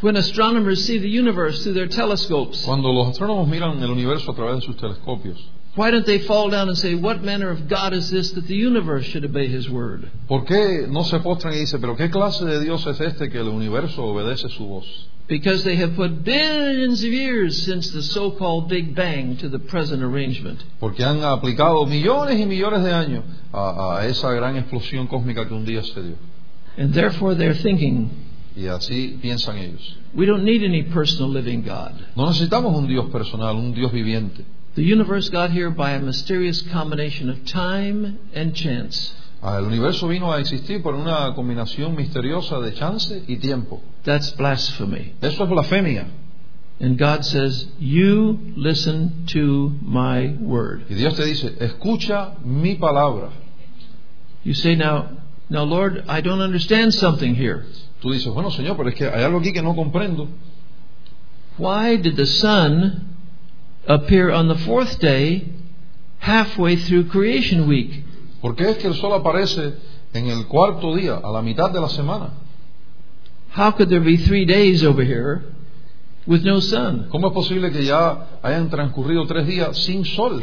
When 0.00 0.16
astronomers 0.16 0.84
see 0.86 0.98
the 0.98 1.08
universe 1.08 1.64
through 1.64 1.74
their 1.74 1.88
telescopes, 1.88 2.62
Cuando 2.64 2.92
los 2.92 3.08
astrónomos 3.08 3.48
miran 3.48 3.82
el 3.82 3.90
universo 3.90 4.30
a 4.30 4.34
través 4.34 4.56
de 4.56 4.62
sus 4.62 4.76
telescopios, 4.76 5.50
why 5.78 5.90
don't 5.92 6.04
they 6.06 6.18
fall 6.26 6.50
down 6.50 6.68
and 6.68 6.76
say, 6.76 6.94
What 6.94 7.22
manner 7.22 7.50
of 7.50 7.68
God 7.68 7.92
is 7.94 8.10
this 8.10 8.32
that 8.32 8.46
the 8.48 8.56
universe 8.56 9.06
should 9.06 9.24
obey 9.24 9.46
his 9.46 9.70
word? 9.70 10.10
¿por 10.26 10.44
qué 10.44 10.86
no 10.90 11.04
se 11.04 11.18
postran 11.20 11.54
y 11.54 11.60
dicen, 11.60 11.80
pero 11.80 11.94
qué 11.96 12.10
clase 12.10 12.44
de 12.44 12.60
Dios 12.60 12.84
es 12.86 13.00
este 13.00 13.30
que 13.30 13.38
el 13.38 13.48
universo 13.48 14.04
obedece 14.04 14.48
su 14.50 14.66
voz? 14.66 14.86
Because 15.28 15.62
they 15.62 15.76
have 15.76 15.94
put 15.94 16.24
billions 16.24 17.04
of 17.04 17.10
years 17.10 17.62
since 17.64 17.92
the 17.92 18.02
so 18.02 18.30
called 18.32 18.68
Big 18.68 18.94
Bang 18.94 19.36
to 19.36 19.48
the 19.48 19.58
present 19.58 20.02
arrangement. 20.02 20.58
Porque 20.80 21.04
han 21.04 21.22
aplicado 21.22 21.86
millones 21.86 22.40
y 22.40 22.46
millones 22.46 22.82
de 22.82 22.92
años 22.92 23.24
a, 23.52 23.98
a 23.98 24.06
esa 24.06 24.32
gran 24.32 24.56
explosión 24.56 25.06
cósmica 25.06 25.46
que 25.46 25.54
un 25.54 25.64
día 25.64 25.82
se 25.82 26.02
dio. 26.02 26.16
And 26.76 26.92
therefore 26.94 27.34
they're 27.36 27.54
thinking, 27.62 28.10
Y 28.56 28.66
así 28.66 29.18
piensan 29.22 29.58
ellos. 29.58 29.96
we 30.14 30.26
don't 30.26 30.44
need 30.44 30.64
any 30.64 30.82
personal 30.82 31.30
living 31.30 31.62
God. 31.62 31.92
No 32.16 32.26
necesitamos 32.26 32.74
un 32.74 32.88
Dios 32.88 33.06
personal, 33.10 33.54
un 33.54 33.72
Dios 33.74 33.92
viviente. 33.92 34.44
The 34.78 34.84
universe 34.84 35.28
got 35.28 35.50
here 35.50 35.70
by 35.70 35.90
a 35.90 35.98
mysterious 35.98 36.62
combination 36.62 37.28
of 37.28 37.44
time 37.44 38.20
and 38.32 38.54
chance. 38.54 39.12
Ah, 39.42 39.56
El 39.56 39.64
universo 39.64 40.06
vino 40.06 40.30
a 40.30 40.38
existir 40.38 40.84
por 40.84 40.94
una 40.94 41.34
combinación 41.34 41.96
misteriosa 41.96 42.60
de 42.60 42.70
chance 42.74 43.24
y 43.26 43.38
tiempo. 43.38 43.82
That's 44.04 44.30
blasphemy. 44.36 45.14
Eso 45.20 45.42
es 45.42 45.50
blasfemia. 45.50 46.06
And 46.78 46.96
God 46.96 47.24
says, 47.24 47.66
You 47.80 48.38
listen 48.54 49.26
to 49.32 49.72
my 49.82 50.36
word. 50.40 50.84
Y 50.88 50.94
Dios 50.94 51.16
te 51.16 51.24
dice, 51.24 51.56
escucha 51.58 52.36
mi 52.44 52.76
palabra. 52.76 53.32
You 54.44 54.54
say, 54.54 54.76
Now, 54.76 55.08
now, 55.50 55.64
Lord, 55.64 56.04
I 56.06 56.20
don't 56.20 56.40
understand 56.40 56.94
something 56.94 57.34
here. 57.34 57.64
Tú 58.00 58.12
dices, 58.12 58.32
bueno 58.32 58.52
Señor, 58.52 58.76
pero 58.76 58.90
es 58.90 58.94
que 58.94 59.08
hay 59.08 59.24
algo 59.24 59.40
aquí 59.40 59.52
que 59.52 59.60
no 59.60 59.74
comprendo. 59.74 60.28
Why 61.58 61.96
did 61.96 62.14
the 62.14 62.26
sun 62.26 63.17
appear 63.88 64.30
on 64.30 64.48
the 64.48 64.58
fourth 64.58 64.98
day, 65.00 65.48
halfway 66.18 66.76
through 66.76 67.08
creation 67.08 67.66
week? 67.66 68.04
¿Por 68.40 68.54
qué 68.54 68.70
es 68.70 68.76
que 68.76 68.88
el 68.88 68.94
sol 68.94 69.14
aparece 69.14 69.74
en 70.12 70.28
el 70.28 70.46
cuarto 70.46 70.94
día, 70.94 71.16
a 71.16 71.30
la 71.32 71.42
mitad 71.42 71.70
de 71.70 71.80
la 71.80 71.88
semana? 71.88 72.30
How 73.50 73.72
could 73.72 73.88
there 73.88 74.00
be 74.00 74.16
three 74.16 74.44
days 74.44 74.84
over 74.84 75.02
here 75.02 75.42
with 76.26 76.44
no 76.44 76.60
sun? 76.60 77.08
¿Cómo 77.10 77.28
es 77.28 77.34
posible 77.34 77.72
que 77.72 77.84
ya 77.84 78.38
hayan 78.42 78.70
transcurrido 78.70 79.26
tres 79.26 79.46
días 79.46 79.76
sin 79.78 80.04
sol? 80.04 80.42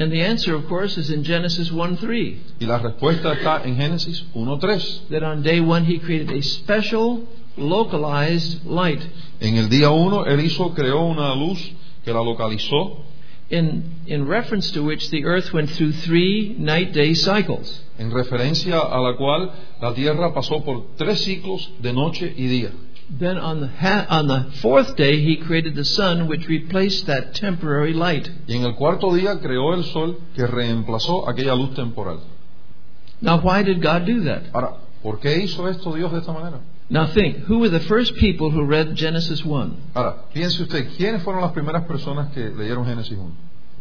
And 0.00 0.12
the 0.12 0.22
answer, 0.22 0.54
of 0.54 0.68
course, 0.68 0.96
is 0.96 1.10
in 1.10 1.24
Genesis 1.24 1.72
1 1.72 1.96
3. 1.96 2.38
Y 2.60 2.66
la 2.66 2.78
respuesta 2.78 3.32
está 3.32 3.64
en 3.64 3.76
Génesis 3.76 4.24
1.3. 4.32 5.08
That 5.10 5.24
on 5.24 5.42
day 5.42 5.58
one 5.58 5.84
he 5.84 5.98
created 5.98 6.30
a 6.30 6.40
special, 6.40 7.26
localized 7.56 8.64
light. 8.64 9.02
En 9.40 9.56
el 9.56 9.68
día 9.68 9.90
1 9.90 10.26
él 10.26 10.40
hizo, 10.40 10.72
creó 10.72 11.04
una 11.04 11.34
luz 11.34 11.58
que 12.08 12.14
la 12.14 12.22
localizó 12.22 13.04
In, 13.50 13.82
in 14.06 14.26
reference 14.28 14.70
to 14.72 14.82
which 14.84 15.08
the 15.10 15.24
earth 15.24 15.52
went 15.54 15.70
through 15.70 15.92
three 16.04 16.54
night 16.58 16.92
day 16.92 17.14
cycles. 17.14 17.82
en 17.98 18.10
referencia 18.10 18.78
a 18.78 19.00
la 19.00 19.16
cual 19.16 19.50
la 19.80 19.94
tierra 19.94 20.32
pasó 20.34 20.62
por 20.64 20.94
tres 20.96 21.20
ciclos 21.24 21.70
de 21.80 21.92
noche 21.94 22.32
y 22.36 22.46
día. 22.46 22.70
Then 23.18 23.38
on 23.38 23.60
the, 23.60 23.68
ha- 23.80 24.06
on 24.10 24.26
the 24.28 24.50
fourth 24.60 24.94
day 24.96 25.22
he 25.24 25.36
created 25.38 25.74
the 25.74 25.84
sun, 25.84 26.28
which 26.28 26.46
replaced 26.46 27.06
that 27.06 27.32
temporary 27.32 27.94
light. 27.94 28.28
Y 28.46 28.54
en 28.56 28.64
el 28.64 28.74
cuarto 28.74 29.14
día 29.14 29.40
creó 29.40 29.72
el 29.74 29.84
sol 29.84 30.18
que 30.36 30.46
reemplazó 30.46 31.26
aquella 31.26 31.54
luz 31.54 31.74
temporal. 31.74 32.20
Now, 33.22 33.40
why 33.40 33.62
did 33.62 33.80
God 33.82 34.04
do 34.06 34.24
that? 34.24 34.42
Ahora, 34.52 34.74
¿por 35.02 35.20
qué 35.20 35.38
hizo 35.42 35.66
esto 35.70 35.94
Dios 35.94 36.12
de 36.12 36.18
esta 36.18 36.32
manera? 36.34 36.60
Now, 36.90 37.06
think 37.12 37.44
who 37.46 37.58
were 37.58 37.68
the 37.68 37.80
first 37.86 38.14
people 38.16 38.50
who 38.50 38.64
read 38.64 38.94
Genesis 38.94 39.44
1? 39.44 39.76
Ahora, 39.94 40.24
piense 40.32 40.62
usted, 40.62 40.88
¿quiénes 40.96 41.22
fueron 41.22 41.42
las 41.42 41.52
primeras 41.52 41.84
personas 41.86 42.32
que 42.32 42.48
leyeron 42.50 42.86
Génesis 42.86 43.16
1? 43.18 43.30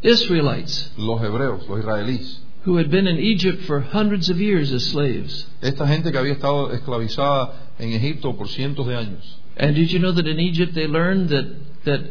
Israelites, 0.04 0.92
Los 0.98 1.22
hebreos, 1.22 1.68
los 1.70 1.80
israelíes. 1.80 2.40
who 2.66 2.76
had 2.78 2.90
been 2.92 3.08
in 3.08 3.18
Egypt 3.18 3.64
for 3.64 3.80
hundreds 3.80 4.30
of 4.30 4.38
years 4.42 4.74
as 4.74 4.84
slaves. 4.84 5.48
Esta 5.62 5.88
gente 5.88 6.12
que 6.12 6.18
había 6.18 6.34
estado 6.34 6.72
esclavizada 6.74 7.54
en 7.80 7.94
Egipto 7.94 8.36
por 8.36 8.50
cientos 8.50 8.86
de 8.86 8.96
años. 8.98 9.40
And 9.58 9.74
did 9.74 9.90
you 9.90 10.00
know 10.00 10.12
that 10.12 10.28
in 10.28 10.40
Egypt 10.40 10.74
they 10.76 10.86
learned 10.88 11.30
that, 11.30 11.46
that 11.86 12.02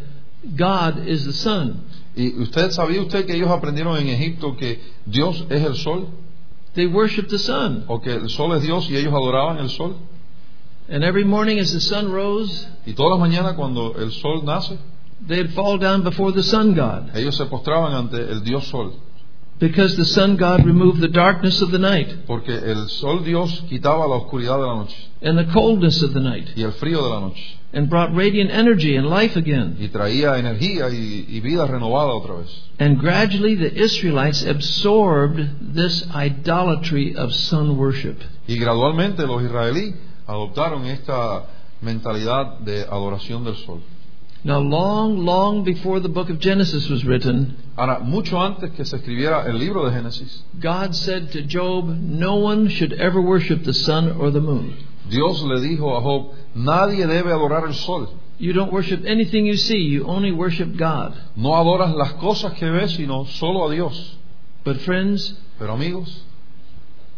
God 0.57 1.07
is 1.07 1.25
the 1.27 1.33
sun? 1.35 1.83
¿Y 2.17 2.33
usted 2.41 2.71
sabía 2.71 3.03
usted 3.03 3.27
que 3.27 3.35
ellos 3.37 3.51
aprendieron 3.51 3.99
en 3.99 4.09
Egipto 4.09 4.57
que 4.57 4.81
Dios 5.05 5.45
es 5.51 5.63
el 5.63 5.77
sol? 5.77 6.09
They 6.75 6.87
worshiped 6.87 7.29
the 7.29 7.39
sun. 7.39 7.85
¿O 7.89 8.01
que 8.01 8.15
el 8.15 8.31
sol 8.31 8.55
es 8.57 8.63
Dios 8.63 8.89
y 8.91 8.97
ellos 8.97 9.13
adoraban 9.13 9.59
el 9.59 9.69
sol? 9.69 9.97
And 10.89 11.03
every 11.03 11.25
morning 11.25 11.59
as 11.59 11.73
the 11.73 11.81
sun 11.81 12.13
rose, 12.13 12.67
Y 12.87 12.93
todas 12.95 13.19
las 13.19 13.29
mañanas 13.29 13.55
cuando 13.57 13.95
el 13.99 14.13
sol 14.13 14.45
nace, 14.45 14.79
they'd 15.27 15.51
fall 15.53 15.79
down 15.79 16.03
before 16.03 16.33
the 16.33 16.43
sun 16.43 16.75
god. 16.75 17.11
ellos 17.17 17.37
se 17.37 17.45
postraban 17.47 17.93
ante 17.95 18.17
el 18.31 18.41
Dios 18.45 18.67
sol. 18.69 18.93
Because 19.59 19.97
the 19.97 20.05
sun 20.05 20.37
god 20.37 20.65
removed 20.67 21.01
the 21.01 21.09
darkness 21.09 21.63
of 21.63 21.71
the 21.71 21.79
night 21.79 22.27
Porque 22.27 22.51
el 22.53 22.89
sol 22.89 23.25
Dios 23.25 23.65
quitaba 23.71 24.07
la 24.07 24.17
oscuridad 24.17 24.59
de 24.61 24.67
la 24.67 24.75
noche 24.77 24.95
and 25.23 25.39
the 25.39 25.51
coldness 25.51 26.03
of 26.03 26.13
the 26.13 26.21
night 26.21 26.51
y 26.57 26.63
el 26.63 26.73
frío 26.73 27.03
de 27.03 27.09
la 27.09 27.21
noche. 27.21 27.57
and 27.73 27.89
brought 27.89 28.15
radiant 28.15 28.51
energy 28.51 28.97
and 28.97 29.07
life 29.09 29.35
again. 29.37 29.77
Y 29.81 29.89
traía 29.89 30.39
energía 30.39 30.89
y, 30.91 31.25
y 31.29 31.41
vida 31.41 31.67
renovada 31.67 32.13
otra 32.13 32.35
vez. 32.37 32.49
And 32.79 32.99
gradually 33.01 33.55
the 33.57 33.73
Israelites 33.83 34.45
absorbed 34.45 35.75
this 35.75 36.07
idolatry 36.15 37.17
of 37.17 37.33
sun 37.35 37.77
worship. 37.79 38.19
Y 38.47 38.57
gradualmente 38.59 39.27
los 39.27 39.43
israelíes 39.43 39.95
adoptaron 40.27 40.85
esta 40.87 41.45
mentalidad 41.81 42.59
de 42.61 42.83
adoración 42.83 43.45
del 43.45 43.57
sol. 43.57 43.81
Now, 44.45 44.61
long, 44.61 45.25
long 45.25 45.65
before 45.65 45.99
the 45.99 46.09
book 46.09 46.31
of 46.31 46.39
Genesis 46.39 46.89
was 46.89 47.05
written, 47.05 47.57
Ahora, 47.77 47.99
mucho 47.99 48.41
antes 48.41 48.71
que 48.73 48.85
se 48.85 48.97
escribiera 48.97 49.45
el 49.47 49.59
libro 49.59 49.85
de 49.85 49.91
Génesis, 49.91 50.45
God 50.61 50.95
said 50.95 51.33
to 51.33 51.43
Job, 51.43 51.89
No 51.89 52.37
one 52.37 52.69
should 52.69 52.93
ever 52.93 53.21
worship 53.21 53.65
the 53.65 53.75
sun 53.75 54.17
or 54.21 54.31
the 54.31 54.41
moon. 54.41 54.77
Dios 55.09 55.43
le 55.43 55.61
dijo 55.61 55.97
a 55.97 56.01
Job, 56.01 56.33
nadie 56.55 57.07
debe 57.07 57.33
adorar 57.33 57.67
el 57.67 57.75
sol. 57.75 58.09
You 58.39 58.53
don't 58.53 58.73
worship 58.73 59.05
anything 59.05 59.47
you 59.47 59.57
see, 59.57 59.79
you 59.79 60.07
only 60.07 60.31
worship 60.31 60.77
God. 60.77 61.17
No 61.35 61.57
adoras 61.57 61.95
las 61.95 62.13
cosas 62.15 62.53
que 62.53 62.71
ves, 62.71 62.93
sino 62.93 63.25
solo 63.25 63.67
a 63.67 63.73
Dios. 63.73 64.17
But, 64.65 64.79
friends, 64.83 65.35
Pero 65.59 65.73
amigos, 65.73 66.23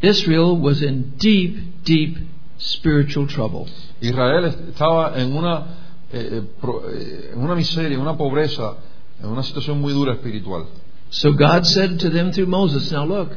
Israel 0.01 0.57
was 0.57 0.81
in 0.81 1.15
deep, 1.19 1.83
deep 1.85 2.17
spiritual 2.59 3.27
trouble. 3.27 3.67
Israel 4.01 4.45
estaba 4.69 5.19
en 5.21 5.33
una, 5.33 5.67
eh, 6.13 6.29
eh, 6.33 6.43
pro- 6.61 6.91
eh, 6.91 7.31
en 7.33 7.39
una 7.41 7.55
miseria, 7.55 7.95
en 7.95 8.01
una 8.01 8.17
pobreza, 8.17 8.77
en 9.23 9.29
una 9.29 9.43
situación 9.43 9.81
muy 9.81 9.93
dura 9.93 10.13
espiritual. 10.15 10.65
So 11.11 11.33
God 11.33 11.65
said 11.65 11.99
to 12.01 12.11
them 12.11 12.31
through 12.33 12.49
Moses, 12.49 12.91
Now 12.93 13.05
look, 13.07 13.31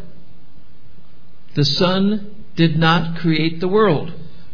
the 1.55 1.63
sun 1.65 2.31
did 2.55 2.77
not 2.77 3.19
create 3.21 3.59
the 3.59 3.67
world. 3.67 4.11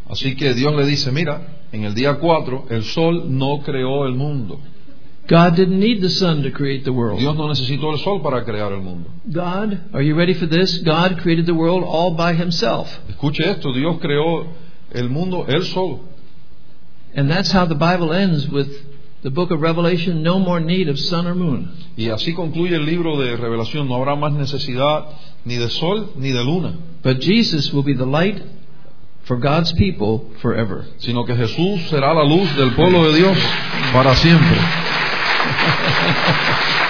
Así 0.10 0.36
que 0.36 0.54
Dios 0.54 0.74
le 0.76 0.86
dice, 0.86 1.12
mira, 1.12 1.42
en 1.72 1.84
el 1.84 1.94
día 1.94 2.16
4 2.20 2.68
el 2.70 2.84
sol 2.84 3.26
no 3.38 3.62
creó 3.64 4.06
el 4.06 4.14
mundo. 4.16 4.60
God 5.28 5.56
didn't 5.56 5.80
need 5.80 6.02
the 6.02 6.10
sun 6.10 6.44
to 6.44 6.52
create 6.52 6.86
the 6.86 6.94
world. 6.94 7.20
Dios 7.20 7.36
no 7.36 7.48
necesitó 7.50 7.92
el 7.92 8.00
sol 8.00 8.22
para 8.22 8.44
crear 8.46 8.72
el 8.72 8.82
mundo. 8.82 9.10
God, 9.32 9.80
are 9.94 10.02
you 10.02 10.16
ready 10.16 10.34
for 10.34 10.46
this? 10.48 10.78
God 10.80 11.20
created 11.22 11.46
the 11.46 11.54
world 11.54 11.84
all 11.84 12.16
by 12.16 12.34
himself. 12.34 12.88
Escuche 13.10 13.42
esto, 13.42 13.74
Dios 13.74 14.00
creó 14.00 14.48
el 14.94 15.10
mundo 15.10 15.46
él 15.48 15.64
solo. 15.64 16.00
And 17.16 17.30
that's 17.30 17.52
how 17.52 17.66
the 17.66 17.76
Bible 17.76 18.14
ends 18.14 18.48
with 18.48 18.70
the 19.24 19.30
book 19.32 19.52
of 19.52 19.60
Revelation 19.62 20.22
no 20.24 20.40
more 20.40 20.60
need 20.62 20.88
of 20.88 20.98
sun 20.98 21.28
or 21.28 21.36
moon. 21.36 21.72
Y 21.98 22.10
así 22.10 22.34
concluye 22.34 22.76
el 22.76 22.86
libro 22.86 23.18
de 23.20 23.36
Revelación. 23.36 23.88
No 23.90 23.96
habrá 23.96 24.16
más 24.16 24.32
necesidad 24.34 25.06
ni 25.44 25.56
de 25.58 25.70
sol 25.70 26.12
ni 26.16 26.32
de 26.32 26.44
luna, 26.44 26.74
But 27.04 27.20
Jesus 27.20 27.74
will 27.74 27.84
be 27.84 27.96
the 27.96 28.06
light 28.06 28.42
for 29.24 29.38
God's 29.38 29.74
people 29.74 30.32
forever. 30.42 30.86
sino 31.00 31.26
que 31.26 31.36
Jesús 31.36 31.82
será 31.90 32.14
la 32.14 32.24
luz 32.24 32.56
del 32.56 32.72
pueblo 32.76 33.12
de 33.12 33.18
Dios 33.18 33.38
para 33.92 34.16
siempre. 34.16 34.58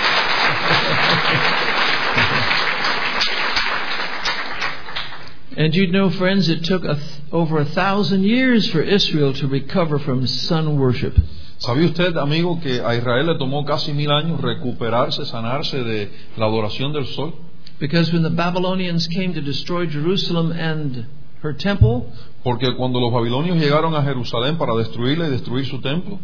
And 5.57 5.73
you 5.73 5.88
know, 5.88 6.11
friends, 6.11 6.49
it 6.49 6.63
took 6.63 6.84
a 6.86 6.99
over 7.32 7.57
a 7.57 7.65
thousand 7.65 8.23
years 8.23 8.69
for 8.69 8.80
Israel 8.80 9.34
to 9.34 9.47
recover 9.47 9.97
from 9.97 10.28
sun 10.28 10.80
worship. 10.80 11.17
¿Sabía 11.57 11.88
usted, 11.88 12.15
amigo, 12.15 12.59
que 12.61 12.80
a 12.80 12.95
Israel 12.95 13.25
le 13.25 13.39
tomó 13.39 13.65
casi 13.65 13.91
mil 13.91 14.11
años 14.11 14.39
recuperarse, 14.39 15.25
sanarse 15.25 15.84
de 15.84 16.11
la 16.38 16.45
adoración 16.45 16.93
del 16.93 17.07
sol? 17.07 17.34
Because 17.80 18.13
when 18.13 18.21
the 18.21 18.30
Babylonians 18.30 19.07
came 19.07 19.34
to 19.34 19.41
destroy 19.41 19.88
Jerusalem 19.88 20.51
and 20.51 21.07
her 21.41 21.53
temple, 21.53 22.05
Porque 22.43 22.75
cuando 22.75 22.99
los 22.99 23.11
babilonios 23.11 23.57
llegaron 23.57 23.95
a 23.95 24.03
Jerusalén 24.03 24.59
para 24.59 24.75
destruirla 24.75 25.28
y 25.28 25.32
destruir 25.32 25.65
su 25.65 25.82
templo, 25.82 26.19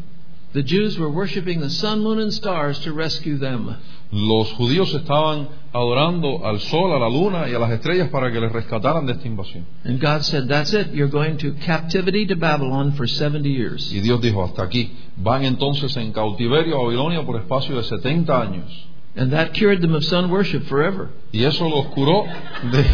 the 0.54 0.64
Jews 0.64 0.98
were 0.98 1.10
worshiping 1.10 1.60
the 1.60 1.70
sun, 1.70 2.02
moon, 2.04 2.20
and 2.20 2.34
stars 2.34 2.80
to 2.80 2.94
rescue 2.94 3.38
them. 3.38 3.76
los 4.14 4.52
judíos 4.54 4.94
estaban 4.94 5.50
adorando 5.74 6.46
al 6.46 6.60
sol, 6.60 6.94
a 6.94 7.00
la 7.00 7.10
luna 7.10 7.50
y 7.50 7.54
a 7.56 7.60
las 7.60 7.72
estrellas 7.72 8.10
para 8.10 8.32
que 8.32 8.40
les 8.40 8.52
rescataran 8.52 9.08
de 9.08 9.14
esta 9.14 9.28
invasión. 9.28 9.66
And 9.84 10.00
God 10.00 10.22
said, 10.22 10.48
That's 10.48 10.72
it. 10.74 10.94
You're 10.94 11.10
going 11.10 11.38
to 11.38 11.54
captivity 11.66 12.28
to 12.28 12.36
Babylon 12.36 12.94
for 12.94 13.08
70 13.08 13.50
years. 13.50 13.92
Y 13.92 14.02
Dios 14.02 14.22
dijo, 14.22 14.44
hasta 14.44 14.64
aquí. 14.64 14.92
Van 15.18 15.44
entonces 15.44 15.98
en 15.98 16.12
cautiverio 16.12 16.80
a 16.80 16.84
Babilonia 16.84 17.26
por 17.26 17.38
espacio 17.38 17.76
de 17.76 17.84
70 17.84 18.40
años. 18.40 18.88
And 19.16 19.32
that 19.32 19.54
cured 19.54 19.82
them 19.82 19.96
of 19.96 20.04
sun 20.04 20.30
worship 20.30 20.66
forever. 20.68 21.10
Y 21.32 21.44
eso 21.44 21.68
los 21.68 21.88
curó 21.88 22.26
de 22.72 22.86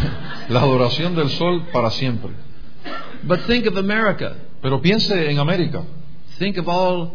la 0.48 0.60
adoración 0.60 1.14
del 1.14 1.28
sol 1.30 1.66
para 1.72 1.90
siempre. 1.90 2.30
But 3.24 3.40
think 3.46 3.66
of 3.66 3.76
America. 3.76 4.36
Pero 4.62 4.80
piense 4.80 5.30
en 5.30 5.38
América, 5.38 5.82
Think 6.38 6.58
of 6.58 6.68
all 6.68 7.12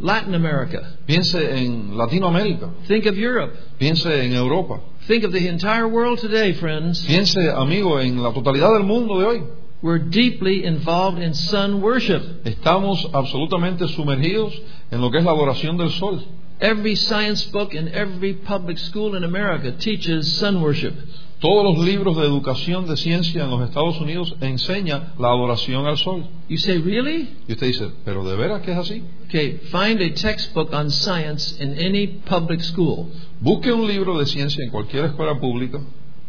Latin 0.00 0.34
America. 0.34 0.96
piense 1.06 1.36
en 1.58 1.96
Latinoamérica, 1.96 2.68
Think 2.86 3.06
of 3.06 3.16
Europe. 3.16 3.52
piense 3.78 4.06
en 4.24 4.32
Europa, 4.32 4.80
Think 5.06 5.24
of 5.24 5.32
the 5.32 5.48
entire 5.48 5.86
world 5.86 6.20
today, 6.20 6.52
friends. 6.54 7.04
piense, 7.06 7.36
amigo, 7.50 7.98
en 8.00 8.22
la 8.22 8.32
totalidad 8.32 8.72
del 8.74 8.84
mundo 8.84 9.18
de 9.18 9.26
hoy. 9.26 9.42
We're 9.80 9.98
deeply 10.00 10.64
involved 10.64 11.22
in 11.22 11.34
sun 11.34 11.80
worship. 11.80 12.20
Estamos 12.44 13.08
absolutamente 13.12 13.86
sumergidos 13.88 14.52
en 14.90 15.00
lo 15.00 15.10
que 15.10 15.18
es 15.18 15.24
la 15.24 15.30
adoración 15.30 15.76
del 15.76 15.90
sol. 15.92 16.20
Every 16.60 16.96
science 16.96 17.44
book 17.52 17.72
in 17.74 17.86
every 17.94 18.34
public 18.34 18.78
school 18.78 19.14
in 19.16 19.22
America 19.22 19.70
teaches 19.78 20.32
sun 20.38 20.60
worship. 20.60 20.94
Todos 21.40 21.62
los 21.62 21.84
libros 21.86 22.16
de 22.16 22.24
educación 22.24 22.86
de 22.88 22.96
ciencia 22.96 23.44
en 23.44 23.50
los 23.50 23.62
Estados 23.62 24.00
Unidos 24.00 24.34
enseñan 24.40 25.12
la 25.18 25.28
adoración 25.28 25.86
al 25.86 25.96
sol. 25.96 26.24
You 26.48 26.58
say, 26.58 26.78
really? 26.78 27.28
Y 27.46 27.52
usted 27.52 27.68
dice, 27.68 27.90
¿pero 28.04 28.24
de 28.24 28.34
veras 28.36 28.62
que 28.62 28.72
es 28.72 28.78
así? 28.78 29.04
Okay, 29.28 29.60
find 29.70 30.00
a 30.02 30.12
textbook 30.14 30.72
on 30.72 30.90
science 30.90 31.62
in 31.62 31.74
any 31.78 32.08
public 32.28 32.60
school. 32.60 33.06
Busque 33.40 33.72
un 33.72 33.86
libro 33.86 34.18
de 34.18 34.26
ciencia 34.26 34.64
en 34.64 34.70
cualquier 34.70 35.04
escuela 35.04 35.38
pública 35.38 35.78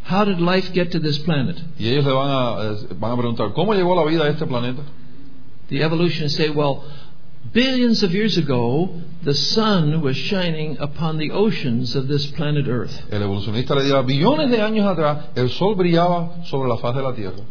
How 0.07 0.25
did 0.25 0.39
life 0.39 0.71
get 0.73 0.91
to 0.91 0.99
this 0.99 1.17
planet? 1.19 1.57
y 1.79 1.87
ellos 1.87 2.05
le 2.05 2.11
van 2.11 2.29
a, 2.29 2.71
eh, 2.71 2.87
van 2.99 3.11
a 3.11 3.17
preguntar, 3.17 3.53
¿cómo 3.53 3.73
llegó 3.73 3.95
la 3.95 4.05
vida 4.09 4.25
a 4.25 4.29
este 4.29 4.45
planeta? 4.45 4.83
The 5.69 5.81
evolutionists 5.83 6.37
say, 6.37 6.49
well, 6.49 6.81
billions 7.53 8.03
of 8.03 8.13
years 8.13 8.37
ago, 8.37 9.01
the 9.23 9.33
sun 9.33 10.01
was 10.01 10.15
shining 10.15 10.77
upon 10.79 11.17
the 11.17 11.31
oceans 11.31 11.95
of 11.95 12.07
this 12.07 12.27
planet 12.27 12.67
Earth. 12.67 13.03
El 13.11 13.21
evolucionista 13.21 13.75
le 13.75 13.83
dirá, 13.83 14.01
billones 14.03 14.49
de 14.49 14.61
años 14.61 14.85
atrás 14.85 15.25
el 15.35 15.49
sol 15.49 15.75
brillaba 15.75 16.45
sobre 16.45 16.69
la 16.69 16.77
faz 16.77 16.95
de 16.95 17.01
la 17.01 17.13
Tierra. 17.13 17.43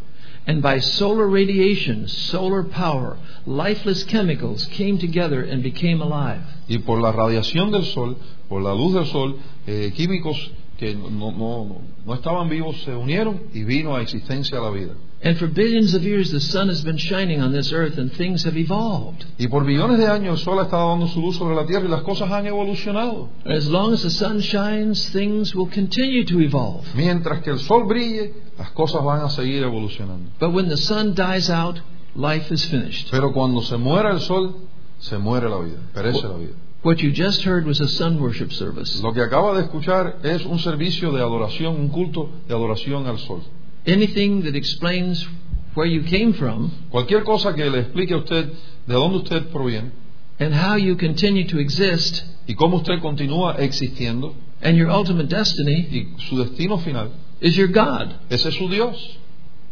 And 0.47 0.63
by 0.63 0.79
solar 0.79 1.29
radiation, 1.29 2.09
solar 2.09 2.63
power, 2.65 3.19
lifeless 3.45 4.05
chemicals 4.05 4.65
came 4.67 4.99
together 4.99 5.43
and 5.43 5.63
became 5.63 6.01
alive. 6.01 6.41
Y 6.69 6.79
por 6.79 7.01
la 7.01 7.13
radiación 7.13 7.71
del 7.71 7.85
sol, 7.85 8.17
por 8.49 8.63
la 8.63 8.73
luz 8.73 8.95
del 8.95 9.07
sol, 9.07 9.39
eh, 9.67 9.93
químicos 9.95 10.51
que 10.79 10.95
no, 10.95 11.33
no, 11.33 11.83
no 12.07 12.15
estaban 12.15 12.49
vivos 12.49 12.81
se 12.83 12.95
unieron 12.95 13.43
y 13.53 13.65
vino 13.65 13.97
a 13.97 14.01
existencia 14.01 14.59
la 14.61 14.71
vida. 14.71 14.95
And 15.21 15.37
for 15.37 15.49
billions 15.49 15.95
of 15.95 16.05
years, 16.05 16.31
the 16.31 16.41
sun 16.41 16.69
has 16.69 16.83
been 16.83 16.97
shining 16.97 17.41
on 17.41 17.53
this 17.53 17.73
earth 17.73 17.99
and 17.99 18.13
things 18.13 18.45
have 18.45 18.57
evolved. 18.57 19.25
Y 19.39 19.49
por 19.49 19.65
billones 19.65 19.99
de 19.99 20.07
años 20.07 20.39
el 20.39 20.39
sol 20.39 20.59
ha 20.61 20.65
estado 20.65 20.91
dando 20.91 21.09
su 21.09 21.21
luz 21.21 21.37
sobre 21.37 21.57
la 21.57 21.67
Tierra 21.67 21.87
y 21.87 21.89
las 21.89 22.03
cosas 22.03 22.31
han 22.31 22.47
evolucionado. 22.47 23.29
As 23.45 23.67
long 23.67 23.93
as 23.93 24.03
the 24.03 24.11
sun 24.11 24.41
shines, 24.41 25.11
things 25.11 25.55
will 25.57 25.69
continue 25.69 26.25
to 26.25 26.41
evolve. 26.41 26.87
Mientras 26.95 27.43
que 27.43 27.51
el 27.51 27.59
sol 27.59 27.87
brille, 27.89 28.33
las 28.57 28.71
cosas 28.71 29.03
van 29.03 29.23
a 29.23 29.29
seguir 29.29 29.65
evolucionando. 29.65 30.31
But 30.39 30.53
when 30.53 30.69
the 30.69 30.77
sun 30.77 31.15
dies 31.15 31.51
out, 31.51 31.81
life 32.15 32.55
is 32.55 32.65
finished. 32.67 33.11
Pero 33.11 33.33
cuando 33.33 33.61
se 33.63 33.77
muera 33.77 34.13
el 34.13 34.21
sol, 34.21 34.55
se 35.01 35.19
muere 35.19 35.49
la 35.49 35.59
vida, 35.59 35.79
perece 35.95 36.29
la 36.29 36.37
vida. 36.37 36.55
What 36.85 36.99
you 36.99 37.11
just 37.11 37.45
heard 37.45 37.67
was 37.67 37.81
a 37.81 37.89
sun 37.89 38.21
worship 38.21 38.53
service. 38.53 39.03
Lo 39.03 39.13
que 39.13 39.21
acaba 39.21 39.57
de 39.57 39.63
escuchar 39.65 40.21
es 40.23 40.47
un 40.47 40.61
servicio 40.61 41.11
de 41.11 41.21
adoración, 41.21 41.75
un 41.75 41.89
culto 41.89 42.31
de 42.47 42.55
adoración 42.55 43.09
al 43.09 43.19
sol. 43.19 43.43
Anything 43.87 44.43
that 44.43 44.55
explains 44.55 45.27
where 45.75 45.87
you 45.87 46.03
came 46.03 46.35
from 46.35 46.71
Cualquier 46.91 47.25
cosa 47.25 47.55
que 47.55 47.65
le 47.71 47.81
explique 47.81 48.11
a 48.11 48.19
usted 48.19 48.53
de 48.87 48.95
dónde 48.95 49.23
usted 49.23 49.51
proviene 49.51 49.93
and 50.41 50.55
how 50.55 50.77
you 50.77 50.97
continue 50.97 51.47
to 51.47 51.59
exist 51.59 52.25
y 52.47 52.55
cómo 52.55 52.77
usted 52.77 53.01
continúa 53.01 53.57
existiendo 53.59 54.35
and 54.63 54.77
your 54.77 54.91
ultimate 54.91 55.29
destiny 55.29 55.89
y 55.91 56.17
su 56.29 56.37
destino 56.37 56.79
final, 56.79 57.11
is 57.41 57.57
your 57.57 57.69
God. 57.69 58.15
ese 58.31 58.47
es 58.47 58.55
su 58.55 58.69
Dios. 58.69 59.19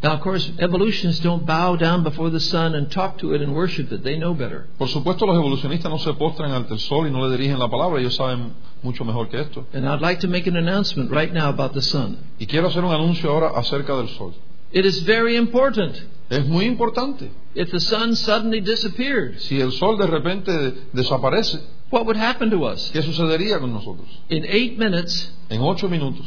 Now, 0.01 0.13
of 0.13 0.21
course, 0.21 0.51
evolutionists 0.59 1.23
don't 1.23 1.43
bow 1.45 1.75
down 1.75 2.03
before 2.03 2.29
the 2.29 2.39
sun 2.39 2.75
and 2.75 2.91
talk 2.91 3.17
to 3.17 3.33
it 3.33 3.41
and 3.41 3.55
worship 3.55 3.91
it. 3.91 4.03
They 4.03 4.15
know 4.15 4.35
better. 4.35 4.67
Por 4.77 4.87
supuesto, 4.87 5.25
los 5.25 5.35
evolucionistas 5.35 5.89
no 5.89 5.97
se 5.97 6.13
postran 6.13 6.51
ante 6.51 6.73
el 6.73 6.79
sol 6.79 7.07
y 7.07 7.11
no 7.11 7.25
le 7.25 7.35
dirigen 7.35 7.57
la 7.57 7.67
palabra, 7.67 7.99
ellos 7.99 8.15
saben 8.15 8.53
mucho 8.83 9.03
mejor 9.05 9.29
que 9.29 9.39
esto. 9.39 9.65
And 9.73 9.87
I'd 9.87 10.01
like 10.01 10.21
to 10.21 10.27
make 10.27 10.47
an 10.49 10.55
announcement 10.57 11.11
right 11.11 11.33
now 11.33 11.49
about 11.49 11.73
the 11.73 11.81
sun. 11.81 12.17
Y 12.39 12.45
quiero 12.45 12.67
hacer 12.67 12.83
un 12.83 12.93
anuncio 12.93 13.31
ahora 13.31 13.51
acerca 13.55 13.95
del 13.97 14.09
sol. 14.09 14.33
It 14.71 14.85
is 14.85 15.03
very 15.05 15.35
important. 15.37 15.95
Es 16.29 16.45
muy 16.45 16.65
importante. 16.65 17.29
If 17.55 17.71
the 17.71 17.79
sun 17.79 18.15
suddenly 18.15 18.59
disappeared, 18.61 19.39
Si 19.39 19.59
el 19.61 19.71
sol 19.71 19.97
de 19.97 20.07
repente 20.07 20.51
desaparece, 20.93 21.59
what 21.89 22.05
would 22.05 22.17
happen 22.17 22.49
to 22.51 22.65
us? 22.65 22.91
¿qué 22.91 23.01
sucedería 23.01 23.59
con 23.59 23.71
nosotros? 23.73 24.07
In 24.29 24.43
eight 24.45 24.77
minutes, 24.77 25.31
En 25.49 25.61
ocho 25.61 25.87
minutos 25.87 26.25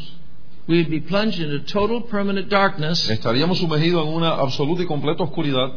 we'd 0.67 0.89
be 0.89 1.01
plunged 1.01 1.41
into 1.41 1.59
total 1.65 2.03
permanent 2.05 2.49
darkness. 2.49 3.09
estaríamos 3.11 3.59
sumergidos 3.59 4.07
en 4.07 4.15
una 4.15 4.31
absoluta 4.31 4.83
y 4.83 4.87
completa 4.87 5.23
oscuridad. 5.25 5.71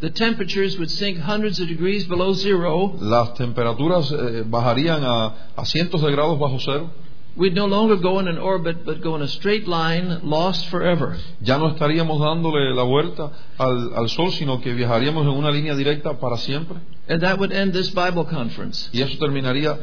The 0.00 0.10
temperatures 0.10 0.76
would 0.78 0.90
sink 0.90 1.18
hundreds 1.18 1.58
of 1.58 1.68
degrees 1.68 2.06
below 2.06 2.34
zero. 2.34 2.96
Las 3.00 3.34
temperaturas 3.34 4.12
eh, 4.12 4.44
bajarían 4.46 5.02
a, 5.04 5.52
a 5.56 5.64
cientos 5.64 6.02
de 6.02 6.12
grados 6.12 6.38
bajo 6.38 6.58
cero. 6.60 6.90
We'd 7.34 7.54
no 7.54 7.66
longer 7.66 7.96
go 7.96 8.18
in 8.18 8.28
an 8.28 8.38
orbit, 8.38 8.84
but 8.84 9.02
go 9.02 9.14
in 9.14 9.22
a 9.22 9.28
straight 9.28 9.66
line, 9.66 10.20
lost 10.22 10.68
forever. 10.68 11.16
Ya 11.40 11.58
no 11.58 11.68
estaríamos 11.68 12.18
dándole 12.18 12.74
la 12.74 12.82
vuelta 12.82 13.30
al, 13.58 13.92
al 13.94 14.08
sol, 14.08 14.32
sino 14.32 14.60
que 14.60 14.72
viajaríamos 14.72 15.22
en 15.22 15.32
una 15.32 15.50
línea 15.50 15.74
directa 15.74 16.18
para 16.18 16.38
siempre. 16.38 16.78
And 17.08 17.20
that 17.22 17.38
would 17.38 17.52
end 17.52 17.72
this 17.72 17.90
Bible 17.90 18.24
conference. 18.24 18.88
Y 18.92 19.02
eso 19.02 19.18
terminaría, 19.18 19.78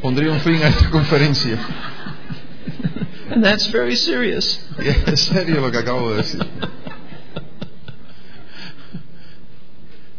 pondría 0.00 0.32
un 0.32 0.40
fin 0.40 0.62
a 0.62 0.68
esta 0.68 0.90
conferencia. 0.90 1.58
And 3.30 3.42
that's 3.42 3.66
very 3.70 3.96
serious. 3.96 4.60
Y 4.78 4.88
es 5.10 5.20
serio 5.20 5.60
lo 5.60 5.70
que 5.70 5.78
acabo 5.78 6.10
de 6.10 6.16
decir. 6.16 6.40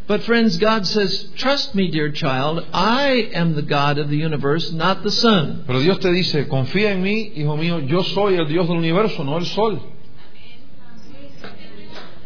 But 0.06 0.22
friends, 0.22 0.58
God 0.58 0.86
says, 0.86 1.30
trust 1.36 1.74
me, 1.74 1.90
dear 1.90 2.12
child, 2.12 2.66
I 2.74 3.30
am 3.32 3.54
the 3.54 3.62
God 3.62 3.96
of 3.96 4.10
the 4.10 4.18
universe, 4.18 4.70
not 4.70 5.02
the 5.02 5.10
sun. 5.10 5.64
Pero 5.66 5.80
Dios 5.80 5.98
te 5.98 6.12
dice, 6.12 6.46
confía 6.46 6.90
en 6.90 7.02
mí, 7.02 7.32
hijo 7.34 7.56
mío, 7.56 7.88
yo 7.88 8.02
soy 8.02 8.36
el 8.36 8.46
Dios 8.46 8.68
del 8.68 8.76
universo, 8.76 9.24
no 9.24 9.38
el 9.38 9.46
sol. 9.46 9.80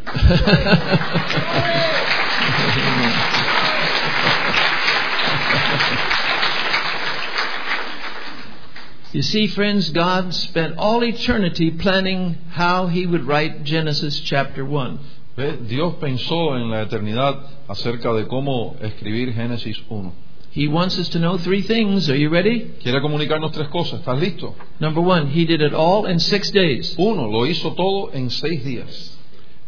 You 9.10 9.22
see, 9.22 9.46
friends, 9.46 9.90
God 9.90 10.34
spent 10.34 10.76
all 10.76 11.02
eternity 11.02 11.70
planning 11.70 12.34
how 12.50 12.88
He 12.88 13.06
would 13.06 13.26
write 13.26 13.64
Genesis 13.64 14.20
chapter 14.20 14.66
1. 14.66 15.00
¿Ve? 15.38 15.56
Dios 15.68 15.94
pensó 16.00 16.56
en 16.56 16.68
la 16.68 16.82
eternidad 16.82 17.38
acerca 17.68 18.12
de 18.12 18.26
cómo 18.26 18.74
escribir 18.82 19.32
Génesis 19.32 19.80
1. 19.88 20.12
He 20.52 20.66
wants 20.66 20.98
us 20.98 21.08
to 21.10 21.20
know 21.20 21.38
three 21.38 21.62
things. 21.62 22.08
Are 22.10 22.18
you 22.18 22.28
ready? 22.28 22.72
Quiere 22.82 23.00
comunicarnos 23.00 23.52
tres 23.52 23.68
cosas. 23.68 24.00
¿Estás 24.00 24.18
listo? 24.18 24.56
Number 24.80 25.00
one, 25.00 25.28
He 25.28 25.44
did 25.44 25.60
it 25.60 25.72
all 25.72 26.06
in 26.06 26.18
six 26.18 26.50
days. 26.50 26.96
Uno, 26.98 27.28
lo 27.28 27.46
hizo 27.46 27.72
todo 27.74 28.10
en 28.12 28.30
seis 28.30 28.64
días. 28.64 29.16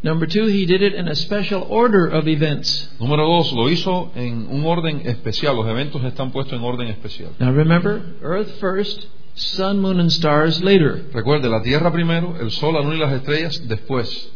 Number 0.02 0.26
two, 0.26 0.46
He 0.46 0.66
did 0.66 0.82
it 0.82 0.94
in 0.94 1.06
a 1.06 1.14
special 1.14 1.64
order 1.68 2.08
of 2.08 2.26
events. 2.26 2.90
Número 2.98 3.24
dos, 3.24 3.52
lo 3.52 3.68
hizo 3.70 4.10
en 4.16 4.48
un 4.50 4.64
orden 4.64 5.02
especial. 5.04 5.54
Los 5.54 5.68
eventos 5.68 6.02
están 6.02 6.32
puestos 6.32 6.54
en 6.58 6.64
orden 6.64 6.88
especial. 6.88 7.30
Now 7.38 7.52
remember, 7.52 8.16
earth 8.22 8.58
first, 8.58 9.06
sun, 9.36 9.78
moon, 9.78 10.00
and 10.00 10.10
stars 10.10 10.60
later. 10.64 11.04
Recuerde, 11.12 11.48
la 11.48 11.62
tierra 11.62 11.92
primero, 11.92 12.34
el 12.40 12.50
sol, 12.50 12.74
la 12.74 12.80
luna 12.80 12.96
y 12.96 12.98
las 12.98 13.12
estrellas 13.12 13.68
después. 13.68 14.32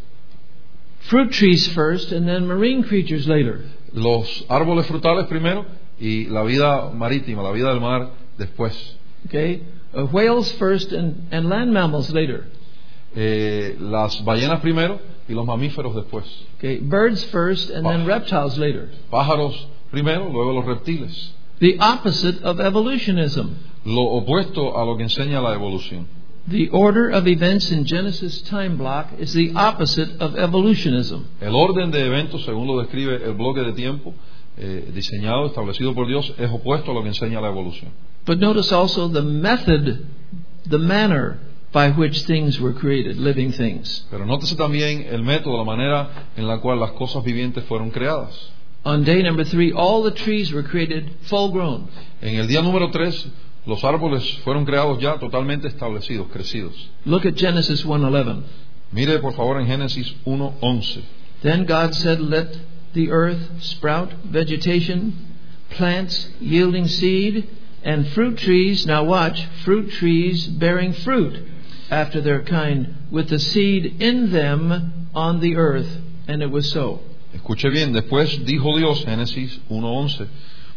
Fruit 1.09 1.31
trees 1.33 1.67
first, 1.69 2.13
and 2.13 2.27
then 2.27 2.47
marine 2.47 2.83
creatures 2.83 3.27
later. 3.29 3.65
Los 3.93 4.45
árboles 4.49 4.87
frutales 4.87 5.27
primero 5.27 5.67
y 6.01 6.27
la 6.29 6.43
vida 6.43 6.91
marítima, 6.91 7.43
la 7.43 7.53
vida 7.53 7.69
del 7.69 7.81
mar 7.81 8.11
después. 8.39 8.97
Okay? 9.27 9.63
Uh, 9.93 10.07
whales 10.07 10.51
first 10.53 10.93
and, 10.93 11.29
and 11.31 11.49
land 11.49 11.73
mammals 11.73 12.11
later. 12.11 12.47
Eh, 13.15 13.77
las 13.79 14.25
ballenas 14.25 14.61
primero 14.61 14.99
y 15.29 15.35
los 15.35 15.47
mamíferos 15.47 15.95
después. 15.95 16.25
Okay? 16.57 16.79
Birds 16.79 17.23
first 17.25 17.71
and 17.71 17.87
then 17.87 18.07
reptiles 18.07 18.59
later. 18.59 18.91
Pájaros 19.11 19.69
primero, 19.91 20.29
luego 20.31 20.53
los 20.53 20.65
reptiles. 20.65 21.35
The 21.61 21.79
opposite 21.79 22.43
of 22.43 22.61
evolutionism. 22.61 23.57
Lo 23.85 24.03
opuesto 24.03 24.77
a 24.77 24.85
lo 24.85 24.97
que 24.97 25.05
enseña 25.05 25.41
la 25.41 25.55
evolución. 25.55 26.09
The 26.47 26.69
order 26.69 27.09
of 27.09 27.27
events 27.27 27.71
in 27.71 27.87
Genesis 27.87 28.43
time 28.43 28.77
block 28.77 29.09
is 29.19 29.33
the 29.33 29.53
opposite 29.55 30.21
of 30.21 30.37
evolutionism. 30.37 31.27
El 31.41 31.55
orden 31.55 31.91
de 31.91 32.05
eventos, 32.05 32.45
según 32.45 32.67
lo 32.67 32.81
describe 32.81 33.25
el 33.25 33.33
bloque 33.33 33.63
de 33.63 33.73
tiempo 33.73 34.15
eh, 34.59 34.91
diseñado, 34.95 35.47
establecido 35.47 35.95
por 35.95 36.07
Dios, 36.07 36.35
es 36.39 36.51
opuesto 36.51 36.91
a 36.91 36.95
lo 36.95 37.03
que 37.03 37.09
enseña 37.09 37.41
la 37.41 37.49
evolución. 37.49 37.91
But 38.27 38.41
notice 38.41 38.73
also 38.75 39.09
the 39.09 39.23
method, 39.23 40.07
the 40.69 40.79
manner 40.79 41.39
by 41.73 41.91
which 41.91 42.25
things 42.27 42.61
were 42.61 42.75
created, 42.75 43.17
living 43.17 43.53
things. 43.53 44.07
Pero 44.11 44.27
nótese 44.27 44.55
también 44.55 45.07
el 45.11 45.23
método, 45.23 45.57
la 45.57 45.65
manera 45.65 46.29
en 46.37 46.47
la 46.47 46.59
cual 46.59 46.79
las 46.79 46.93
cosas 46.93 47.25
vivientes 47.25 47.65
fueron 47.65 47.91
creadas. 47.91 48.53
On 48.85 49.03
day 49.03 49.23
number 49.23 49.45
three, 49.45 49.73
all 49.73 50.03
the 50.03 50.11
trees 50.11 50.53
were 50.53 50.63
created 50.63 51.11
full 51.23 51.51
grown. 51.51 51.89
En 52.21 52.35
el 52.37 52.47
día 52.47 52.61
número 52.61 52.91
3, 52.91 53.29
los 53.67 53.83
árboles 53.85 54.23
fueron 54.45 54.65
creados 54.65 54.99
ya 55.01 55.19
totalmente 55.19 55.69
establecidos, 55.69 56.29
crecidos. 56.29 56.75
Look 57.05 57.27
at 57.27 57.35
Genesis 57.37 57.85
1:11. 57.85 58.43
Mire 58.93 59.19
por 59.19 59.33
favor 59.33 59.61
en 59.61 59.67
Génesis 59.67 60.15
1.11. 60.25 61.03
Then 61.43 61.67
God 61.67 61.95
said, 61.95 62.21
Let 62.21 62.57
the 62.95 63.11
earth 63.11 63.61
sprout 63.61 64.12
vegetation, 64.25 65.15
plants 65.71 66.31
yielding 66.41 66.87
seed, 66.87 67.49
and 67.83 68.07
fruit 68.09 68.39
trees. 68.39 68.87
Now 68.87 69.05
watch, 69.05 69.45
fruit 69.65 69.91
trees 69.91 70.47
bearing 70.47 70.93
fruit 70.93 71.35
after 71.91 72.21
their 72.21 72.43
kind, 72.43 72.95
with 73.11 73.29
the 73.29 73.39
seed 73.39 74.01
in 74.01 74.33
them 74.33 75.09
on 75.15 75.41
the 75.41 75.57
earth. 75.57 76.01
And 76.29 76.43
it 76.43 76.51
was 76.51 76.71
so. 76.71 77.01
Escuche 77.35 77.71
bien, 77.71 77.93
después 77.93 78.45
dijo 78.45 78.77
Dios, 78.79 79.05
Génesis 79.05 79.59
1.11, 79.69 80.29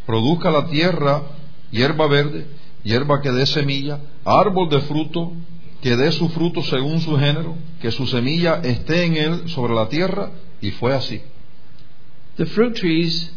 produzca 0.06 0.50
la 0.50 0.68
tierra 0.68 1.22
hierba 1.72 2.08
verde, 2.08 2.46
hierba 2.88 3.22
que 3.22 3.32
dé 3.32 3.46
semilla, 3.46 4.00
árbol 4.24 4.70
de 4.70 4.82
fruto 4.82 5.34
que 5.82 5.96
dé 5.96 6.12
su 6.12 6.30
fruto 6.30 6.64
según 6.64 7.00
su 7.02 7.16
género, 7.18 7.56
que 7.82 7.92
su 7.92 8.08
semilla 8.08 8.62
esté 8.64 9.06
en 9.06 9.16
él 9.16 9.50
sobre 9.50 9.76
la 9.76 9.88
tierra, 9.90 10.32
y 10.60 10.72
fue 10.72 10.94
así. 10.96 11.22
The 12.38 12.46
fruit 12.48 12.76
trees, 12.76 13.32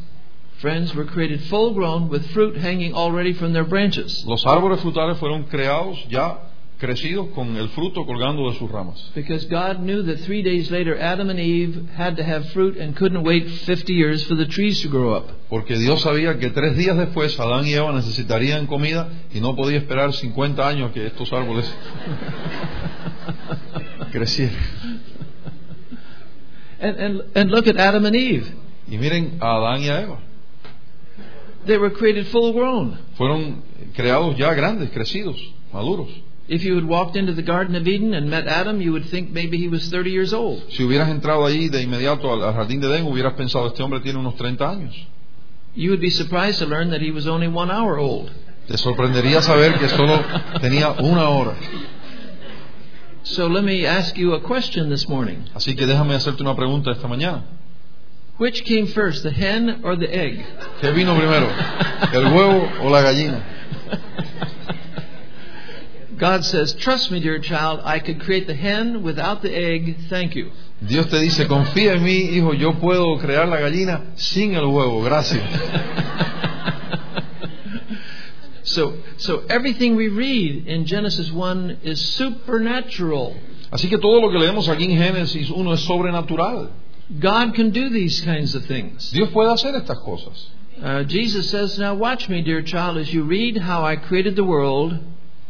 friends, 0.60 0.94
were 0.94 1.06
created 1.06 1.40
full 1.48 1.74
grown 1.74 2.08
with 2.08 2.22
fruit 2.32 2.56
hanging 2.56 2.94
already 2.94 3.34
from 3.34 3.52
their 3.52 3.64
branches. 3.64 4.24
Los 4.26 4.46
árboles 4.46 4.80
frutales 4.80 5.18
fueron 5.18 5.44
creados 5.44 5.98
ya 6.08 6.49
crecidos 6.80 7.28
con 7.34 7.56
el 7.56 7.68
fruto 7.68 8.06
colgando 8.06 8.50
de 8.50 8.58
sus 8.58 8.70
ramas. 8.70 9.12
Because 9.14 9.46
God 9.46 9.80
knew 9.80 10.02
that 10.02 10.24
three 10.24 10.42
days 10.42 10.70
later 10.70 10.98
Adam 10.98 11.28
and 11.28 11.38
Eve 11.38 11.86
had 11.94 12.16
to 12.16 12.24
have 12.24 12.48
fruit 12.52 12.78
and 12.78 12.96
couldn't 12.96 13.22
wait 13.22 13.46
50 13.46 13.92
years 13.92 14.24
for 14.24 14.34
the 14.34 14.46
trees 14.46 14.80
to 14.82 14.88
grow 14.88 15.14
up. 15.14 15.28
Porque 15.50 15.76
Dios 15.76 16.02
sabía 16.02 16.38
que 16.38 16.50
tres 16.50 16.76
días 16.76 16.96
después 16.96 17.38
Adán 17.38 17.66
y 17.66 17.74
Eva 17.74 17.92
necesitarían 17.92 18.66
comida 18.66 19.08
y 19.32 19.40
no 19.40 19.54
podía 19.54 19.78
esperar 19.78 20.12
50 20.12 20.66
años 20.66 20.92
que 20.92 21.06
estos 21.06 21.30
árboles 21.32 21.66
crecieran. 24.12 24.56
And, 26.80 26.98
and, 26.98 27.22
and 27.34 27.50
look 27.50 27.68
at 27.68 27.78
Adam 27.78 28.06
and 28.06 28.16
Eve. 28.16 28.46
Y 28.88 28.96
miren 28.96 29.36
a 29.40 29.56
Adán 29.56 29.82
y 29.82 29.88
a 29.88 30.00
Eva. 30.00 30.18
They 31.66 31.76
were 31.76 31.92
created 31.92 32.26
full 32.28 32.54
grown. 32.54 32.98
Fueron 33.16 33.62
creados 33.94 34.34
ya 34.38 34.54
grandes, 34.54 34.90
crecidos, 34.90 35.36
maduros. 35.74 36.08
If 36.50 36.64
you 36.64 36.74
had 36.74 36.84
walked 36.84 37.14
into 37.14 37.32
the 37.32 37.42
Garden 37.42 37.76
of 37.76 37.86
Eden 37.86 38.12
and 38.12 38.28
met 38.28 38.48
Adam, 38.48 38.80
you 38.80 38.90
would 38.90 39.08
think 39.08 39.30
maybe 39.30 39.56
he 39.56 39.68
was 39.68 39.88
30 39.88 40.10
years 40.10 40.34
old. 40.34 40.64
Si 40.70 40.82
hubieras 40.82 41.08
entrado 41.08 41.46
ahí 41.46 41.68
de 41.70 41.80
inmediato 41.80 42.32
al, 42.32 42.42
al 42.42 42.54
jardín 42.54 42.80
de 42.80 42.88
Edén, 42.88 43.06
hubieras 43.06 43.34
pensado, 43.34 43.68
este 43.68 43.84
hombre 43.84 44.00
tiene 44.00 44.18
unos 44.18 44.34
30 44.34 44.68
años. 44.68 45.06
You 45.76 45.90
would 45.90 46.00
be 46.00 46.10
surprised 46.10 46.58
to 46.58 46.66
learn 46.66 46.90
that 46.90 47.00
he 47.00 47.12
was 47.12 47.28
only 47.28 47.46
one 47.46 47.70
hour 47.70 47.98
old. 47.98 48.32
Te 48.66 48.76
sorprendería 48.76 49.40
saber 49.42 49.78
que 49.78 49.88
solo 49.90 50.20
tenía 50.60 50.90
una 50.98 51.28
hora. 51.28 51.54
So 53.22 53.46
let 53.46 53.62
me 53.62 53.86
ask 53.86 54.16
you 54.16 54.34
a 54.34 54.40
question 54.40 54.90
this 54.90 55.08
morning. 55.08 55.44
Así 55.54 55.76
que 55.76 55.86
déjame 55.86 56.16
hacerte 56.16 56.42
una 56.42 56.56
pregunta 56.56 56.90
esta 56.90 57.06
mañana. 57.06 57.44
Which 58.38 58.64
came 58.64 58.88
first, 58.88 59.22
the 59.22 59.30
hen 59.30 59.84
or 59.84 59.96
the 59.96 60.12
egg? 60.12 60.44
¿Qué 60.80 60.90
vino 60.90 61.14
primero? 61.16 61.46
¿El 62.12 62.24
huevo 62.32 62.68
o 62.82 62.90
la 62.90 63.02
gallina? 63.02 63.40
God 66.20 66.44
says, 66.44 66.74
Trust 66.74 67.10
me, 67.10 67.18
dear 67.18 67.38
child, 67.38 67.80
I 67.82 67.98
could 67.98 68.20
create 68.20 68.46
the 68.46 68.54
hen 68.54 69.02
without 69.02 69.40
the 69.40 69.52
egg. 69.52 69.96
Thank 70.10 70.36
you. 70.36 70.52
Dios 70.86 71.06
te 71.06 71.18
dice, 71.18 71.46
confía 71.46 71.94
en 71.94 72.04
mí, 72.04 72.36
hijo, 72.36 72.52
yo 72.52 72.74
puedo 72.74 73.18
crear 73.18 73.48
la 73.48 73.58
gallina 73.58 74.12
sin 74.16 74.54
el 74.54 74.66
huevo, 74.66 75.02
gracias. 75.02 75.42
So, 78.62 78.94
so 79.16 79.40
everything 79.48 79.96
we 79.96 80.06
read 80.06 80.68
in 80.68 80.84
Genesis 80.84 81.32
1 81.32 81.80
is 81.82 82.00
supernatural. 82.14 83.34
Así 83.72 83.88
que 83.88 83.98
todo 83.98 84.20
lo 84.20 84.30
que 84.30 84.38
leemos 84.38 84.68
aquí 84.68 84.84
en 84.84 84.96
Génesis 84.96 85.50
1 85.50 85.72
es 85.72 85.80
sobrenatural. 85.80 86.70
God 87.18 87.54
can 87.54 87.70
do 87.70 87.88
these 87.88 88.20
kinds 88.20 88.54
of 88.54 88.64
things. 88.66 89.10
Dios 89.10 89.30
puede 89.30 89.50
hacer 89.50 89.74
estas 89.74 89.98
cosas. 90.04 90.52
Uh, 90.80 91.02
Jesus 91.02 91.50
says, 91.50 91.80
Now 91.80 91.94
watch 91.94 92.28
me, 92.28 92.42
dear 92.42 92.62
child, 92.62 92.96
as 92.98 93.12
you 93.12 93.24
read 93.24 93.56
how 93.56 93.84
I 93.84 93.96
created 93.96 94.36
the 94.36 94.44
world. 94.44 94.98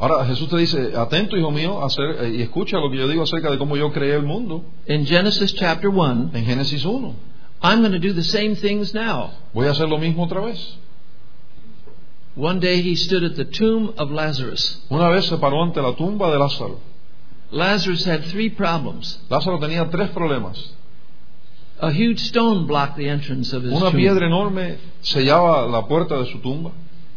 Ahora 0.01 0.24
Jesús 0.24 0.48
te 0.48 0.57
dice, 0.57 0.96
atento 0.96 1.36
hijo 1.36 1.51
mío, 1.51 1.78
eh, 2.20 2.36
y 2.38 2.40
escucha 2.42 2.78
lo 2.78 2.90
que 2.90 2.96
yo 2.96 3.07
digo 3.07 3.22
acerca 3.22 3.51
de 3.51 3.59
cómo 3.59 3.76
yo 3.76 3.92
creé 3.92 4.14
el 4.14 4.22
mundo 4.22 4.64
In 4.86 5.05
Genesis 5.05 5.55
chapter 5.55 5.90
1, 5.90 6.30
en 6.32 6.44
Génesis 6.46 6.86
1. 6.86 7.14
I'm 7.62 7.80
going 7.82 7.92
to 7.92 7.98
do 7.98 8.14
the 8.14 8.22
same 8.22 8.57
things 8.57 8.94
now. 8.94 9.30
Voy 9.53 9.66
a 9.66 9.72
hacer 9.72 9.86
lo 9.86 9.98
mismo 9.98 10.24
otra 10.24 10.40
vez. 10.40 10.78
One 12.34 12.61
day 12.61 12.80
he 12.80 12.96
stood 12.96 13.24
at 13.24 13.36
the 13.36 13.44
tomb 13.44 13.92
of 13.98 14.11
Lazarus. 14.11 14.80
Una 14.90 15.11
vez 15.11 15.26
se 15.26 15.36
paró 15.36 15.62
ante 15.62 15.82
la 15.82 15.94
tumba 15.94 16.30
de 16.30 16.38
Lázaro. 16.38 16.78
Lazarus 17.51 18.07
had 18.07 18.24
three 18.30 18.48
problems. 18.48 19.20
Lázaro 19.28 19.59
tenía 19.59 19.90
tres 19.90 20.09
problemas. 20.11 20.57
A 21.78 21.90
huge 21.90 22.20
stone 22.20 22.66
blocked 22.66 22.96
the 22.96 23.09
entrance 23.11 23.53
of 23.53 23.64
his 23.64 23.72
Una 23.72 23.90
tomb. 23.90 23.96
piedra 23.96 24.26
enorme 24.26 24.78
sellaba 25.03 25.66
la 25.66 25.86
puerta 25.86 26.16
de 26.16 26.24
su 26.30 26.38
tumba. 26.38 26.70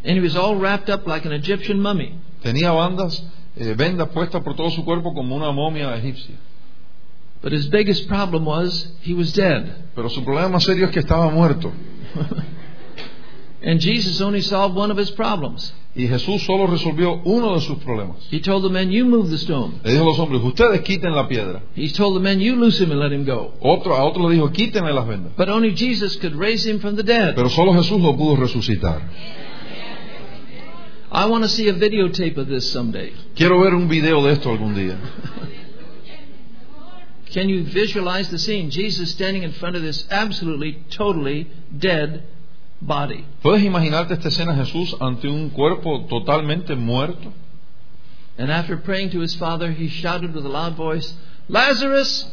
And 0.04 0.18
he 0.18 0.20
was 0.20 0.36
all 0.36 0.58
wrapped 0.58 0.90
up 0.90 1.08
like 1.08 1.26
an 1.26 1.32
Egyptian 1.32 1.80
mummy. 1.80 2.20
Tenía 2.44 2.72
bandas, 2.72 3.26
eh, 3.56 3.74
vendas 3.76 4.10
puestas 4.10 4.44
por 4.44 4.56
todo 4.56 4.70
su 4.70 4.84
cuerpo 4.84 5.14
como 5.14 5.36
una 5.36 5.52
momia 5.52 5.96
egipcia. 5.96 6.36
But 7.42 7.52
his 7.52 7.70
biggest 7.70 8.08
problem 8.08 8.46
was 8.46 8.94
he 9.02 9.14
was 9.14 9.34
dead. 9.34 9.66
Pero 9.96 10.10
su 10.10 10.24
problema 10.24 10.50
más 10.50 10.64
serio 10.64 10.86
es 10.86 10.92
que 10.92 11.00
estaba 11.00 11.30
muerto. 11.30 11.72
And 13.66 13.80
Jesus 13.80 14.22
only 14.22 14.42
solved 14.42 14.76
one 14.76 14.92
of 14.92 14.98
his 14.98 15.12
problems. 15.12 15.74
Y 15.96 16.08
Jesús 16.08 16.44
solo 16.44 16.68
resolvió 16.68 17.22
uno 17.24 17.54
de 17.54 17.62
sus 17.62 17.78
problemas. 17.78 18.18
He 18.32 18.40
told 18.42 18.64
the 18.64 18.70
men, 18.70 18.92
You 18.92 19.06
move 19.06 19.30
the 19.30 19.38
stone. 19.38 19.76
Le 19.84 19.92
dijo 19.92 20.04
a 20.04 20.08
los 20.08 20.20
hombres, 20.20 20.42
ustedes 20.44 20.82
quiten 20.82 21.16
la 21.16 21.28
piedra. 21.28 21.62
He 21.76 21.90
told 21.90 22.16
the 22.16 22.22
men, 22.22 22.42
You 22.42 22.56
loose 22.56 22.84
him 22.84 22.92
and 22.92 23.00
let 23.00 23.14
him 23.14 23.26
go. 23.26 23.54
Otro, 23.62 23.96
a 23.96 24.04
otro 24.04 24.28
le 24.28 24.36
dijo, 24.36 24.52
quítenle 24.52 24.92
las 24.92 25.08
vendas. 25.08 25.34
But 25.38 25.50
only 25.50 25.74
Jesus 25.76 26.18
could 26.18 26.36
raise 26.36 26.68
him 26.70 26.80
from 26.80 26.96
the 26.96 27.04
dead. 27.04 27.36
Pero 27.36 27.48
solo 27.50 27.74
Jesús 27.74 28.02
lo 28.02 28.18
pudo 28.18 28.36
resucitar. 28.38 29.02
I 31.14 31.28
want 31.28 31.44
to 31.44 31.50
see 31.50 31.70
a 31.70 31.74
videotape 31.74 32.38
of 32.38 32.48
this 32.48 32.72
someday. 32.72 33.14
Quiero 33.36 33.60
ver 33.60 33.76
un 33.76 33.88
video 33.88 34.24
de 34.24 34.34
esto 34.34 34.50
algún 34.50 34.74
día. 34.74 34.98
Can 37.32 37.50
you 37.50 37.64
visualize 37.64 38.32
the 38.32 38.40
scene? 38.40 38.72
Jesus 38.72 39.12
standing 39.12 39.44
in 39.44 39.52
front 39.52 39.76
of 39.76 39.84
this 39.84 40.08
absolutely, 40.10 40.84
totally 40.90 41.52
dead 41.78 42.24
body. 42.82 43.26
¿Puedes 43.44 43.64
imaginarte 43.64 44.16
esta 44.16 44.30
escena 44.30 44.56
Jesús 44.56 44.96
ante 45.00 45.28
un 45.28 45.52
cuerpo 45.52 46.08
totalmente 46.08 46.76
muerto? 46.76 47.32
And 48.40 48.52
after 48.52 48.78
praying 48.78 49.12
to 49.12 49.20
his 49.20 49.36
Father, 49.36 49.72
he 49.72 49.90
shouted 49.90 50.34
with 50.34 50.44
a 50.46 50.50
loud 50.50 50.76
voice, 50.76 51.14
Lazarus, 51.48 52.26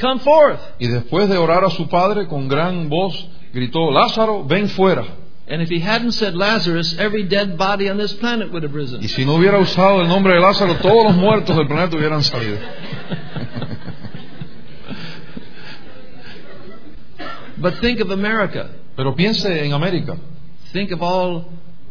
come 0.00 0.18
forth. 0.18 0.58
Y 0.80 0.88
después 0.88 1.28
de 1.28 1.36
orar 1.36 1.64
a 1.64 1.70
su 1.70 1.86
padre 1.88 2.26
con 2.26 2.48
gran 2.48 2.88
voz, 2.88 3.14
gritó, 3.52 3.92
Lázaro, 3.92 4.44
ven 4.44 4.68
fuera. 4.68 5.23
And 5.46 5.60
if 5.60 5.68
he 5.68 5.78
hadn't 5.80 6.12
said 6.12 6.34
Lazarus, 6.34 6.96
every 6.98 7.24
dead 7.24 7.58
body 7.58 7.90
on 7.90 7.98
this 7.98 8.14
planet 8.14 8.50
would 8.50 8.62
have 8.62 8.72
Y 8.72 8.76
risen. 8.78 9.08
si 9.08 9.24
no 9.26 9.34
hubiera 9.36 9.58
usado 9.58 10.00
el 10.00 10.08
nombre 10.08 10.32
de 10.34 10.40
Lázaro, 10.40 10.76
todos 10.80 11.04
los 11.04 11.16
muertos 11.16 11.54
del 11.56 11.66
planeta 11.66 11.96
hubieran 11.96 12.22
salido. 12.22 12.56
But 17.60 17.74
think 17.80 18.00
of 18.00 18.10
America. 18.10 18.70
Pero 18.96 19.14
piense 19.14 19.64
en 19.64 19.72
América, 19.72 20.16
Think 20.72 20.92
of 20.92 21.02
all 21.02 21.44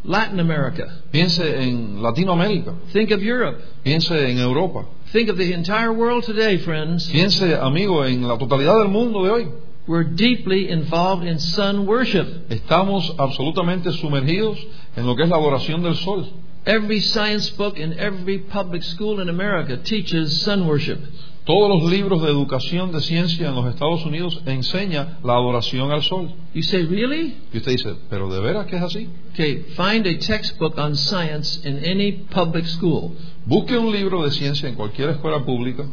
Latin 0.03 0.39
America. 0.39 1.01
piense 1.11 1.41
en 1.63 2.01
Latinoamérica, 2.01 2.73
Think 2.91 3.11
of 3.11 3.21
Europe. 3.21 3.59
piense 3.83 4.11
en 4.31 4.39
Europa, 4.39 4.85
Think 5.11 5.29
of 5.29 5.37
the 5.37 5.53
entire 5.53 5.91
world 5.91 6.23
today, 6.25 6.57
friends. 6.57 7.07
piense, 7.09 7.55
amigo, 7.55 8.03
en 8.05 8.27
la 8.27 8.37
totalidad 8.37 8.79
del 8.79 8.87
mundo 8.89 9.23
de 9.23 9.29
hoy. 9.31 9.47
We're 9.85 10.05
deeply 10.05 10.69
involved 10.69 11.25
in 11.25 11.39
sun 11.39 11.85
worship. 11.85 12.49
Estamos 12.49 13.13
absolutamente 13.17 13.91
sumergidos 13.91 14.57
en 14.95 15.05
lo 15.05 15.15
que 15.15 15.23
es 15.23 15.29
la 15.29 15.35
adoración 15.35 15.83
del 15.83 15.95
sol. 15.95 16.25
Every 16.65 17.01
science 17.01 17.49
book 17.49 17.77
in 17.77 17.99
every 17.99 18.39
public 18.39 18.83
school 18.83 19.19
in 19.19 19.27
America 19.27 19.75
teaches 19.83 20.41
sun 20.41 20.65
worship. 20.65 20.99
Todos 21.45 21.69
los 21.69 21.91
libros 21.91 22.21
de 22.21 22.29
educación 22.29 22.93
de 22.93 23.01
ciencia 23.01 23.49
en 23.49 23.55
los 23.55 23.65
Estados 23.67 24.05
Unidos 24.05 24.39
enseña 24.45 25.19
la 25.21 25.33
adoración 25.33 25.91
al 25.91 26.01
sol. 26.01 26.33
You 26.53 26.63
say, 26.63 26.85
really? 26.85 27.35
Y 27.51 27.57
usted 27.57 27.73
dice, 27.73 27.95
¿pero 28.09 28.29
de 28.29 28.39
veras 28.39 28.67
que 28.67 28.77
es 28.77 28.81
así? 28.81 29.09
Okay, 29.33 29.65
find 29.75 30.07
a 30.07 30.17
textbook 30.17 30.77
on 30.77 30.95
science 30.95 31.59
in 31.67 31.83
any 31.83 32.13
public 32.33 32.65
school. 32.65 33.17
Busque 33.45 33.77
un 33.77 33.91
libro 33.91 34.23
de 34.23 34.31
ciencia 34.31 34.69
en 34.69 34.75
cualquier 34.75 35.09
escuela 35.09 35.43
pública 35.43 35.85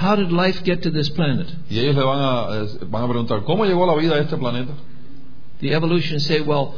How 0.00 0.16
did 0.16 0.32
life 0.32 0.64
get 0.64 0.82
to 0.84 0.90
this 0.90 1.10
planet? 1.10 1.46
y 1.68 1.78
ellos 1.78 1.94
le 1.94 2.02
van 2.02 2.18
a, 2.18 2.64
eh, 2.64 2.68
van 2.88 3.04
a 3.04 3.06
preguntar, 3.06 3.44
¿cómo 3.44 3.66
llegó 3.66 3.84
la 3.84 3.94
vida 3.96 4.14
a 4.14 4.20
este 4.20 4.38
planeta? 4.38 4.72
The 5.60 5.74
evolutionists 5.74 6.26
say, 6.26 6.40
well, 6.40 6.74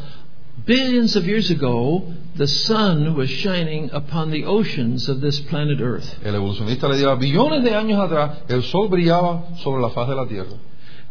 billions 0.67 1.15
of 1.15 1.25
years 1.25 1.49
ago, 1.49 2.03
the 2.35 2.49
sun 2.49 3.15
was 3.15 3.31
shining 3.31 3.91
upon 3.93 4.33
the 4.33 4.45
oceans 4.45 5.09
of 5.09 5.21
this 5.21 5.39
planet 5.39 5.81
Earth. 5.81 6.19
El 6.25 6.35
evolucionista 6.35 6.89
le 6.89 6.97
dirá, 6.97 7.15
billones 7.15 7.63
de 7.63 7.77
años 7.77 8.01
atrás 8.01 8.39
el 8.49 8.65
sol 8.65 8.89
brillaba 8.89 9.57
sobre 9.63 9.81
la 9.83 9.91
faz 9.91 10.09
de 10.09 10.17
la 10.17 10.27
Tierra. 10.27 10.59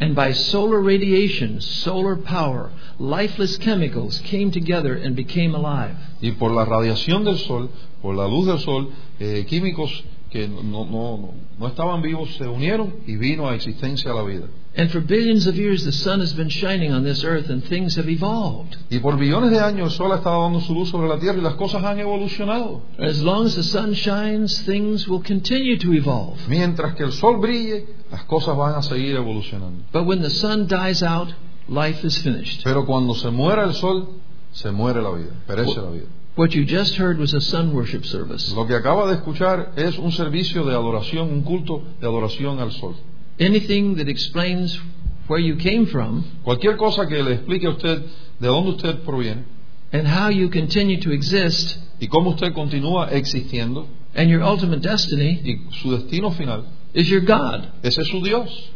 And 0.02 0.14
by 0.14 0.34
solar 0.34 0.82
radiation, 0.82 1.62
solar 1.62 2.18
power, 2.18 2.72
lifeless 3.00 3.58
chemicals 3.58 4.20
came 4.26 4.52
together 4.52 4.96
and 4.96 5.16
became 5.16 5.56
alive. 5.56 5.96
Y 6.22 6.32
por 6.32 6.52
la 6.52 6.66
radiación 6.66 7.24
del 7.24 7.38
sol, 7.38 7.70
por 8.02 8.16
la 8.16 8.28
luz 8.28 8.48
del 8.48 8.60
sol, 8.60 8.90
eh, 9.18 9.46
químicos 9.48 10.04
que 10.32 10.48
no, 10.48 10.86
no, 10.86 11.34
no, 11.60 11.68
estaban 11.68 12.02
vivos 12.02 12.34
se 12.38 12.48
unieron 12.48 12.96
y 13.06 13.18
vino 13.18 13.50
a 13.50 13.56
existencia 13.56 14.14
la 14.14 14.24
vida. 14.24 14.48
And 14.78 14.90
for 14.90 15.02
billions 15.02 15.46
of 15.46 15.56
years, 15.56 15.84
the 15.84 15.92
sun 15.92 16.22
has 16.22 16.34
been 16.34 16.48
shining 16.48 16.94
on 16.94 17.04
this 17.04 17.26
earth 17.26 17.50
and 17.50 17.62
things 17.66 17.98
have 17.98 18.10
evolved. 18.10 18.78
Y 18.90 19.00
por 19.00 19.18
billones 19.18 19.52
de 19.52 19.60
años 19.60 19.92
el 19.92 19.92
sol 19.92 20.12
ha 20.14 20.16
estado 20.16 20.44
dando 20.44 20.62
su 20.62 20.74
luz 20.74 20.90
sobre 20.90 21.10
la 21.10 21.20
Tierra 21.20 21.38
y 21.38 21.42
las 21.42 21.56
cosas 21.56 21.84
han 21.84 22.00
evolucionado. 22.00 22.82
As 22.98 23.22
long 23.22 23.46
as 23.46 23.56
the 23.56 23.64
sun 23.64 23.92
shines, 23.92 24.64
things 24.66 25.06
will 25.10 25.22
continue 25.22 25.78
to 25.78 25.92
evolve. 25.92 26.40
Mientras 26.48 26.96
que 26.96 27.04
el 27.04 27.12
sol 27.12 27.42
brille, 27.42 27.86
las 28.10 28.24
cosas 28.24 28.56
van 28.56 28.76
a 28.76 28.82
seguir 28.82 29.18
evolucionando. 29.18 29.84
But 29.92 30.06
when 30.06 30.22
the 30.22 30.30
sun 30.30 30.68
dies 30.68 31.04
out, 31.04 31.28
life 31.68 32.08
is 32.08 32.18
finished. 32.20 32.64
Pero 32.64 32.86
cuando 32.86 33.14
se 33.16 33.30
muera 33.30 33.66
el 33.66 33.74
sol, 33.74 34.08
se 34.54 34.72
muere 34.72 35.02
la 35.02 35.12
vida, 35.12 35.32
perece 35.46 35.82
la 35.82 35.90
vida. 35.90 36.08
What 36.36 36.54
you 36.54 36.64
just 36.66 36.96
heard 36.96 37.18
was 37.18 37.34
a 37.34 37.42
sun 37.42 37.74
worship 37.74 38.06
service. 38.06 38.54
Lo 38.56 38.66
que 38.66 38.76
acaba 38.76 39.08
de 39.08 39.16
escuchar 39.16 39.74
es 39.76 39.98
un 39.98 40.12
servicio 40.12 40.64
de 40.64 40.74
adoración, 40.74 41.30
un 41.30 41.44
culto 41.44 41.84
de 42.00 42.08
adoración 42.08 42.60
al 42.60 42.72
sol. 42.72 42.96
Anything 43.40 43.98
that 43.98 44.08
explains 44.08 44.80
where 45.28 45.40
you 45.40 45.56
came 45.58 45.86
from 45.86 46.24
Cualquier 46.44 46.78
cosa 46.78 47.08
que 47.08 47.22
le 47.22 47.34
explique 47.34 47.66
a 47.66 47.72
usted 47.72 48.04
de 48.40 48.48
dónde 48.48 48.72
usted 48.72 49.04
proviene 49.04 49.44
and 49.92 50.08
how 50.08 50.30
you 50.30 50.50
continue 50.50 51.00
to 51.02 51.12
exist 51.12 51.78
y 52.00 52.08
cómo 52.08 52.32
usted 52.32 52.54
continúa 52.54 53.10
existiendo 53.12 53.88
and 54.16 54.30
your 54.30 54.42
ultimate 54.42 54.82
destiny 54.82 55.42
y 55.44 55.70
su 55.82 55.92
destino 55.92 56.32
final, 56.32 56.66
is 56.94 57.10
your 57.10 57.22
God. 57.22 57.68
ese 57.84 58.02
es 58.02 58.08
su 58.08 58.22
Dios. 58.22 58.72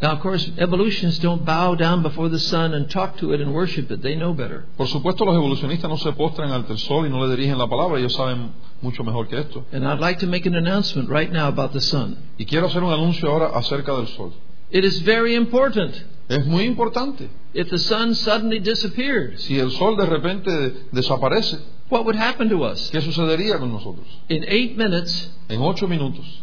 Now, 0.00 0.12
of 0.12 0.20
course, 0.20 0.50
evolutionists 0.58 1.20
don't 1.20 1.44
bow 1.46 1.74
down 1.74 2.02
before 2.02 2.28
the 2.28 2.38
sun 2.38 2.74
and 2.74 2.90
talk 2.90 3.16
to 3.18 3.32
it 3.32 3.40
and 3.40 3.54
worship 3.54 3.90
it. 3.90 4.02
They 4.02 4.14
know 4.14 4.34
better. 4.34 4.66
Por 4.76 4.86
supuesto, 4.88 5.24
los 5.24 5.34
evolucionistas 5.34 5.88
no 5.88 5.96
se 5.96 6.12
postran 6.12 6.52
ante 6.52 6.72
el 6.72 6.78
sol 6.78 7.06
y 7.06 7.08
no 7.08 7.24
le 7.24 7.34
dirigen 7.34 7.56
la 7.56 7.66
palabra, 7.66 7.98
ellos 7.98 8.12
saben 8.12 8.52
mucho 8.82 9.02
mejor 9.04 9.26
que 9.26 9.38
esto. 9.38 9.64
And 9.72 9.86
I'd 9.86 10.00
like 10.00 10.20
to 10.20 10.26
make 10.26 10.46
an 10.46 10.54
announcement 10.54 11.08
right 11.08 11.32
now 11.32 11.48
about 11.48 11.72
the 11.72 11.80
sun. 11.80 12.18
Y 12.38 12.44
quiero 12.44 12.66
hacer 12.66 12.82
un 12.82 12.92
anuncio 12.92 13.30
ahora 13.30 13.46
acerca 13.54 13.96
del 13.96 14.06
sol. 14.08 14.34
It 14.70 14.84
is 14.84 15.00
very 15.02 15.34
important. 15.34 15.94
Es 16.28 16.44
muy 16.44 16.64
importante. 16.64 17.30
If 17.54 17.70
the 17.70 17.78
sun 17.78 18.14
suddenly 18.14 18.58
disappeared, 18.58 19.38
Si 19.38 19.58
el 19.58 19.70
sol 19.70 19.96
de 19.96 20.04
repente 20.04 20.74
desaparece, 20.92 21.58
what 21.88 22.04
would 22.04 22.16
happen 22.16 22.50
to 22.50 22.64
us? 22.64 22.90
¿qué 22.90 23.00
sucedería 23.00 23.58
con 23.58 23.72
nosotros? 23.72 24.06
In 24.28 24.44
eight 24.46 24.76
minutes, 24.76 25.30
En 25.48 25.62
ocho 25.62 25.88
minutos 25.88 26.42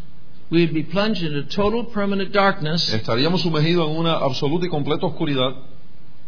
we'd 0.53 0.73
be 0.73 0.83
plunged 0.83 1.23
into 1.23 1.43
total 1.43 1.83
permanent 1.85 2.31
darkness. 2.31 2.93
estaríamos 2.93 3.41
sumergidos 3.41 3.89
en 3.89 3.97
una 3.97 4.13
absoluta 4.13 4.65
y 4.67 4.69
completa 4.69 5.07
oscuridad. 5.07 5.55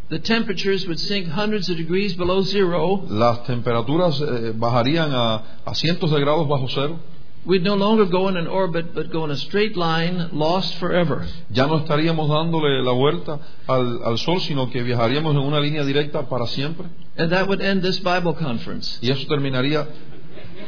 The 0.09 0.19
temperatures 0.19 0.85
would 0.87 0.99
sink 0.99 1.27
hundreds 1.27 1.69
of 1.69 1.77
degrees 1.77 2.15
below 2.15 2.43
zero. 2.43 3.05
Las 3.09 3.43
temperaturas 3.45 4.19
eh, 4.21 4.53
bajarían 4.55 5.11
a, 5.13 5.41
a 5.65 5.73
cientos 5.75 6.11
de 6.11 6.19
grados 6.19 6.47
bajo 6.47 6.67
cero. 6.69 6.99
We'd 7.45 7.63
no 7.63 7.75
longer 7.75 8.05
go 8.05 8.27
in 8.27 8.37
an 8.37 8.47
orbit, 8.47 8.95
but 8.95 9.11
go 9.11 9.23
in 9.25 9.29
a 9.31 9.37
straight 9.37 9.75
line, 9.77 10.29
lost 10.31 10.79
forever. 10.79 11.27
Ya 11.51 11.67
no 11.67 11.77
estaríamos 11.77 12.27
dándole 12.27 12.81
la 12.83 12.91
vuelta 12.91 13.39
al, 13.67 13.99
al 14.03 14.17
sol, 14.17 14.41
sino 14.41 14.71
que 14.71 14.81
viajaríamos 14.81 15.35
en 15.35 15.41
una 15.41 15.59
línea 15.59 15.83
directa 15.85 16.27
para 16.27 16.47
siempre. 16.47 16.87
And 17.17 17.31
that 17.31 17.47
would 17.47 17.61
end 17.61 17.83
this 17.83 17.99
Bible 17.99 18.33
conference. 18.33 18.97
Y 18.99 19.11
eso 19.11 19.27
terminaría, 19.27 19.87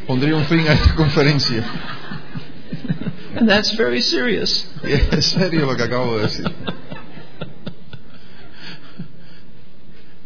pondría 0.05 0.35
un 0.35 0.45
fin 0.45 0.67
a 0.67 0.73
esta 0.73 0.93
conferencia. 0.95 1.63
And 3.37 3.47
that's 3.47 3.71
very 3.73 4.01
serious. 4.01 4.65
Y 4.83 4.93
es 4.93 5.27
serio 5.27 5.67
lo 5.67 5.75
que 5.75 5.83
acabo 5.83 6.17
de 6.17 6.23
decir. 6.23 6.51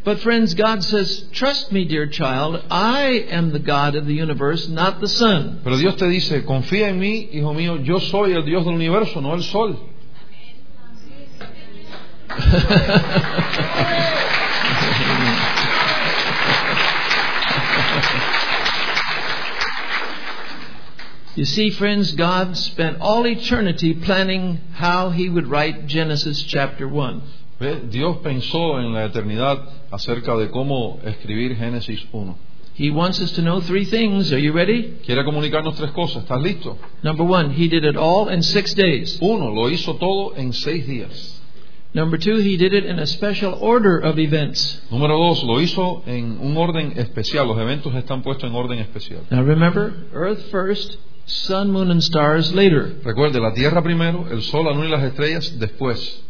But 0.03 0.20
friends, 0.22 0.55
God 0.55 0.84
says, 0.84 1.26
trust 1.32 1.72
me, 1.72 1.86
dear 1.86 2.07
child, 2.07 2.64
I 2.72 3.28
am 3.30 3.51
the 3.51 3.59
God 3.59 3.93
of 3.95 4.07
the 4.07 4.16
universe, 4.16 4.68
not 4.68 4.99
the 4.99 5.07
sun. 5.07 5.62
Pero 5.64 5.78
Dios 5.78 5.95
te 5.95 6.07
dice, 6.07 6.43
confía 6.43 6.88
en 6.88 6.99
mí, 6.99 7.30
hijo 7.34 7.53
mío, 7.53 7.78
yo 7.84 7.99
soy 7.99 8.32
el 8.32 8.43
Dios 8.43 8.66
del 8.66 8.74
universo, 8.76 9.22
no 9.22 9.36
el 9.36 9.43
sol. 9.43 9.78
You 21.34 21.46
see, 21.46 21.70
friends, 21.70 22.12
God 22.12 22.58
spent 22.58 22.98
all 23.00 23.26
eternity 23.26 23.94
planning 23.94 24.60
how 24.74 25.12
He 25.12 25.30
would 25.30 25.48
write 25.48 25.88
Genesis 25.88 26.44
chapter 26.44 26.88
1. 26.90 27.22
Dios 27.90 28.18
pensó 28.22 28.80
en 28.80 28.92
la 28.92 29.06
eternidad 29.06 29.60
acerca 29.92 30.36
de 30.36 30.50
cómo 30.50 31.00
escribir 31.06 31.56
Génesis 31.56 32.06
1. 32.12 32.36
He 32.74 32.90
wants 32.90 33.22
us 33.22 33.32
to 33.34 33.42
know 33.42 33.62
three 33.62 33.86
things. 33.86 34.34
Are 34.34 34.40
you 34.40 34.52
ready? 34.52 34.98
Quiere 35.06 35.24
comunicarnos 35.24 35.78
tres 35.78 35.92
cosas. 35.92 36.24
¿Estás 36.24 36.42
listo? 36.42 36.78
Number 37.02 37.24
one, 37.26 37.52
He 37.52 37.70
did 37.70 37.86
it 37.86 37.96
all 37.96 38.28
in 38.28 38.42
six 38.44 38.74
days. 38.74 39.18
Uno, 39.22 39.52
lo 39.52 39.70
hizo 39.70 39.98
todo 40.00 40.34
en 40.36 40.52
seis 40.52 40.86
días. 40.86 41.40
Number 41.94 42.18
two, 42.18 42.38
He 42.38 42.58
did 42.58 42.74
it 42.74 42.86
in 42.86 43.00
a 43.00 43.06
special 43.06 43.58
order 43.62 44.00
of 44.00 44.18
events. 44.18 44.82
Número 44.90 45.18
dos, 45.18 45.44
lo 45.44 45.60
hizo 45.62 46.04
en 46.08 46.40
un 46.42 46.58
orden 46.58 46.98
especial. 46.98 47.48
Los 47.48 47.58
eventos 47.58 47.94
están 47.96 48.22
puestos 48.22 48.50
en 48.50 48.56
orden 48.56 48.80
especial. 48.80 49.22
Now 49.30 49.44
remember, 49.44 49.94
earth 50.14 50.50
first, 50.50 50.98
sun, 51.32 51.72
moon, 51.72 51.92
and 51.92 52.04
stars 52.04 52.54
later. 52.54 52.96
Recuerde, 53.04 53.40
la 53.40 53.54
tierra 53.54 53.82
primero, 53.82 54.28
el 54.30 54.42
sol, 54.42 54.66
la 54.66 54.72
luna 54.72 54.88
y 54.88 54.92
las 54.92 55.04
estrellas 55.04 55.60
después. 55.60 56.22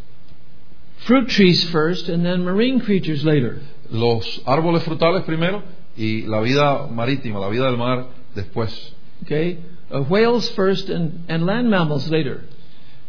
Fruit 1.06 1.28
trees 1.30 1.64
first, 1.72 2.10
and 2.10 2.24
then 2.24 2.43
marine 2.43 2.80
creatures 2.80 3.24
later. 3.24 3.62
Los 3.89 4.41
árboles 4.45 4.84
frutales 4.84 5.24
primero 5.24 5.64
y 5.97 6.24
la 6.28 6.39
vida 6.41 6.88
marítima, 6.88 7.39
la 7.39 7.49
vida 7.49 7.66
del 7.66 7.78
mar 7.78 8.08
después. 8.36 8.93
Okay? 9.24 9.60
Uh, 9.91 10.04
whales 10.04 10.49
first 10.52 10.89
and, 10.89 11.26
and 11.28 11.45
land 11.45 11.70
mammals 11.70 12.10
later. 12.10 12.43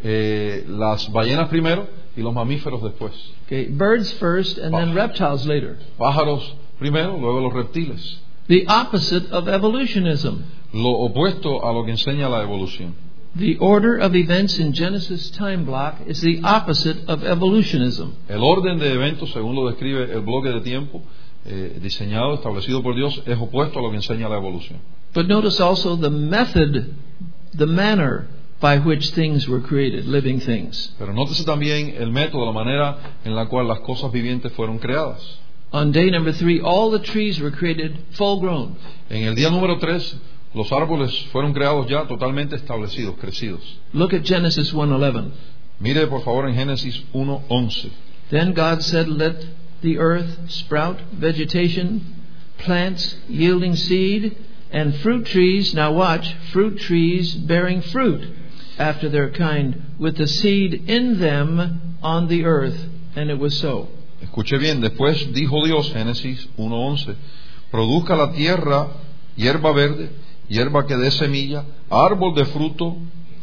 Eh, 0.03 0.65
las 0.67 1.09
ballenas 1.13 1.49
primero 1.49 1.87
y 2.17 2.23
los 2.23 2.35
mamíferos 2.35 2.83
después. 2.83 3.13
Okay? 3.47 3.67
Birds 3.67 4.13
first 4.15 4.59
and 4.59 4.75
then 4.75 4.95
reptiles 4.95 5.47
later. 5.47 5.79
Pájaros 5.99 6.57
primero, 6.79 7.17
luego 7.19 7.41
los 7.41 7.53
reptiles. 7.53 8.21
The 8.49 8.67
opposite 8.67 9.31
of 9.31 9.49
evolutionism. 9.49 10.45
Lo 10.73 10.91
opuesto 10.91 11.65
a 11.65 11.73
lo 11.73 11.85
que 11.85 11.93
enseña 11.93 12.29
la 12.29 12.43
evolución. 12.43 12.95
The 13.35 13.57
order 13.61 13.99
of 13.99 14.15
events 14.15 14.59
in 14.59 14.75
Genesis 14.75 15.31
time 15.31 15.65
block 15.65 16.01
is 16.07 16.21
the 16.21 16.41
opposite 16.45 17.09
of 17.09 17.25
evolutionism. 17.25 18.13
El 18.29 18.43
orden 18.43 18.79
de 18.79 18.93
eventos, 18.93 19.33
según 19.33 19.55
lo 19.55 19.69
describe 19.69 20.13
el 20.13 20.21
bloque 20.21 20.51
de 20.51 20.61
tiempo 20.61 21.03
eh, 21.47 21.79
diseñado, 21.81 22.35
establecido 22.35 22.83
por 22.83 22.95
Dios, 22.95 23.23
es 23.27 23.39
opuesto 23.39 23.79
a 23.79 23.83
lo 23.83 23.91
que 23.91 23.97
enseña 23.97 24.29
la 24.29 24.37
evolución. 24.37 24.81
But 25.15 25.29
notice 25.29 25.63
also 25.63 25.97
the 25.97 26.11
method, 26.11 26.95
the 27.57 27.67
manner 27.67 28.29
by 28.61 28.79
which 28.79 29.13
things 29.13 29.49
were 29.49 29.61
created, 29.61 30.07
living 30.07 30.41
things. 30.41 30.95
Pero 30.99 31.13
nótese 31.13 31.45
también 31.45 31.95
el 31.99 32.13
método, 32.13 32.47
la 32.47 32.53
manera 32.53 32.99
en 33.25 33.35
la 33.35 33.47
cual 33.47 33.67
las 33.67 33.81
cosas 33.81 34.13
vivientes 34.13 34.53
fueron 34.53 34.79
creadas. 34.79 35.42
On 35.73 35.91
day 35.91 36.11
number 36.11 36.33
three, 36.33 36.61
all 36.61 36.91
the 36.91 36.99
trees 36.99 37.41
were 37.41 37.51
created 37.51 37.99
full 38.13 38.41
grown. 38.41 38.77
En 39.09 39.25
el 39.25 39.35
día 39.35 39.51
número 39.51 39.81
tres, 39.81 40.15
los 40.55 40.71
árboles 40.71 41.11
fueron 41.33 41.55
creados 41.55 41.89
ya 41.89 42.07
totalmente 42.07 42.57
establecidos, 42.57 43.17
crecidos. 43.19 43.63
Look 43.95 44.13
at 44.13 44.25
Genesis 44.25 44.73
1:11. 44.73 45.31
Mire 45.81 46.07
por 46.07 46.23
favor 46.23 46.47
en 46.47 46.55
Génesis 46.55 47.03
1.11. 47.15 47.91
Then 48.31 48.53
God 48.53 48.83
said, 48.83 49.09
Let 49.09 49.45
the 49.81 49.99
earth 49.99 50.51
sprout 50.51 51.01
vegetation, 51.13 52.03
plants 52.59 53.17
yielding 53.29 53.75
seed, 53.75 54.37
and 54.71 54.95
fruit 54.97 55.27
trees. 55.27 55.75
Now 55.75 55.93
watch, 55.93 56.35
fruit 56.53 56.79
trees 56.79 57.35
bearing 57.35 57.81
fruit 57.81 58.29
after 58.79 59.09
their 59.09 59.31
kind, 59.31 59.83
with 59.99 60.17
the 60.17 60.27
seed 60.27 60.89
in 60.89 61.19
them 61.19 61.97
on 62.03 62.29
the 62.29 62.45
earth. 62.45 62.89
And 63.17 63.31
it 63.31 63.39
was 63.39 63.59
so. 63.59 63.89
Escuche 64.33 64.57
bien, 64.57 64.81
después 64.81 65.31
dijo 65.35 65.63
Dios, 65.63 65.93
Génesis 65.93 66.49
1.11, 66.57 67.17
produzca 67.71 68.17
la 68.17 68.33
tierra 68.33 68.89
hierba 69.37 69.73
verde, 69.73 70.09
hierba 70.49 70.87
que 70.87 70.97
dé 70.97 71.11
semilla, 71.11 71.67
árbol 71.91 72.35
de 72.35 72.47
fruto, 72.47 72.97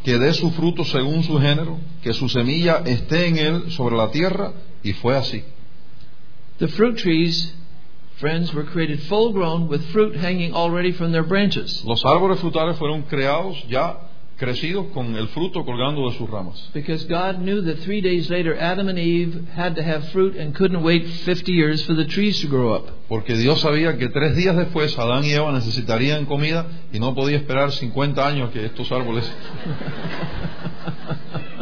que 0.03 0.17
dé 0.17 0.33
su 0.33 0.49
fruto 0.49 0.83
según 0.83 1.21
su 1.21 1.37
género, 1.37 1.77
que 2.01 2.11
su 2.11 2.27
semilla 2.27 2.81
esté 2.87 3.27
en 3.27 3.37
él 3.37 3.71
sobre 3.71 3.97
la 3.97 4.09
tierra, 4.09 4.51
y 4.81 4.93
fue 4.93 5.15
así. 5.15 5.43
The 6.57 6.67
fruit 6.69 6.97
trees, 6.97 7.53
friends, 8.17 8.51
were 8.55 8.65
created 8.65 8.99
full 9.01 9.31
grown 9.31 9.69
with 9.69 9.81
fruit 9.91 10.15
hanging 10.15 10.55
already 10.55 10.91
from 10.91 11.11
their 11.11 11.23
branches. 11.23 11.83
Los 11.85 12.03
árboles 12.03 12.39
frutales 12.39 12.77
fueron 12.79 13.03
creados 13.03 13.63
ya 13.69 14.08
crecidos 14.39 14.87
con 14.93 15.15
el 15.15 15.27
fruto 15.27 15.65
colgando 15.65 16.09
de 16.09 16.17
sus 16.17 16.29
ramas. 16.29 16.69
Because 16.73 17.05
God 17.05 17.39
knew 17.39 17.61
that 17.61 17.83
three 17.83 18.01
days 18.01 18.29
later 18.29 18.57
Adam 18.57 18.87
and 18.87 18.97
Eve 18.97 19.45
had 19.53 19.75
to 19.75 19.83
have 19.83 20.09
fruit 20.11 20.37
and 20.37 20.55
couldn't 20.55 20.81
wait 20.81 21.05
50 21.05 21.51
years 21.51 21.85
for 21.85 21.93
the 21.93 22.05
trees 22.05 22.39
to 22.41 22.47
grow 22.47 22.73
up. 22.73 22.89
Porque 23.09 23.35
Dios 23.35 23.61
sabía 23.61 23.97
que 23.97 24.07
tres 24.07 24.35
días 24.37 24.55
después 24.55 24.97
Adán 24.97 25.25
y 25.25 25.33
Eva 25.33 25.51
necesitarían 25.51 26.25
comida 26.25 26.65
y 26.93 26.99
no 26.99 27.13
podía 27.13 27.37
esperar 27.37 27.71
50 27.71 28.25
años 28.25 28.51
que 28.51 28.65
estos 28.65 28.89
árboles 28.91 29.25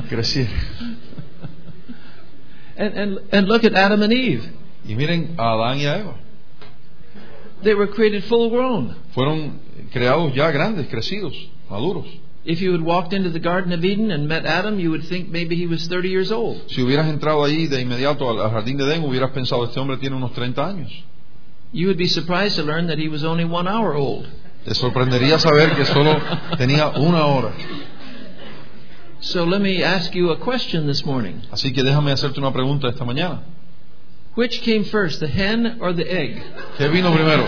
crecieran. 0.09 0.53
And, 2.77 2.95
and, 2.95 3.19
and 3.31 3.47
look 3.47 3.65
at 3.65 3.75
Adam 3.75 4.03
and 4.03 4.13
Eve. 4.13 4.43
Y 4.85 4.93
miren 4.93 5.33
a 5.37 5.53
Adán 5.53 5.79
y 5.79 5.85
a 5.85 5.97
Eva. 5.97 6.15
They 7.63 7.73
were 7.73 7.87
created 7.87 8.23
full 8.25 8.51
grown. 8.51 8.95
Fueron 9.15 9.59
creados 9.91 10.35
ya 10.35 10.51
grandes, 10.51 10.87
crecidos, 10.87 11.33
maduros. 11.71 12.05
If 12.47 12.61
you 12.61 12.71
had 12.71 12.81
walked 12.81 13.11
into 13.11 13.29
the 13.29 13.41
Garden 13.41 13.73
of 13.73 13.83
Eden 13.83 14.09
and 14.09 14.25
met 14.25 14.45
Adam, 14.45 14.79
you 14.79 14.89
would 14.91 15.03
think 15.03 15.27
maybe 15.27 15.57
he 15.57 15.67
was 15.67 15.85
30 15.89 16.07
years 16.07 16.31
old. 16.31 16.61
Si 16.69 16.81
hubieras 16.81 17.07
entrado 17.07 17.43
ahí 17.43 17.67
de 17.67 17.81
inmediato 17.81 18.29
al, 18.29 18.49
jardín 18.49 18.77
de 18.77 18.85
Edén, 18.85 19.03
hubieras 19.03 19.31
pensado, 19.31 19.65
este 19.65 19.77
hombre 19.81 19.97
tiene 19.97 20.15
unos 20.15 20.31
30 20.31 20.65
años. 20.65 20.89
You 21.73 21.87
would 21.87 21.97
be 21.97 22.07
surprised 22.07 22.55
to 22.55 22.63
learn 22.63 22.87
that 22.87 22.97
he 22.97 23.09
was 23.09 23.25
only 23.25 23.43
one 23.43 23.67
hour 23.67 23.93
old. 23.93 24.25
Te 24.63 24.73
sorprendería 24.75 25.37
saber 25.39 25.75
que 25.75 25.83
solo 25.83 26.15
tenía 26.57 26.87
una 26.95 27.25
hora. 27.25 27.51
So 29.19 29.43
let 29.43 29.59
me 29.59 29.83
ask 29.83 30.15
you 30.15 30.31
a 30.31 30.39
question 30.39 30.87
this 30.87 31.05
morning. 31.05 31.41
Así 31.51 31.73
que 31.73 31.83
déjame 31.83 32.13
hacerte 32.13 32.39
una 32.39 32.53
pregunta 32.53 32.87
esta 32.87 33.03
mañana. 33.03 33.41
Which 34.35 34.61
came 34.61 34.85
first, 34.85 35.19
the 35.19 35.27
hen 35.27 35.81
or 35.81 35.93
the 35.93 36.09
egg? 36.09 36.41
¿Qué 36.77 36.87
vino 36.87 37.11
primero? 37.13 37.43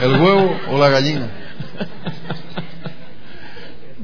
¿El 0.00 0.20
huevo 0.20 0.60
o 0.70 0.78
la 0.78 0.90
gallina? 0.90 1.28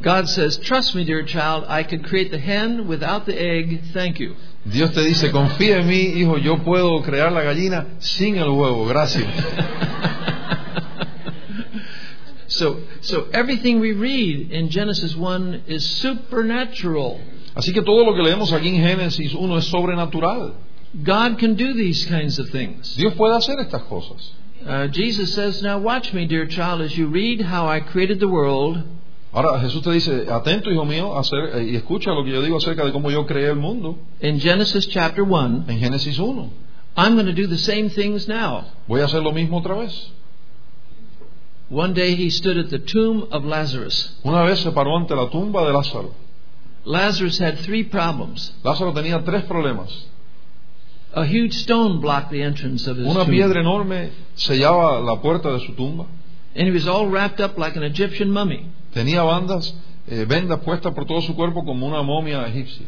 God 0.05 0.29
says, 0.29 0.59
Trust 0.59 0.95
me, 0.95 1.05
dear 1.05 1.25
child, 1.25 1.65
I 1.67 1.83
could 1.83 2.05
create 2.05 2.31
the 2.31 2.39
hen 2.39 2.87
without 2.87 3.25
the 3.25 3.35
egg. 3.37 3.81
Thank 3.95 4.21
you. 4.21 4.37
Dios 4.71 4.95
te 4.95 5.03
dice, 5.03 5.31
confía 5.31 5.79
en 5.79 5.89
mí, 5.89 6.21
hijo, 6.21 6.39
yo 6.39 6.59
puedo 6.59 7.03
crear 7.03 7.33
la 7.33 7.43
gallina 7.43 7.97
sin 7.99 8.37
el 8.37 8.51
huevo, 8.51 8.87
gracias. 8.87 9.27
So, 12.47 12.83
so 13.01 13.27
everything 13.33 13.81
we 13.81 13.91
read 13.93 14.53
in 14.53 14.69
Genesis 14.69 15.17
1 15.17 15.65
is 15.67 15.85
supernatural. 15.85 17.21
Así 17.57 17.73
que 17.73 17.83
todo 17.83 18.05
lo 18.05 18.15
que 18.15 18.23
leemos 18.23 18.53
aquí 18.53 18.69
en 18.69 18.81
Génesis 18.81 19.35
1 19.35 19.59
es 19.59 19.65
sobrenatural. 19.67 20.55
God 21.03 21.39
can 21.39 21.57
do 21.57 21.75
these 21.75 22.07
kinds 22.07 22.39
of 22.39 22.51
things. 22.51 22.95
Dios 22.95 23.15
puede 23.15 23.35
hacer 23.35 23.59
estas 23.59 23.83
cosas. 23.89 24.35
Uh, 24.65 24.87
Jesus 24.87 25.35
says, 25.35 25.63
Now 25.63 25.79
watch 25.79 26.13
me, 26.13 26.27
dear 26.27 26.47
child, 26.47 26.81
as 26.81 26.97
you 26.97 27.09
read 27.09 27.41
how 27.41 27.67
I 27.67 27.81
created 27.81 28.21
the 28.21 28.29
world. 28.29 28.85
Ahora 29.35 29.59
Jesús 29.59 29.83
te 29.83 29.91
dice, 29.91 30.27
atento 30.31 30.71
hijo 30.71 30.85
mío, 30.85 31.13
eh, 31.55 31.71
y 31.73 31.77
escucha 31.77 32.13
lo 32.13 32.25
que 32.25 32.31
yo 32.31 32.41
digo 32.41 32.57
acerca 32.57 32.85
de 32.85 32.93
cómo 32.93 33.11
yo 33.11 33.27
creé 33.27 33.49
el 33.49 33.57
mundo 33.57 33.99
In 34.21 34.39
Genesis 34.39 34.89
chapter 34.89 35.25
1, 35.25 35.65
en 35.67 35.79
Génesis 35.81 36.21
1. 36.21 36.51
I'm 36.97 37.15
going 37.17 37.27
to 37.27 37.33
do 37.33 37.49
the 37.49 37.59
same 37.59 37.91
things 37.91 38.29
now. 38.29 38.65
Voy 38.87 39.01
a 39.01 39.07
hacer 39.07 39.21
lo 39.21 39.33
mismo 39.33 39.59
otra 39.59 39.75
vez. 39.75 40.13
One 41.69 41.95
day 41.95 42.15
he 42.15 42.31
stood 42.31 42.57
at 42.59 42.71
the 42.71 42.79
tomb 42.79 43.27
of 43.33 43.45
Lazarus. 43.45 44.17
Una 44.23 44.45
vez 44.45 44.61
se 44.61 44.71
paró 44.71 44.97
ante 44.97 45.17
la 45.17 45.29
tumba 45.29 45.67
de 45.67 45.73
Lázaro. 45.73 46.15
Lazarus 46.85 47.39
had 47.41 47.59
three 47.59 47.83
problems. 47.83 48.53
Lázaro 48.63 48.93
tenía 48.93 49.25
tres 49.25 49.43
problemas. 49.47 49.91
A 51.13 51.25
huge 51.25 51.55
stone 51.55 52.01
blocked 52.01 52.31
the 52.31 52.43
entrance 52.43 52.87
of 52.87 52.99
his 52.99 53.07
Una 53.07 53.25
tomb. 53.25 53.31
piedra 53.31 53.61
enorme 53.61 54.11
sellaba 54.37 55.01
la 55.01 55.21
puerta 55.21 55.51
de 55.51 55.59
su 55.59 55.73
tumba. 55.73 56.07
And 56.55 56.69
he 56.69 56.71
was 56.73 56.87
all 56.87 57.09
wrapped 57.09 57.41
up 57.41 57.59
like 57.59 57.77
an 57.77 57.83
Egyptian 57.83 58.31
mummy. 58.31 58.69
Tenía 58.95 59.23
bandas, 59.23 59.75
eh, 60.07 60.25
vendas 60.27 60.61
puestas 60.61 60.95
por 60.95 61.05
todo 61.05 61.21
su 61.21 61.35
cuerpo 61.35 61.65
como 61.65 61.87
una 61.87 62.01
momia 62.03 62.47
egipcia. 62.47 62.87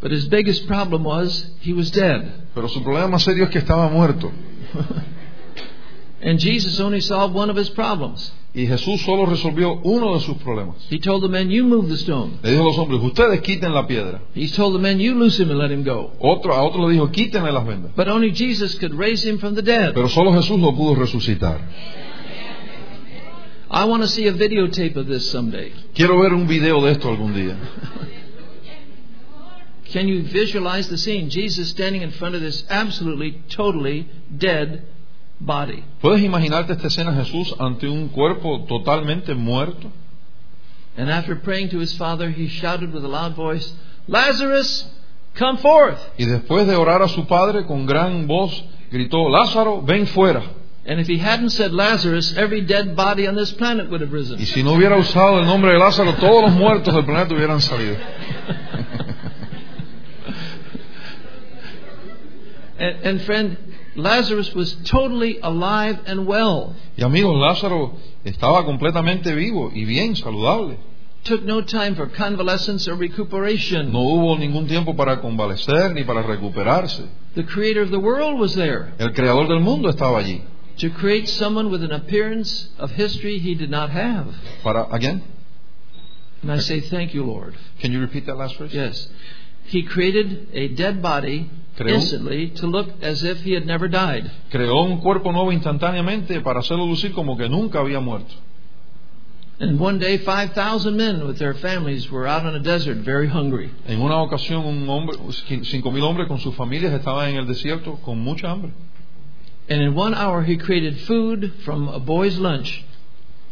But 0.00 0.12
his 0.12 0.28
biggest 0.28 0.66
problem 0.66 1.04
was 1.04 1.52
he 1.62 1.72
was 1.72 1.90
dead. 1.92 2.22
Pero 2.54 2.68
su 2.68 2.82
problema 2.82 3.08
más 3.08 3.22
serio 3.22 3.44
es 3.44 3.50
que 3.50 3.58
estaba 3.58 3.88
muerto. 3.88 4.30
And 6.24 6.38
Jesus 6.38 6.80
only 6.80 7.00
solved 7.00 7.34
one 7.34 7.50
of 7.50 7.56
his 7.56 7.68
problems. 7.70 8.32
Y 8.54 8.66
Jesús 8.66 9.00
solo 9.00 9.26
resolvió 9.26 9.80
uno 9.82 10.14
de 10.14 10.20
sus 10.20 10.36
problemas. 10.36 10.76
He 10.90 10.98
told 10.98 11.22
the 11.22 11.28
men, 11.28 11.50
You 11.50 11.64
move 11.64 11.88
the 11.88 11.96
stone. 11.96 12.38
Le 12.42 12.50
dijo 12.50 12.62
a 12.62 12.66
los 12.66 12.78
hombres, 12.78 13.02
ustedes 13.02 13.40
quiten 13.40 13.72
la 13.72 13.86
piedra. 13.86 14.20
He 14.34 14.46
told 14.48 14.74
the 14.74 14.80
men, 14.80 15.00
You 15.00 15.14
loose 15.14 15.42
him 15.42 15.50
and 15.50 15.58
let 15.58 15.72
him 15.72 15.84
go. 15.84 16.12
Otro, 16.20 16.52
a 16.52 16.62
otro 16.62 16.86
le 16.86 16.92
dijo, 16.92 17.10
quítenle 17.10 17.50
las 17.50 17.66
vendas. 17.66 17.92
But 17.96 18.08
only 18.08 18.30
Jesus 18.30 18.78
could 18.78 18.94
raise 18.94 19.26
him 19.28 19.38
from 19.38 19.54
the 19.54 19.62
dead. 19.62 19.94
Pero 19.94 20.08
solo 20.08 20.32
Jesús 20.32 20.60
lo 20.60 20.74
pudo 20.74 20.94
resucitar. 20.94 21.60
I 23.72 23.86
want 23.86 24.02
to 24.02 24.08
see 24.08 24.26
a 24.26 24.34
videotape 24.34 24.96
of 24.96 25.06
this 25.06 25.30
someday. 25.30 25.72
Quiero 25.94 26.20
ver 26.20 26.34
un 26.34 26.46
video 26.46 26.82
de 26.82 26.92
esto 26.92 27.08
algún 27.08 27.32
día. 27.32 27.56
Can 29.90 30.08
you 30.08 30.22
visualize 30.24 30.90
the 30.90 30.98
scene? 30.98 31.30
Jesus 31.30 31.70
standing 31.70 32.02
in 32.02 32.10
front 32.10 32.34
of 32.34 32.42
this 32.42 32.64
absolutely, 32.68 33.42
totally 33.48 34.10
dead 34.36 34.82
body. 35.40 35.84
¿Puedes 36.02 36.22
imaginarte 36.22 36.74
esta 36.74 36.88
escena 36.88 37.14
Jesús 37.14 37.54
ante 37.58 37.88
un 37.88 38.08
cuerpo 38.08 38.66
totalmente 38.66 39.34
muerto? 39.34 39.90
And 40.98 41.10
after 41.10 41.34
praying 41.36 41.70
to 41.70 41.78
his 41.78 41.94
Father, 41.94 42.28
he 42.28 42.48
shouted 42.48 42.92
with 42.92 43.04
a 43.04 43.08
loud 43.08 43.34
voice, 43.34 43.72
Lazarus, 44.06 44.86
come 45.34 45.56
forth! 45.56 45.98
Y 46.18 46.26
después 46.26 46.66
de 46.66 46.76
orar 46.76 47.00
a 47.00 47.08
su 47.08 47.26
padre 47.26 47.64
con 47.64 47.86
gran 47.86 48.26
voz, 48.26 48.62
gritó, 48.90 49.30
Lázaro, 49.30 49.80
ven 49.80 50.06
fuera. 50.06 50.42
And 50.84 50.98
if 50.98 51.06
he 51.06 51.18
hadn't 51.18 51.50
said 51.50 51.72
Lazarus, 51.72 52.34
every 52.36 52.62
dead 52.62 52.96
body 52.96 53.28
on 53.28 53.36
this 53.36 53.52
planet 53.52 53.88
would 53.88 54.00
have 54.00 54.12
risen. 54.12 54.40
Y 54.40 54.46
si 54.46 54.62
no 54.64 54.72
hubiera 54.72 54.96
usado 54.96 55.38
el 55.38 55.46
nombre 55.46 55.72
de 55.72 55.78
Lázaro, 55.78 56.14
todos 56.14 56.42
los 56.42 56.52
muertos 56.52 56.92
del 56.92 57.04
planeta 57.04 57.34
hubieran 57.34 57.60
salido. 57.60 57.96
And, 62.78 63.06
and 63.06 63.22
friend, 63.22 63.56
Lazarus 63.94 64.52
was 64.54 64.74
totally 64.84 65.38
alive 65.40 66.00
and 66.06 66.26
well. 66.26 66.74
Y 66.96 67.04
amigos, 67.04 67.36
Lázaro 67.36 67.92
estaba 68.24 68.64
completamente 68.64 69.32
vivo 69.36 69.70
y 69.72 69.84
bien, 69.84 70.16
saludable. 70.16 70.78
Took 71.22 71.44
no 71.44 71.62
time 71.62 71.94
for 71.94 72.08
convalescence 72.08 72.88
or 72.88 72.96
recuperation. 72.96 73.92
No 73.92 74.00
hubo 74.00 74.36
ningún 74.36 74.66
tiempo 74.66 74.96
para 74.96 75.20
convalecer 75.20 75.94
ni 75.94 76.02
para 76.02 76.22
recuperarse. 76.22 77.04
The 77.36 77.44
creator 77.44 77.82
of 77.82 77.90
the 77.90 78.00
world 78.00 78.40
was 78.40 78.54
there 78.56 78.92
El 78.98 79.12
creador 79.12 79.46
del 79.46 79.60
mundo 79.60 79.88
estaba 79.88 80.18
allí. 80.18 80.42
To 80.78 80.90
create 80.90 81.28
someone 81.28 81.70
with 81.70 81.82
an 81.82 81.92
appearance 81.92 82.68
of 82.78 82.92
history 82.92 83.38
he 83.38 83.54
did 83.54 83.70
not 83.70 83.90
have. 83.90 84.34
Para, 84.62 84.86
again, 84.90 85.22
And 86.42 86.50
I 86.50 86.58
say, 86.58 86.80
Thank 86.80 87.14
you, 87.14 87.24
Lord. 87.24 87.54
can 87.80 87.92
you 87.92 88.00
repeat 88.00 88.26
that 88.26 88.36
last 88.36 88.56
phrase? 88.56 88.72
Yes. 88.74 89.08
He 89.64 89.82
created 89.84 90.48
a 90.52 90.68
dead 90.68 91.00
body 91.00 91.48
Creó- 91.78 91.90
instantly 91.94 92.50
to 92.50 92.66
look 92.66 92.88
as 93.00 93.22
if 93.22 93.38
he 93.42 93.52
had 93.52 93.64
never 93.66 93.86
died. 93.88 94.30
Creó 94.50 94.82
un 94.84 95.00
cuerpo 95.00 95.30
nuevo 95.32 95.52
instantáneamente 95.52 96.40
para 96.42 96.60
hacerlo 96.60 96.86
lucir 96.86 97.12
como 97.14 97.36
que 97.36 97.48
nunca 97.48 97.78
había 97.78 98.00
muerto. 98.00 98.34
And 99.60 99.78
one 99.78 99.98
day, 100.00 100.18
5,000 100.18 100.96
men 100.96 101.24
with 101.24 101.38
their 101.38 101.54
families 101.54 102.10
were 102.10 102.26
out 102.26 102.44
on 102.44 102.56
a 102.56 102.58
desert, 102.58 102.98
very 103.04 103.28
hungry. 103.28 103.70
En 103.86 104.00
una 104.00 104.16
ocasión, 104.20 104.64
un 104.66 104.88
hombre, 104.88 105.16
cinco 105.62 105.92
mil 105.92 106.02
hombres 106.02 106.26
con 106.26 106.40
sus 106.40 106.54
familias 106.56 106.92
estaban 106.92 107.28
en 107.28 107.36
el 107.36 107.46
desierto 107.46 108.00
con 108.04 108.18
mucha 108.18 108.50
hambre. 108.50 108.72
And 109.68 109.80
in 109.80 109.94
one 109.94 110.14
hour, 110.14 110.42
he 110.42 110.56
created 110.56 110.98
food 111.06 111.52
from 111.64 111.88
a 111.88 111.98
boy's 111.98 112.36
lunch, 112.38 112.84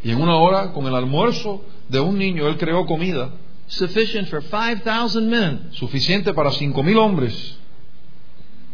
Y 0.03 0.09
en 0.11 0.21
una 0.21 0.35
hora, 0.35 0.71
con 0.73 0.85
el 0.87 0.95
almuerzo 0.95 1.61
de 1.89 1.99
un 1.99 2.17
niño, 2.17 2.47
él 2.47 2.57
creó 2.57 2.85
comida 2.85 3.31
sufficient 3.67 4.27
for 4.27 4.41
5,000 4.41 5.29
men, 5.29 5.69
suficiente 5.73 6.33
para 6.33 6.51
cinco 6.51 6.83
mil 6.83 6.97
hombres, 6.99 7.55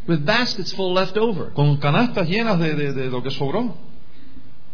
with 0.08 0.26
baskets 0.26 0.74
full 0.74 0.94
left 0.94 1.18
over. 1.18 1.52
con 1.54 1.78
canastas 1.78 2.28
llenas 2.28 2.58
de, 2.60 2.74
de- 2.76 2.94
de 2.94 3.10
lo 3.12 3.22
que 3.22 3.30
sobró. 3.30 3.76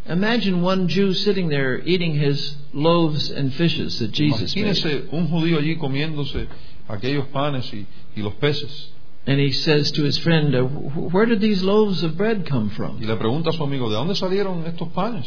Imagine 0.07 0.61
one 0.61 0.87
Jew 0.87 1.13
sitting 1.13 1.49
there 1.49 1.81
eating 1.85 2.13
his 2.13 2.55
loaves 2.73 3.29
and 3.31 3.53
fishes 3.53 3.99
that 3.99 4.11
Jesus 4.11 4.53
made. 4.55 5.07
Un 5.11 5.27
judío 5.27 5.57
allí 5.59 5.75
comiéndose 5.77 6.47
aquellos 6.89 7.25
panes 7.27 7.73
y, 7.73 7.85
y 8.15 8.21
los 8.21 8.33
peces. 8.35 8.89
And 9.25 9.39
he 9.39 9.51
says 9.53 9.91
to 9.93 10.03
his 10.03 10.17
friend, 10.17 10.53
uh, 10.53 10.63
Where 10.63 11.25
did 11.25 11.39
these 11.39 11.63
loaves 11.63 12.03
of 12.03 12.17
bread 12.17 12.45
come 12.45 12.69
Y 12.69 12.75
from? 12.75 12.99
le 12.99 13.15
pregunta 13.15 13.49
a 13.49 13.53
su 13.53 13.63
amigo, 13.63 13.89
¿de 13.89 13.95
dónde 13.95 14.15
salieron 14.15 14.65
estos 14.65 14.89
panes? 14.89 15.25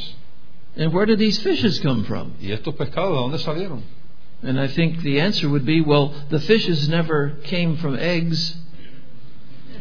And 0.77 0.93
where 0.93 1.07
did 1.07 1.19
these 1.19 1.39
fishes 1.41 1.81
come 1.81 2.05
from? 2.05 2.33
¿Y 2.41 2.53
estos 2.53 2.75
pescados 2.75 3.11
de 3.13 3.17
dónde 3.17 3.39
salieron? 3.39 3.83
And 4.43 4.61
I 4.61 4.69
think 4.69 5.03
the 5.03 5.19
answer 5.23 5.49
would 5.49 5.65
be, 5.65 5.81
Well, 5.81 6.13
the 6.29 6.41
fishes 6.41 6.89
never 6.91 7.39
came 7.45 7.77
from 7.79 7.97
eggs, 7.99 8.59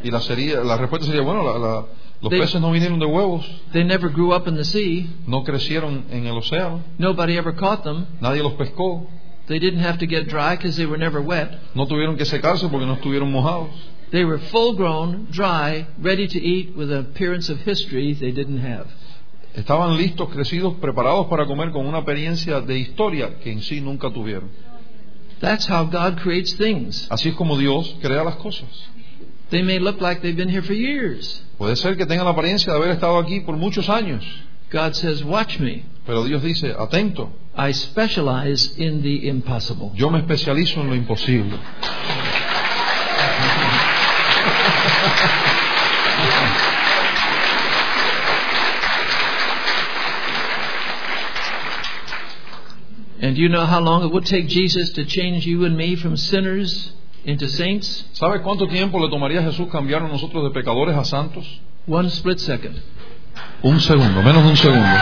Y 0.03 0.11
la, 0.11 0.21
sería, 0.21 0.63
la 0.63 0.77
respuesta 0.77 1.07
sería, 1.07 1.21
bueno, 1.21 1.43
la- 1.43 1.57
la- 1.57 1.85
los 2.21 2.31
De- 2.31 2.39
peces 2.39 2.61
no 2.61 2.71
vinieron 2.71 2.99
de 2.99 3.05
huevos, 3.05 3.45
they 3.73 3.83
never 3.83 4.09
grew 4.09 4.33
up 4.33 4.47
in 4.47 4.55
the 4.55 4.63
sea, 4.63 5.05
no 5.27 5.43
crecieron 5.43 6.05
en 6.09 6.25
el 6.25 6.37
océano, 6.37 6.81
nobody 6.97 7.35
ever 7.37 7.53
caught 7.53 7.83
them. 7.83 8.05
nadie 8.21 8.41
los 8.41 8.53
pescó, 8.53 9.07
They 9.47 9.59
didn't 9.59 9.81
have 9.85 9.99
to 9.99 10.07
get 10.07 10.27
dry 10.27 10.55
because 10.55 10.75
they 10.77 10.85
were 10.87 10.97
never 10.97 11.19
wet. 11.21 11.49
no 11.75 11.85
tuvieron 11.85 12.15
que 12.17 12.23
secarse 12.25 12.67
porque 12.69 12.85
no 12.85 12.93
estuvieron 12.93 13.29
mojados. 13.31 13.69
They 14.11 14.23
were 14.23 14.39
full 14.51 14.75
grown, 14.75 15.27
dry, 15.31 15.87
ready 16.01 16.27
to 16.27 16.39
eat 16.39 16.75
with 16.75 16.91
an 16.91 16.99
appearance 16.99 17.49
of 17.51 17.59
history 17.65 18.13
they 18.13 18.31
didn't 18.31 18.59
have. 18.59 18.87
Estaban 19.55 19.97
listos, 19.97 20.29
crecidos, 20.29 20.75
preparados 20.79 21.27
para 21.27 21.45
comer 21.45 21.71
con 21.71 21.85
una 21.85 21.99
experiencia 21.99 22.61
de 22.61 22.77
historia 22.77 23.39
que 23.41 23.51
en 23.51 23.61
sí 23.61 23.81
nunca 23.81 24.09
tuvieron. 24.11 24.49
That's 25.39 25.65
how 25.67 25.85
God 25.85 26.17
creates 26.21 26.55
things. 26.55 27.07
Así 27.09 27.29
es 27.29 27.35
como 27.35 27.57
Dios 27.57 27.95
crea 28.01 28.23
las 28.23 28.35
cosas. 28.35 28.69
They 29.49 29.63
may 29.63 29.79
look 29.79 30.01
like 30.01 30.21
they've 30.21 30.35
been 30.35 30.49
here 30.49 30.61
for 30.63 30.73
years. 30.73 31.41
Puede 31.57 31.75
ser 31.75 31.95
que 31.95 32.05
tengan 32.05 32.25
la 32.25 32.31
apariencia 32.31 32.71
de 32.73 32.77
haber 32.79 32.91
estado 32.91 33.17
aquí 33.17 33.41
por 33.41 33.55
muchos 33.57 33.89
años, 33.89 34.23
God 34.71 34.93
says, 34.93 35.23
Watch 35.23 35.59
me. 35.59 35.83
pero 36.05 36.23
Dios 36.25 36.41
dice, 36.43 36.73
atento, 36.77 37.31
I 37.57 37.71
specialize 37.73 38.73
in 38.77 39.01
the 39.01 39.27
impossible. 39.27 39.91
yo 39.95 40.09
me 40.09 40.19
especializo 40.19 40.81
en 40.81 40.87
lo 40.87 40.95
imposible. 40.95 41.57
And 53.21 53.35
do 53.35 53.41
you 53.41 53.49
know 53.49 53.65
how 53.65 53.79
long 53.79 54.03
it 54.03 54.11
would 54.11 54.25
take 54.25 54.47
Jesus 54.47 54.89
to 54.91 55.05
change 55.05 55.45
you 55.45 55.63
and 55.65 55.77
me 55.77 55.95
from 55.95 56.17
sinners 56.17 56.91
into 57.23 57.47
saints? 57.47 58.03
¿Sabe 58.13 58.41
cuánto 58.41 58.67
tiempo 58.67 58.99
le 58.99 59.09
tomaría 59.09 59.39
a 59.39 59.43
Jesús 59.43 59.69
cambiar 59.71 60.03
a 60.03 60.07
nosotros 60.07 60.43
de 60.43 60.49
pecadores 60.49 60.95
a 60.97 61.05
santos? 61.05 61.45
One 61.87 62.09
split 62.09 62.39
second. 62.39 62.75
Un 63.63 63.79
segundo, 63.79 64.21
menos 64.21 64.43
de 64.43 64.49
un 64.49 64.57
segundo. 64.57 64.97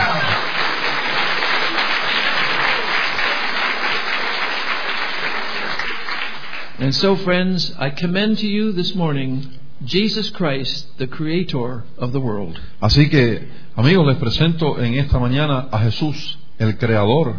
And 6.78 6.94
so, 6.94 7.16
friends, 7.16 7.72
I 7.78 7.90
commend 7.90 8.38
to 8.38 8.46
you 8.46 8.72
this 8.72 8.94
morning 8.94 9.58
Jesus 9.84 10.30
Christ, 10.30 10.98
the 10.98 11.06
creator 11.06 11.84
of 11.98 12.12
the 12.12 12.20
world. 12.20 12.60
Así 12.80 13.08
que, 13.10 13.48
amigos, 13.76 14.06
les 14.06 14.16
presento 14.18 14.80
en 14.80 14.94
esta 14.94 15.18
mañana 15.18 15.68
a 15.70 15.78
Jesús, 15.80 16.38
el 16.58 16.76
creador 16.76 17.36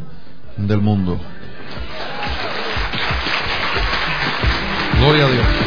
del 0.57 0.81
mundo. 0.81 1.19
Gloria 4.99 5.25
a 5.25 5.29
Dios. 5.29 5.64